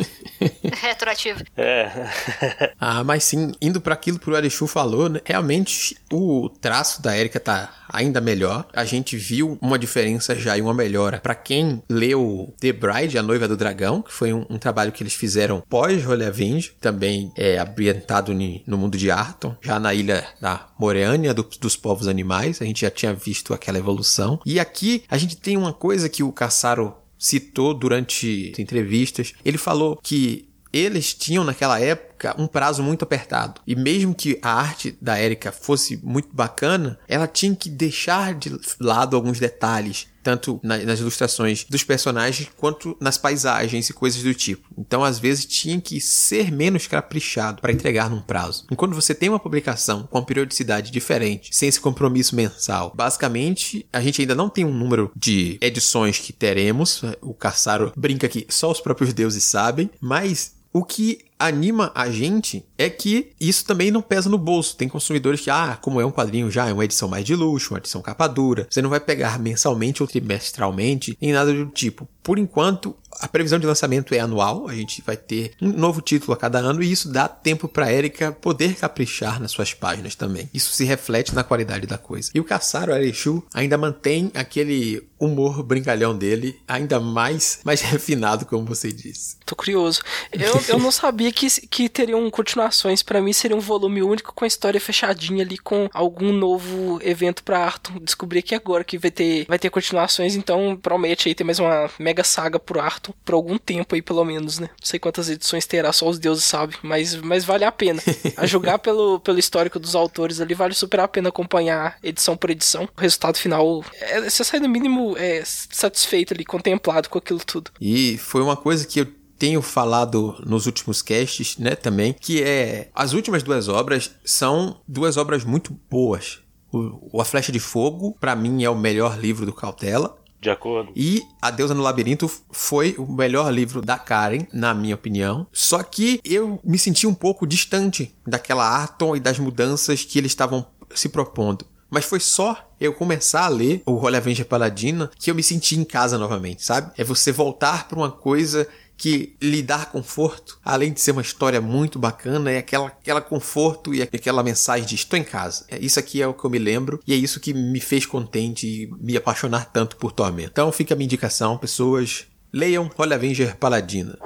Retroativo. 0.83 1.43
É. 1.57 1.91
ah, 2.79 3.03
mas 3.05 3.25
sim, 3.25 3.53
indo 3.61 3.81
para 3.81 3.95
aquilo 3.95 4.19
que 4.19 4.31
o 4.31 4.37
Arechu 4.37 4.67
falou, 4.67 5.09
né? 5.09 5.21
realmente 5.25 5.97
o 6.13 6.49
traço 6.61 7.03
da 7.03 7.17
Erika 7.17 7.41
tá 7.41 7.71
ainda 7.89 8.21
melhor. 8.21 8.67
A 8.73 8.85
gente 8.85 9.17
viu 9.17 9.59
uma 9.61 9.79
diferença 9.79 10.35
já 10.35 10.57
e 10.57 10.61
uma 10.61 10.75
melhora 10.75 11.21
para 11.21 11.35
quem 11.35 11.83
leu 11.89 12.55
The 12.61 12.73
Bride, 12.73 13.19
A 13.19 13.23
Noiva 13.23 13.49
do 13.49 13.57
Dragão, 13.57 14.03
que 14.03 14.13
foi 14.13 14.33
um, 14.33 14.45
um 14.49 14.59
trabalho 14.59 14.93
que 14.93 15.03
eles 15.03 15.15
fizeram 15.15 15.63
pós 15.69 16.07
Holy 16.07 16.25
Avenge, 16.25 16.73
também 16.81 17.33
é 17.37 17.59
ambientado 17.59 18.33
no 18.67 18.79
mundo 18.79 18.99
de 18.99 19.11
Arton, 19.11 19.57
já 19.61 19.79
na 19.79 19.95
ilha 19.95 20.25
da 20.41 20.69
Moreânia 20.79 21.33
do, 21.33 21.49
dos 21.61 21.77
povos 21.77 22.09
animais. 22.09 22.61
A 22.61 22.65
gente 22.65 22.83
já 22.83 22.91
tinha 22.91 23.15
visto 23.15 23.55
aquela 23.55 23.79
evolução. 23.79 24.41
E 24.45 24.61
aqui 24.61 25.05
a 25.09 25.17
gente 25.17 25.37
tem 25.37 25.57
uma 25.57 25.73
coisa 25.73 26.09
que 26.09 26.23
o 26.23 26.33
Caçaro 26.33 26.95
citou 27.19 27.75
durante 27.75 28.53
entrevistas. 28.59 29.35
Ele 29.45 29.59
falou 29.59 29.99
que 30.03 30.48
eles 30.73 31.15
tinham 31.15 31.45
naquela 31.45 31.81
época 31.81 32.08
um 32.39 32.47
prazo 32.47 32.83
muito 32.83 33.03
apertado. 33.03 33.61
E 33.67 33.75
mesmo 33.75 34.15
que 34.15 34.39
a 34.43 34.53
arte 34.53 34.97
da 35.01 35.21
Erika 35.21 35.53
fosse 35.53 35.99
muito 36.03 36.29
bacana, 36.33 36.99
ela 37.09 37.27
tinha 37.27 37.55
que 37.55 37.71
deixar 37.71 38.35
de 38.35 38.59
lado 38.81 39.17
alguns 39.17 39.39
detalhes 39.39 40.09
tanto 40.29 40.61
na, 40.63 40.77
nas 40.79 41.01
ilustrações 41.01 41.65
dos 41.65 41.83
personagens 41.83 42.51
quanto 42.57 42.95
nas 43.01 43.17
paisagens 43.17 43.89
e 43.89 43.95
coisas 43.95 44.23
do 44.23 44.35
tipo. 44.35 44.69
Então, 44.77 45.03
às 45.03 45.19
vezes, 45.19 45.47
tinha 45.47 45.81
que 45.81 46.01
ser 46.03 46.53
menos 46.53 46.87
caprichado 46.87 47.63
para 47.63 47.73
entregar 47.73 48.11
num 48.11 48.21
prazo. 48.21 48.67
Enquanto 48.71 48.95
você 48.95 49.15
tem 49.15 49.31
uma 49.31 49.41
publicação 49.41 50.07
com 50.11 50.19
uma 50.19 50.27
periodicidade 50.27 50.91
diferente, 50.91 51.49
sem 51.55 51.69
esse 51.69 51.81
compromisso 51.81 52.37
mensal, 52.37 52.93
basicamente 52.95 53.87
a 53.91 54.03
gente 54.03 54.21
ainda 54.21 54.35
não 54.35 54.51
tem 54.51 54.67
um 54.67 54.73
número 54.73 55.11
de 55.17 55.57
edições 55.63 56.19
que 56.19 56.33
teremos. 56.33 57.03
O 57.23 57.33
Caçaro 57.33 57.93
brinca 57.97 58.29
que 58.29 58.47
só 58.51 58.71
os 58.71 58.81
próprios 58.81 59.15
deuses 59.15 59.45
sabem, 59.45 59.91
mas 59.99 60.59
o 60.73 60.85
que 60.85 61.28
anima 61.39 61.93
a 61.95 62.11
gente 62.11 62.65
é 62.77 62.89
que 62.89 63.33
isso 63.41 63.65
também 63.65 63.91
não 63.91 64.03
pesa 64.03 64.29
no 64.29 64.39
bolso. 64.39 64.77
Tem 64.77 64.89
consumidores 64.89 65.41
que, 65.41 65.51
ah, 65.51 65.79
como 65.81 66.01
é 66.01 66.07
um 66.07 66.11
quadrinho 66.11 66.51
já, 66.51 66.69
é 66.69 66.73
uma 66.73 66.85
edição 66.85 67.09
mais 67.09 67.25
de 67.25 67.35
luxo, 67.35 67.75
uma 67.75 67.79
edição 67.79 68.03
capa 68.03 68.27
dura, 68.27 68.67
você 68.71 68.81
não 68.83 68.91
vai 68.91 69.01
pegar 69.01 69.39
mensalmente 69.39 70.03
ou 70.03 70.09
trimestralmente, 70.09 71.17
nem 71.21 71.33
nada 71.33 71.53
do 71.53 71.67
tipo. 71.67 72.09
Por 72.23 72.39
enquanto, 72.39 72.95
a 73.21 73.27
previsão 73.27 73.59
de 73.59 73.67
lançamento 73.67 74.15
é 74.15 74.21
anual, 74.21 74.69
a 74.69 74.75
gente 74.75 75.03
vai 75.03 75.17
ter 75.17 75.53
um 75.61 75.73
novo 75.73 76.01
título 76.01 76.35
a 76.35 76.37
cada 76.37 76.59
ano 76.59 76.83
e 76.83 76.93
isso 76.93 77.11
dá 77.11 77.27
tempo 77.27 77.67
para 77.67 77.93
Erika 77.93 78.33
poder 78.33 78.77
caprichar 78.77 79.41
nas 79.41 79.51
suas 79.51 79.73
páginas 79.73 80.15
também. 80.15 80.49
Isso 80.53 80.73
se 80.73 80.85
reflete 80.85 81.35
na 81.35 81.43
qualidade 81.43 81.87
da 81.87 81.99
coisa. 81.99 82.31
E 82.35 82.41
o 82.41 82.45
Caçaro 82.45 82.93
Arechu 82.93 83.43
ainda 83.55 83.79
mantém 83.79 84.31
aquele 84.35 85.09
humor 85.19 85.63
brincalhão 85.63 86.17
dele, 86.17 86.61
ainda 86.67 87.01
mais, 87.01 87.61
mais 87.65 87.81
refinado, 87.83 88.47
como 88.47 88.65
você 88.65 88.93
disse. 88.93 89.37
Tô 89.45 89.57
curioso. 89.57 90.01
Eu, 90.33 90.61
eu 90.69 90.79
não 90.79 90.93
sabia 90.93 91.28
que, 91.33 91.49
que 91.69 91.89
teriam 91.89 92.29
continuações. 92.31 93.03
para 93.03 93.21
mim 93.21 93.33
seria 93.33 93.57
um 93.57 93.61
volume 93.61 94.03
único 94.03 94.33
com 94.35 94.45
a 94.45 94.49
história 94.49 94.81
fechadinha 94.81 95.45
ali, 95.45 95.59
com 95.59 95.89
algum 95.93 96.33
novo 96.33 97.01
evento 97.03 97.43
pra 97.43 97.65
Arthur. 97.65 98.01
Descobri 98.01 98.39
aqui 98.41 98.55
agora 98.55 98.85
que 98.85 98.99
vai 98.99 99.11
ter, 99.11 99.47
vai 99.47 99.59
ter 99.59 99.71
continuações, 99.71 100.35
então 100.35 100.79
promete 100.81 101.29
aí 101.29 101.35
ter 101.35 101.45
mais 101.45 101.59
uma 101.59 101.91
mega 101.99 102.25
saga 102.25 102.59
pro 102.59 102.81
Arthur 102.81 103.15
por 103.25 103.35
algum 103.35 103.59
tempo 103.59 103.95
aí, 103.95 104.03
pelo 104.03 104.25
menos, 104.25 104.59
né? 104.59 104.69
Não 104.69 104.87
sei 104.87 104.99
quantas 104.99 105.29
edições 105.29 105.67
terá, 105.67 105.93
só 105.93 106.09
os 106.09 106.19
deuses 106.19 106.45
sabem, 106.45 106.77
mas, 106.83 107.15
mas 107.17 107.45
vale 107.45 107.65
a 107.65 107.73
pena. 107.73 108.03
A 108.37 108.47
julgar 108.47 108.79
pelo, 108.79 109.21
pelo 109.21 109.39
histórico 109.39 109.79
dos 109.79 109.95
autores 109.95 110.41
ali, 110.41 110.55
vale 110.55 110.75
super 110.75 111.01
a 111.01 111.09
pena 111.09 111.29
acompanhar 111.29 111.99
edição 112.03 112.37
por 112.37 112.51
edição. 112.51 112.89
O 112.97 113.01
resultado 113.01 113.37
final, 113.39 113.85
é, 113.95 114.29
você 114.29 114.45
sai 114.45 114.61
no 114.61 114.69
mínimo 114.69 115.17
é, 115.17 115.43
satisfeito 115.45 116.35
ali, 116.35 116.45
contemplado 116.45 117.09
com 117.09 117.19
aquilo 117.19 117.41
tudo. 117.41 117.71
E 117.81 118.19
foi 118.19 118.43
uma 118.43 118.57
coisa 118.57 118.87
que 118.87 119.01
eu 119.01 119.18
tenho 119.39 119.63
falado 119.63 120.37
nos 120.45 120.67
últimos 120.67 121.01
casts, 121.01 121.57
né, 121.59 121.75
também, 121.75 122.13
que 122.13 122.43
é 122.43 122.91
as 122.95 123.13
últimas 123.13 123.43
duas 123.43 123.69
obras 123.69 124.11
são 124.25 124.81
duas 124.87 125.17
obras 125.17 125.45
muito 125.45 125.79
boas. 125.91 126.41
O, 126.73 127.21
A 127.21 127.25
Flecha 127.25 127.53
de 127.53 127.61
Fogo, 127.61 128.17
para 128.21 128.37
mim, 128.37 128.63
é 128.65 128.71
o 128.71 128.77
melhor 128.77 129.19
livro 129.19 129.47
do 129.47 129.53
Cautela. 129.53 130.19
De 130.41 130.51
acordo. 130.51 130.93
E 130.95 131.23
A 131.43 131.51
Deusa 131.51 131.75
no 131.75 131.83
Labirinto 131.83 132.31
foi 132.51 132.95
o 132.99 133.11
melhor 133.11 133.53
livro 133.53 133.81
da 133.81 133.99
Karen, 133.99 134.47
na 134.53 134.73
minha 134.75 134.95
opinião. 134.95 135.47
Só 135.53 135.83
que 135.83 136.21
eu 136.25 136.61
me 136.63 136.79
senti 136.79 137.07
um 137.07 137.15
pouco 137.15 137.47
distante 137.47 138.15
daquela 138.27 138.65
Arton 138.65 139.17
e 139.17 139.21
das 139.21 139.39
mudanças 139.39 140.05
que 140.05 140.19
eles 140.19 140.31
estavam 140.31 140.67
se 140.95 141.09
propondo. 141.09 141.65
Mas 141.91 142.05
foi 142.05 142.21
só 142.21 142.71
eu 142.79 142.93
começar 142.93 143.47
a 143.47 143.49
ler 143.49 143.83
o 143.87 143.95
Holy 143.95 144.17
Avenger 144.17 144.47
Paladina 144.47 145.11
que 145.19 145.31
eu 145.31 145.35
me 145.35 145.43
senti 145.43 145.77
em 145.77 145.85
casa 145.85 146.19
novamente, 146.19 146.63
sabe? 146.63 146.93
É 146.97 147.03
você 147.03 147.33
voltar 147.33 147.89
para 147.89 147.99
uma 147.99 148.11
coisa 148.11 148.69
que 148.99 149.37
lhe 149.41 149.63
dá 149.63 149.87
conforto, 149.87 150.59
além 150.65 150.93
de 150.93 151.01
ser 151.01 151.13
uma 151.13 151.23
história 151.23 151.61
muito 151.61 152.01
bacana, 152.01 152.51
é 152.51 152.59
aquela, 152.59 152.89
aquela 152.89 153.21
conforto 153.21 153.95
e 153.95 154.03
aquela 154.03 154.43
mensagem 154.43 154.85
de 154.85 154.97
estou 154.97 155.17
em 155.17 155.23
casa. 155.23 155.65
É, 155.69 155.79
isso 155.79 156.01
aqui 156.01 156.21
é 156.21 156.27
o 156.27 156.35
que 156.35 156.45
eu 156.45 156.51
me 156.51 156.59
lembro 156.59 157.01
e 157.07 157.15
é 157.15 157.17
isso 157.17 157.39
que 157.39 157.55
me 157.55 157.81
fez 157.81 158.05
contente 158.05 158.67
e 158.67 158.91
me 159.01 159.17
apaixonar 159.17 159.67
tanto 159.67 159.97
por 159.97 160.11
Tormento. 160.11 160.51
Então 160.51 160.73
fica 160.73 160.95
a 160.95 160.97
minha 160.97 161.05
indicação, 161.05 161.57
pessoas, 161.57 162.27
leiam 162.53 162.91
Holy 162.99 163.15
Avenger 163.15 163.57
Paladina. 163.57 164.19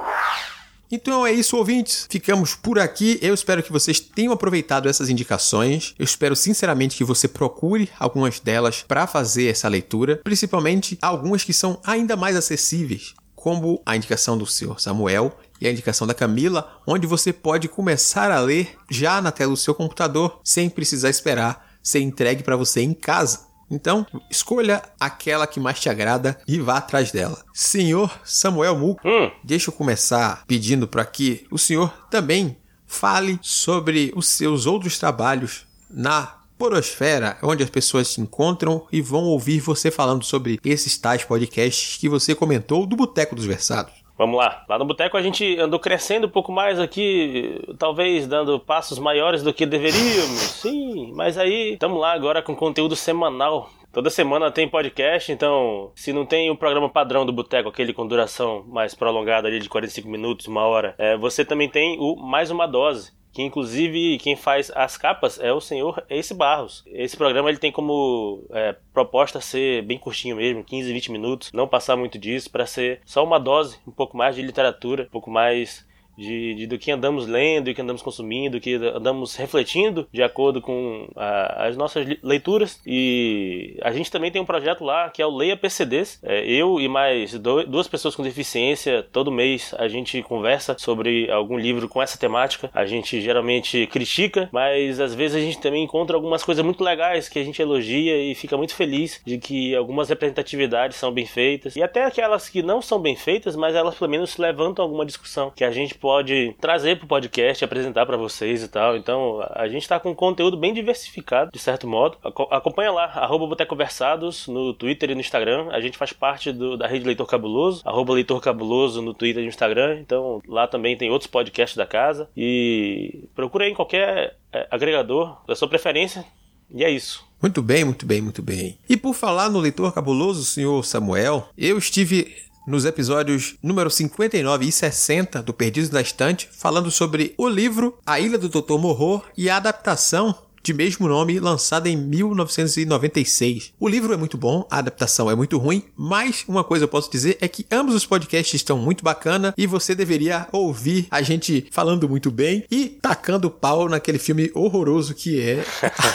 Então 0.91 1.25
é 1.25 1.31
isso, 1.31 1.57
ouvintes. 1.57 2.07
Ficamos 2.09 2.53
por 2.53 2.77
aqui. 2.77 3.17
Eu 3.21 3.33
espero 3.33 3.63
que 3.63 3.71
vocês 3.71 3.99
tenham 3.99 4.33
aproveitado 4.33 4.87
essas 4.87 5.09
indicações. 5.09 5.95
Eu 5.97 6.05
espero 6.05 6.35
sinceramente 6.35 6.95
que 6.95 7.03
você 7.03 7.27
procure 7.27 7.89
algumas 7.99 8.39
delas 8.39 8.83
para 8.87 9.07
fazer 9.07 9.47
essa 9.47 9.67
leitura, 9.67 10.21
principalmente 10.23 10.97
algumas 11.01 11.43
que 11.43 11.53
são 11.53 11.79
ainda 11.83 12.15
mais 12.15 12.35
acessíveis 12.35 13.15
como 13.43 13.81
a 13.85 13.97
indicação 13.97 14.37
do 14.37 14.45
senhor 14.45 14.79
Samuel 14.79 15.37
e 15.59 15.67
a 15.67 15.69
indicação 15.69 16.07
da 16.07 16.13
Camila, 16.13 16.79
onde 16.87 17.05
você 17.05 17.33
pode 17.33 17.67
começar 17.67 18.31
a 18.31 18.39
ler 18.39 18.77
já 18.89 19.21
na 19.21 19.33
tela 19.33 19.51
do 19.51 19.57
seu 19.57 19.75
computador, 19.75 20.39
sem 20.45 20.69
precisar 20.69 21.09
esperar 21.09 21.75
ser 21.83 21.99
entregue 21.99 22.41
para 22.41 22.55
você 22.55 22.79
em 22.79 22.93
casa. 22.93 23.47
Então, 23.69 24.07
escolha 24.31 24.81
aquela 24.97 25.45
que 25.45 25.59
mais 25.59 25.77
te 25.77 25.89
agrada 25.89 26.39
e 26.47 26.57
vá 26.57 26.77
atrás 26.77 27.11
dela. 27.11 27.43
Senhor 27.53 28.17
Samuel 28.23 28.77
Mu, 28.77 28.97
hum. 29.03 29.29
deixa 29.43 29.69
eu 29.69 29.73
começar 29.73 30.45
pedindo 30.47 30.87
para 30.87 31.03
que 31.03 31.45
o 31.51 31.59
senhor 31.59 31.91
também 32.09 32.55
fale 32.87 33.37
sobre 33.41 34.13
os 34.15 34.27
seus 34.27 34.65
outros 34.65 34.97
trabalhos 34.97 35.67
na 35.89 36.42
Porosfera, 36.63 37.35
onde 37.43 37.61
as 37.61 37.69
pessoas 37.69 38.07
se 38.07 38.21
encontram 38.21 38.87
e 38.89 39.01
vão 39.01 39.25
ouvir 39.25 39.59
você 39.59 39.91
falando 39.91 40.23
sobre 40.23 40.61
esses 40.63 40.97
tais 40.97 41.25
podcasts 41.25 41.97
que 41.97 42.07
você 42.07 42.33
comentou 42.33 42.85
do 42.85 42.95
Boteco 42.95 43.35
dos 43.35 43.45
Versados. 43.45 43.91
Vamos 44.17 44.37
lá. 44.37 44.63
Lá 44.69 44.79
no 44.79 44.85
Boteco 44.85 45.17
a 45.17 45.21
gente 45.21 45.59
andou 45.59 45.77
crescendo 45.77 46.27
um 46.27 46.29
pouco 46.29 46.53
mais 46.53 46.79
aqui, 46.79 47.59
talvez 47.77 48.27
dando 48.27 48.57
passos 48.61 48.97
maiores 48.97 49.43
do 49.43 49.53
que 49.53 49.65
deveríamos. 49.65 50.39
Sim, 50.39 51.11
mas 51.13 51.37
aí 51.37 51.73
estamos 51.73 51.99
lá 51.99 52.13
agora 52.13 52.41
com 52.41 52.55
conteúdo 52.55 52.95
semanal. 52.95 53.69
Toda 53.91 54.09
semana 54.09 54.49
tem 54.49 54.69
podcast, 54.69 55.33
então 55.33 55.91
se 55.93 56.13
não 56.13 56.25
tem 56.25 56.49
o 56.49 56.55
programa 56.55 56.87
padrão 56.87 57.25
do 57.25 57.33
Boteco, 57.33 57.67
aquele 57.67 57.93
com 57.93 58.07
duração 58.07 58.63
mais 58.69 58.95
prolongada 58.95 59.49
ali 59.49 59.59
de 59.59 59.67
45 59.67 60.07
minutos, 60.07 60.47
uma 60.47 60.65
hora, 60.65 60.95
é, 60.97 61.17
você 61.17 61.43
também 61.43 61.67
tem 61.67 61.97
o 61.99 62.15
Mais 62.15 62.49
Uma 62.49 62.65
Dose 62.65 63.11
que 63.33 63.41
inclusive 63.41 64.19
quem 64.19 64.35
faz 64.35 64.71
as 64.75 64.95
capas 64.95 65.39
é 65.39 65.51
o 65.51 65.59
senhor 65.59 66.05
Ace 66.09 66.33
Barros. 66.33 66.83
Esse 66.85 67.17
programa 67.17 67.49
ele 67.49 67.57
tem 67.57 67.71
como 67.71 68.45
é, 68.51 68.75
proposta 68.93 69.41
ser 69.41 69.81
bem 69.81 69.97
curtinho 69.97 70.35
mesmo, 70.35 70.63
15, 70.63 70.93
20 70.93 71.11
minutos, 71.11 71.51
não 71.51 71.67
passar 71.67 71.95
muito 71.97 72.19
disso, 72.19 72.51
para 72.51 72.67
ser 72.67 73.01
só 73.03 73.23
uma 73.23 73.39
dose, 73.39 73.79
um 73.87 73.91
pouco 73.91 74.15
mais 74.15 74.35
de 74.35 74.43
literatura, 74.43 75.03
um 75.03 75.09
pouco 75.09 75.31
mais 75.31 75.85
de, 76.17 76.55
de, 76.55 76.67
do 76.67 76.77
que 76.77 76.91
andamos 76.91 77.27
lendo 77.27 77.69
e 77.69 77.73
que 77.73 77.81
andamos 77.81 78.01
consumindo, 78.01 78.59
que 78.59 78.75
andamos 78.75 79.35
refletindo 79.35 80.07
de 80.11 80.23
acordo 80.23 80.61
com 80.61 81.07
a, 81.15 81.67
as 81.67 81.77
nossas 81.77 82.05
leituras. 82.21 82.79
E 82.85 83.77
a 83.81 83.91
gente 83.91 84.11
também 84.11 84.31
tem 84.31 84.41
um 84.41 84.45
projeto 84.45 84.83
lá 84.83 85.09
que 85.09 85.21
é 85.21 85.25
o 85.25 85.35
Leia 85.35 85.57
PCDs. 85.57 86.19
É, 86.23 86.45
eu 86.45 86.79
e 86.79 86.87
mais 86.87 87.37
do, 87.37 87.63
duas 87.65 87.87
pessoas 87.87 88.15
com 88.15 88.23
deficiência, 88.23 89.03
todo 89.11 89.31
mês 89.31 89.73
a 89.77 89.87
gente 89.87 90.21
conversa 90.23 90.75
sobre 90.77 91.29
algum 91.31 91.57
livro 91.57 91.87
com 91.87 92.01
essa 92.01 92.17
temática. 92.17 92.69
A 92.73 92.85
gente 92.85 93.21
geralmente 93.21 93.87
critica, 93.87 94.49
mas 94.51 94.99
às 94.99 95.13
vezes 95.13 95.37
a 95.37 95.39
gente 95.39 95.59
também 95.59 95.83
encontra 95.83 96.15
algumas 96.15 96.43
coisas 96.43 96.63
muito 96.63 96.83
legais 96.83 97.29
que 97.29 97.39
a 97.39 97.43
gente 97.43 97.61
elogia 97.61 98.15
e 98.17 98.35
fica 98.35 98.57
muito 98.57 98.75
feliz 98.75 99.21
de 99.25 99.37
que 99.37 99.75
algumas 99.75 100.09
representatividades 100.09 100.97
são 100.97 101.11
bem 101.11 101.25
feitas. 101.25 101.75
E 101.75 101.83
até 101.83 102.05
aquelas 102.05 102.49
que 102.49 102.61
não 102.61 102.81
são 102.81 102.99
bem 102.99 103.15
feitas, 103.15 103.55
mas 103.55 103.75
elas 103.75 103.95
pelo 103.95 104.09
menos 104.09 104.37
levantam 104.37 104.83
alguma 104.83 105.05
discussão 105.05 105.51
que 105.55 105.63
a 105.63 105.71
gente 105.71 105.95
pode 106.03 106.53
trazer 106.59 106.99
pro 106.99 107.07
podcast, 107.07 107.63
apresentar 107.63 108.05
para 108.05 108.17
vocês 108.17 108.61
e 108.61 108.67
tal. 108.67 108.97
Então, 108.97 109.39
a 109.51 109.69
gente 109.69 109.87
tá 109.87 109.97
com 109.97 110.11
um 110.11 110.13
conteúdo 110.13 110.57
bem 110.57 110.73
diversificado, 110.73 111.49
de 111.49 111.57
certo 111.57 111.87
modo. 111.87 112.17
Acompanha 112.51 112.91
lá, 112.91 113.05
arroba 113.05 113.47
Boteconversados 113.47 114.49
no 114.49 114.73
Twitter 114.73 115.11
e 115.11 115.15
no 115.15 115.21
Instagram. 115.21 115.69
A 115.71 115.79
gente 115.79 115.97
faz 115.97 116.11
parte 116.11 116.51
do, 116.51 116.75
da 116.75 116.87
rede 116.87 117.05
Leitor 117.05 117.25
Cabuloso, 117.25 117.81
arroba 117.85 118.11
Leitor 118.11 118.41
Cabuloso 118.41 119.01
no 119.01 119.13
Twitter 119.13 119.41
e 119.41 119.45
no 119.45 119.49
Instagram. 119.49 119.97
Então, 120.01 120.41
lá 120.45 120.67
também 120.67 120.97
tem 120.97 121.09
outros 121.09 121.31
podcasts 121.31 121.77
da 121.77 121.85
casa. 121.85 122.27
E 122.35 123.29
procura 123.33 123.69
em 123.69 123.73
qualquer 123.73 124.35
é, 124.51 124.67
agregador 124.69 125.37
da 125.47 125.55
sua 125.55 125.69
preferência. 125.69 126.25
E 126.69 126.83
é 126.83 126.89
isso. 126.89 127.25
Muito 127.41 127.61
bem, 127.61 127.85
muito 127.85 128.05
bem, 128.05 128.21
muito 128.21 128.41
bem. 128.41 128.77
E 128.89 128.97
por 128.97 129.13
falar 129.13 129.49
no 129.49 129.59
leitor 129.59 129.93
cabuloso, 129.93 130.43
senhor 130.43 130.83
Samuel, 130.83 131.47
eu 131.57 131.77
estive 131.77 132.35
nos 132.65 132.85
episódios 132.85 133.55
número 133.61 133.89
59 133.89 134.65
e 134.65 134.71
60 134.71 135.41
do 135.41 135.53
Perdidos 135.53 135.89
na 135.89 136.01
Estante, 136.01 136.49
falando 136.51 136.89
sobre 136.89 137.33
o 137.37 137.47
livro 137.47 137.97
A 138.05 138.19
Ilha 138.19 138.37
do 138.37 138.49
Dr. 138.49 138.77
Morro 138.77 139.23
e 139.37 139.49
a 139.49 139.57
adaptação 139.57 140.35
de 140.63 140.73
mesmo 140.73 141.09
nome, 141.09 141.39
lançada 141.41 141.89
em 141.89 141.97
1996. 141.97 143.73
O 143.77 143.87
livro 143.89 144.13
é 144.13 144.17
muito 144.17 144.37
bom, 144.37 144.65
a 144.71 144.77
adaptação 144.77 145.29
é 145.29 145.35
muito 145.35 145.57
ruim, 145.57 145.83
mas 145.95 146.45
uma 146.47 146.63
coisa 146.63 146.85
eu 146.85 146.89
posso 146.89 147.11
dizer 147.11 147.37
é 147.41 147.49
que 147.49 147.65
ambos 147.69 147.93
os 147.93 148.05
podcasts 148.05 148.53
estão 148.53 148.77
muito 148.77 149.03
bacana 149.03 149.53
e 149.57 149.67
você 149.67 149.93
deveria 149.93 150.47
ouvir 150.53 151.07
a 151.11 151.21
gente 151.21 151.67
falando 151.69 152.07
muito 152.07 152.31
bem 152.31 152.63
e 152.71 152.85
tacando 152.85 153.51
pau 153.51 153.89
naquele 153.89 154.17
filme 154.17 154.49
horroroso 154.55 155.13
que 155.13 155.41
é 155.41 155.65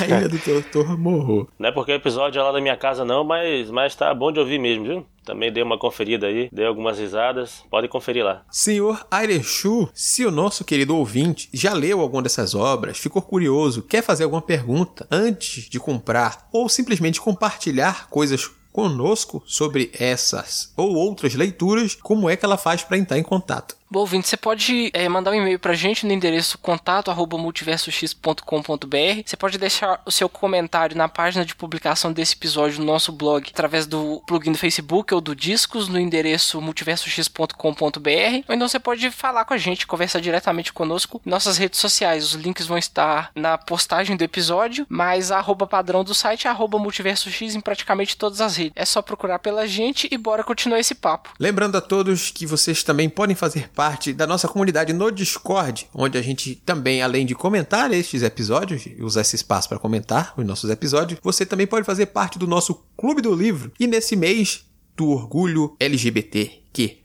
A 0.00 0.06
Ilha 0.06 0.28
do 0.30 0.38
Dr. 0.38 0.96
Morro. 0.96 1.46
Não 1.58 1.68
é 1.68 1.72
porque 1.72 1.92
o 1.92 1.96
episódio 1.96 2.40
é 2.40 2.42
lá 2.42 2.50
da 2.50 2.60
minha 2.60 2.76
casa 2.76 3.04
não, 3.04 3.22
mas, 3.24 3.70
mas 3.70 3.94
tá 3.94 4.14
bom 4.14 4.32
de 4.32 4.40
ouvir 4.40 4.58
mesmo, 4.58 4.84
viu? 4.84 5.06
Também 5.28 5.52
dei 5.52 5.62
uma 5.62 5.78
conferida 5.78 6.26
aí, 6.26 6.48
dei 6.50 6.64
algumas 6.64 6.98
risadas. 6.98 7.62
Pode 7.70 7.86
conferir 7.86 8.24
lá. 8.24 8.46
Senhor 8.50 9.06
Airechu, 9.10 9.86
se 9.92 10.24
o 10.24 10.30
nosso 10.30 10.64
querido 10.64 10.96
ouvinte 10.96 11.50
já 11.52 11.74
leu 11.74 12.00
alguma 12.00 12.22
dessas 12.22 12.54
obras, 12.54 12.96
ficou 12.96 13.20
curioso, 13.20 13.82
quer 13.82 14.02
fazer 14.02 14.24
alguma 14.24 14.40
pergunta 14.40 15.06
antes 15.10 15.68
de 15.68 15.78
comprar 15.78 16.48
ou 16.50 16.66
simplesmente 16.66 17.20
compartilhar 17.20 18.08
coisas 18.08 18.50
conosco 18.72 19.42
sobre 19.44 19.90
essas 19.98 20.72
ou 20.74 20.94
outras 20.94 21.34
leituras, 21.34 21.94
como 21.94 22.30
é 22.30 22.34
que 22.34 22.46
ela 22.46 22.56
faz 22.56 22.82
para 22.82 22.96
entrar 22.96 23.18
em 23.18 23.22
contato? 23.22 23.76
Bom, 23.90 24.00
ouvinte, 24.00 24.28
você 24.28 24.36
pode 24.36 24.90
é, 24.92 25.08
mandar 25.08 25.30
um 25.30 25.34
e-mail 25.34 25.58
pra 25.58 25.72
gente 25.72 26.04
no 26.04 26.12
endereço 26.12 26.58
contato 26.58 27.10
arroba 27.10 27.38
multiversox.com.br. 27.38 29.22
Você 29.24 29.34
pode 29.34 29.56
deixar 29.56 30.02
o 30.04 30.10
seu 30.10 30.28
comentário 30.28 30.94
na 30.94 31.08
página 31.08 31.42
de 31.42 31.54
publicação 31.54 32.12
desse 32.12 32.34
episódio 32.34 32.80
no 32.80 32.84
nosso 32.84 33.10
blog 33.10 33.48
através 33.48 33.86
do 33.86 34.22
plugin 34.26 34.52
do 34.52 34.58
Facebook 34.58 35.14
ou 35.14 35.22
do 35.22 35.34
Discos 35.34 35.88
no 35.88 35.98
endereço 35.98 36.60
multiversox.com.br. 36.60 38.44
Ou 38.46 38.54
então 38.54 38.68
você 38.68 38.78
pode 38.78 39.10
falar 39.10 39.46
com 39.46 39.54
a 39.54 39.58
gente, 39.58 39.86
conversar 39.86 40.20
diretamente 40.20 40.70
conosco 40.70 41.22
em 41.24 41.30
nossas 41.30 41.56
redes 41.56 41.80
sociais. 41.80 42.24
Os 42.26 42.32
links 42.34 42.66
vão 42.66 42.76
estar 42.76 43.30
na 43.34 43.56
postagem 43.56 44.18
do 44.18 44.22
episódio, 44.22 44.84
mas 44.86 45.32
a 45.32 45.38
arroba 45.38 45.66
padrão 45.66 46.04
do 46.04 46.12
site 46.12 46.46
é 46.46 46.50
arroba 46.50 46.78
multiversox 46.78 47.40
em 47.40 47.60
praticamente 47.60 48.18
todas 48.18 48.42
as 48.42 48.54
redes. 48.54 48.74
É 48.76 48.84
só 48.84 49.00
procurar 49.00 49.38
pela 49.38 49.66
gente 49.66 50.06
e 50.10 50.18
bora 50.18 50.44
continuar 50.44 50.78
esse 50.78 50.94
papo. 50.94 51.30
Lembrando 51.40 51.76
a 51.76 51.80
todos 51.80 52.30
que 52.30 52.44
vocês 52.44 52.82
também 52.82 53.08
podem 53.08 53.34
fazer 53.34 53.70
parte 53.78 54.12
da 54.12 54.26
nossa 54.26 54.48
comunidade 54.48 54.92
no 54.92 55.08
Discord, 55.08 55.88
onde 55.94 56.18
a 56.18 56.20
gente 56.20 56.56
também, 56.56 57.00
além 57.00 57.24
de 57.24 57.32
comentar 57.32 57.92
estes 57.92 58.24
episódios, 58.24 58.82
usar 58.98 59.20
esse 59.20 59.36
espaço 59.36 59.68
para 59.68 59.78
comentar 59.78 60.34
os 60.36 60.44
nossos 60.44 60.68
episódios, 60.68 61.20
você 61.22 61.46
também 61.46 61.64
pode 61.64 61.86
fazer 61.86 62.06
parte 62.06 62.40
do 62.40 62.46
nosso 62.48 62.82
Clube 62.96 63.22
do 63.22 63.32
Livro. 63.32 63.70
E 63.78 63.86
nesse 63.86 64.16
mês 64.16 64.64
do 64.96 65.10
orgulho 65.10 65.76
LGBTQ+, 65.78 66.98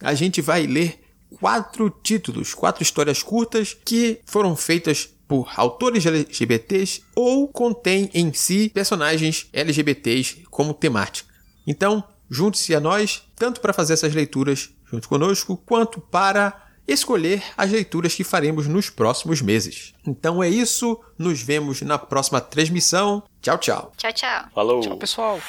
a 0.00 0.14
gente 0.14 0.42
vai 0.42 0.66
ler 0.66 0.98
quatro 1.38 1.88
títulos, 2.02 2.54
quatro 2.54 2.82
histórias 2.82 3.22
curtas 3.22 3.76
que 3.84 4.18
foram 4.26 4.56
feitas 4.56 5.08
por 5.28 5.48
autores 5.54 6.04
LGBTs 6.04 7.04
ou 7.14 7.46
contém 7.46 8.10
em 8.12 8.32
si 8.32 8.68
personagens 8.68 9.46
LGBTs 9.52 10.42
como 10.50 10.74
temática. 10.74 11.32
Então, 11.64 12.02
junte-se 12.28 12.74
a 12.74 12.80
nós, 12.80 13.22
tanto 13.36 13.60
para 13.60 13.72
fazer 13.72 13.92
essas 13.92 14.12
leituras 14.12 14.70
junto 14.94 15.08
conosco, 15.08 15.56
quanto 15.56 16.00
para 16.00 16.62
escolher 16.86 17.42
as 17.56 17.70
leituras 17.70 18.14
que 18.14 18.24
faremos 18.24 18.66
nos 18.66 18.90
próximos 18.90 19.40
meses. 19.40 19.94
Então 20.06 20.42
é 20.42 20.48
isso, 20.48 21.00
nos 21.18 21.42
vemos 21.42 21.80
na 21.82 21.98
próxima 21.98 22.40
transmissão. 22.40 23.22
Tchau, 23.40 23.58
tchau. 23.58 23.92
Tchau, 23.96 24.12
tchau. 24.12 24.44
Falou. 24.54 24.80
Tchau, 24.80 24.96
pessoal. 24.96 25.40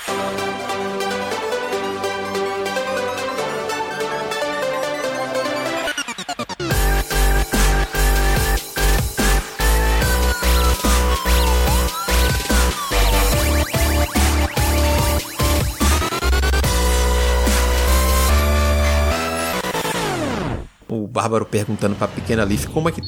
Bárbaro 21.26 21.46
perguntando 21.48 21.96
pra 21.96 22.08
pequena 22.08 22.44
Leaf 22.44 22.68
como 22.68 22.88
é 22.88 22.92
que. 22.92 23.02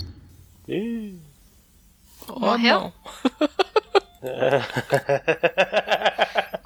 Ih. 0.68 1.20
Oh, 2.28 2.40
Morreu? 2.40 2.80
não. 2.80 2.94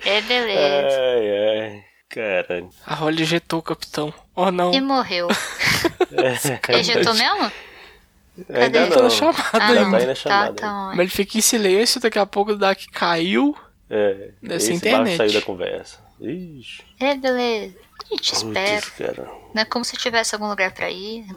É, 0.04 0.22
beleza. 0.22 0.98
Ai, 1.00 1.60
ai. 1.60 1.84
Caralho. 2.10 2.70
A 2.86 2.96
Holly 2.96 3.22
ejetou 3.24 3.60
o 3.60 3.64
capitão. 3.64 4.14
Oh, 4.36 4.50
não. 4.52 4.74
E 4.74 4.82
morreu. 4.82 5.28
Ejetou 6.70 7.14
mesmo? 7.14 7.52
Ainda 8.50 8.80
Cadê? 8.80 8.80
não. 8.80 8.90
Tô 8.90 9.10
chamado 9.10 9.38
Ah, 9.54 9.68
ainda. 9.68 9.82
não. 9.84 9.92
Tá 9.92 10.00
na 10.00 10.06
Tá, 10.08 10.16
chamada. 10.16 10.54
tá 10.54 10.72
Mas 10.88 10.98
on. 10.98 11.02
ele 11.02 11.10
fica 11.10 11.38
em 11.38 11.42
silêncio, 11.42 12.02
daqui 12.02 12.18
a 12.20 12.26
pouco 12.26 12.52
o 12.54 12.58
Dak 12.58 12.88
caiu. 12.90 13.56
É, 13.90 14.32
Dessa 14.42 14.56
esse 14.68 14.74
internet. 14.74 15.18
Saiu 15.18 15.34
da 15.34 15.42
conversa. 15.42 16.00
Ixi. 16.20 16.84
É, 17.00 17.16
beleza. 17.16 17.76
Gente 18.12 18.34
espera. 18.34 18.82
Putz, 18.82 18.90
cara. 18.98 19.32
Não 19.54 19.62
é 19.62 19.66
como 19.66 19.86
se 19.86 19.96
tivesse 19.98 20.36
algum 20.36 20.48
lugar 20.50 20.72
pra 20.74 20.90
ir. 20.90 21.26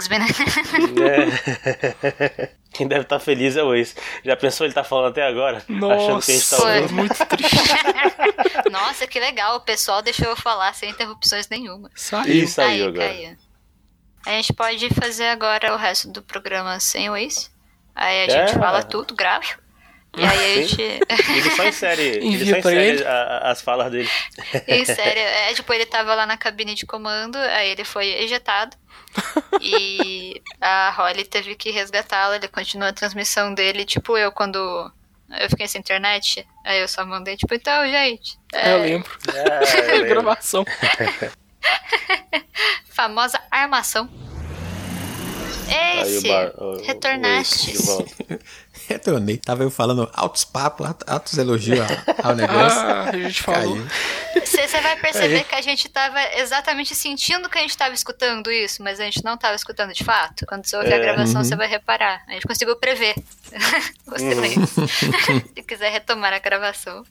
É. 1.02 2.50
Quem 2.72 2.88
deve 2.88 3.02
estar 3.02 3.20
feliz 3.20 3.56
é 3.56 3.62
o 3.62 3.72
ex. 3.74 3.94
Já 4.24 4.36
pensou 4.36 4.66
ele 4.66 4.74
tá 4.74 4.82
falando 4.82 5.10
até 5.12 5.22
agora? 5.24 5.58
Achando 5.58 6.20
que 6.20 6.32
a 6.32 6.34
gente 6.34 6.50
tá 6.50 6.56
Nossa, 6.56 6.66
ouvindo. 6.80 6.92
muito 6.94 7.26
triste. 7.26 7.56
Nossa, 8.70 9.06
que 9.06 9.20
legal. 9.20 9.56
O 9.56 9.60
pessoal 9.60 10.02
deixou 10.02 10.26
eu 10.26 10.36
falar 10.36 10.74
sem 10.74 10.90
interrupções 10.90 11.48
nenhuma. 11.48 11.88
Saiu. 11.94 12.34
Ih, 12.34 12.46
saiu 12.48 12.88
agora. 12.88 13.08
caiu. 13.08 13.36
A 14.26 14.30
gente 14.30 14.52
pode 14.52 14.88
fazer 14.94 15.26
agora 15.28 15.72
o 15.72 15.76
resto 15.76 16.08
do 16.10 16.22
programa 16.22 16.80
sem 16.80 17.08
o 17.08 17.16
ex. 17.16 17.50
Aí 17.94 18.22
a 18.22 18.24
É. 18.26 18.46
gente 18.48 18.58
fala 18.58 18.82
tudo, 18.82 19.14
grava. 19.14 19.44
E 20.16 20.24
aí 20.24 20.58
a 20.58 20.62
gente. 20.66 20.82
Ele 20.82 21.50
só 21.56 21.64
insere, 21.66 22.02
ele 22.22 22.50
só 22.50 22.56
insere 22.58 22.86
ele. 22.88 23.04
a- 23.04 23.10
a- 23.12 23.50
as 23.50 23.62
falas 23.62 23.90
dele. 23.90 24.08
Em 24.68 24.84
sério, 24.84 25.22
é 25.22 25.52
tipo, 25.54 25.72
ele 25.72 25.86
tava 25.86 26.14
lá 26.14 26.26
na 26.26 26.36
cabine 26.36 26.74
de 26.74 26.86
comando, 26.86 27.36
aí 27.36 27.70
ele 27.70 27.84
foi 27.84 28.06
ejetado. 28.22 28.76
e 29.60 30.40
a 30.60 30.90
Holly 30.96 31.24
teve 31.24 31.54
que 31.54 31.70
resgatá-lo, 31.70 32.34
ele 32.34 32.48
continua 32.48 32.88
a 32.88 32.92
transmissão 32.92 33.54
dele, 33.54 33.84
tipo 33.84 34.16
eu 34.18 34.32
quando 34.32 34.90
eu 35.40 35.48
fiquei 35.50 35.66
sem 35.68 35.80
internet, 35.80 36.46
aí 36.64 36.80
eu 36.80 36.88
só 36.88 37.04
mandei, 37.04 37.36
tipo, 37.36 37.54
então, 37.54 37.86
gente, 37.88 38.38
É, 38.52 38.72
eu 38.72 38.82
lembro. 38.82 39.10
Ah, 39.28 39.78
eu 39.78 39.86
lembro. 39.86 40.08
Gravação. 40.08 40.64
famosa 42.88 43.40
armação. 43.50 44.08
Aí 45.68 45.98
o 45.98 46.02
Esse, 46.06 46.28
bar- 46.28 46.52
o- 46.58 46.76
o 46.76 46.82
retornaste. 46.84 47.72
de 47.72 48.38
Retornei. 48.88 49.38
Tava 49.38 49.62
eu 49.62 49.70
falando 49.70 50.08
altos 50.12 50.44
papos, 50.44 50.86
altos 51.06 51.38
elogios 51.38 51.80
ao- 51.80 52.30
ao 52.30 52.34
negócio. 52.36 52.78
Ah, 52.80 53.10
a 53.12 53.16
gente 53.16 53.42
falou. 53.42 53.78
Você 54.44 54.80
vai 54.80 54.96
perceber 55.00 55.44
que 55.44 55.54
a 55.54 55.60
gente 55.62 55.88
tava 55.88 56.20
exatamente 56.36 56.94
sentindo 56.94 57.48
que 57.48 57.58
a 57.58 57.60
gente 57.62 57.76
tava 57.76 57.94
escutando 57.94 58.50
isso, 58.50 58.82
mas 58.82 59.00
a 59.00 59.04
gente 59.04 59.22
não 59.24 59.36
tava 59.36 59.54
escutando 59.54 59.92
de 59.92 60.04
fato. 60.04 60.44
Quando 60.46 60.66
você 60.66 60.76
ouvir 60.76 60.92
a 60.92 60.96
É. 60.96 61.00
gravação, 61.00 61.42
você 61.44 61.56
vai 61.56 61.66
reparar. 61.68 62.22
A 62.28 62.32
gente 62.32 62.46
conseguiu 62.46 62.76
prever. 62.76 63.14
Gostei 64.06 64.34
disso. 64.56 64.86
Se 65.54 65.62
quiser 65.62 65.90
retomar 65.92 66.32
a 66.32 66.38
gravação. 66.38 67.04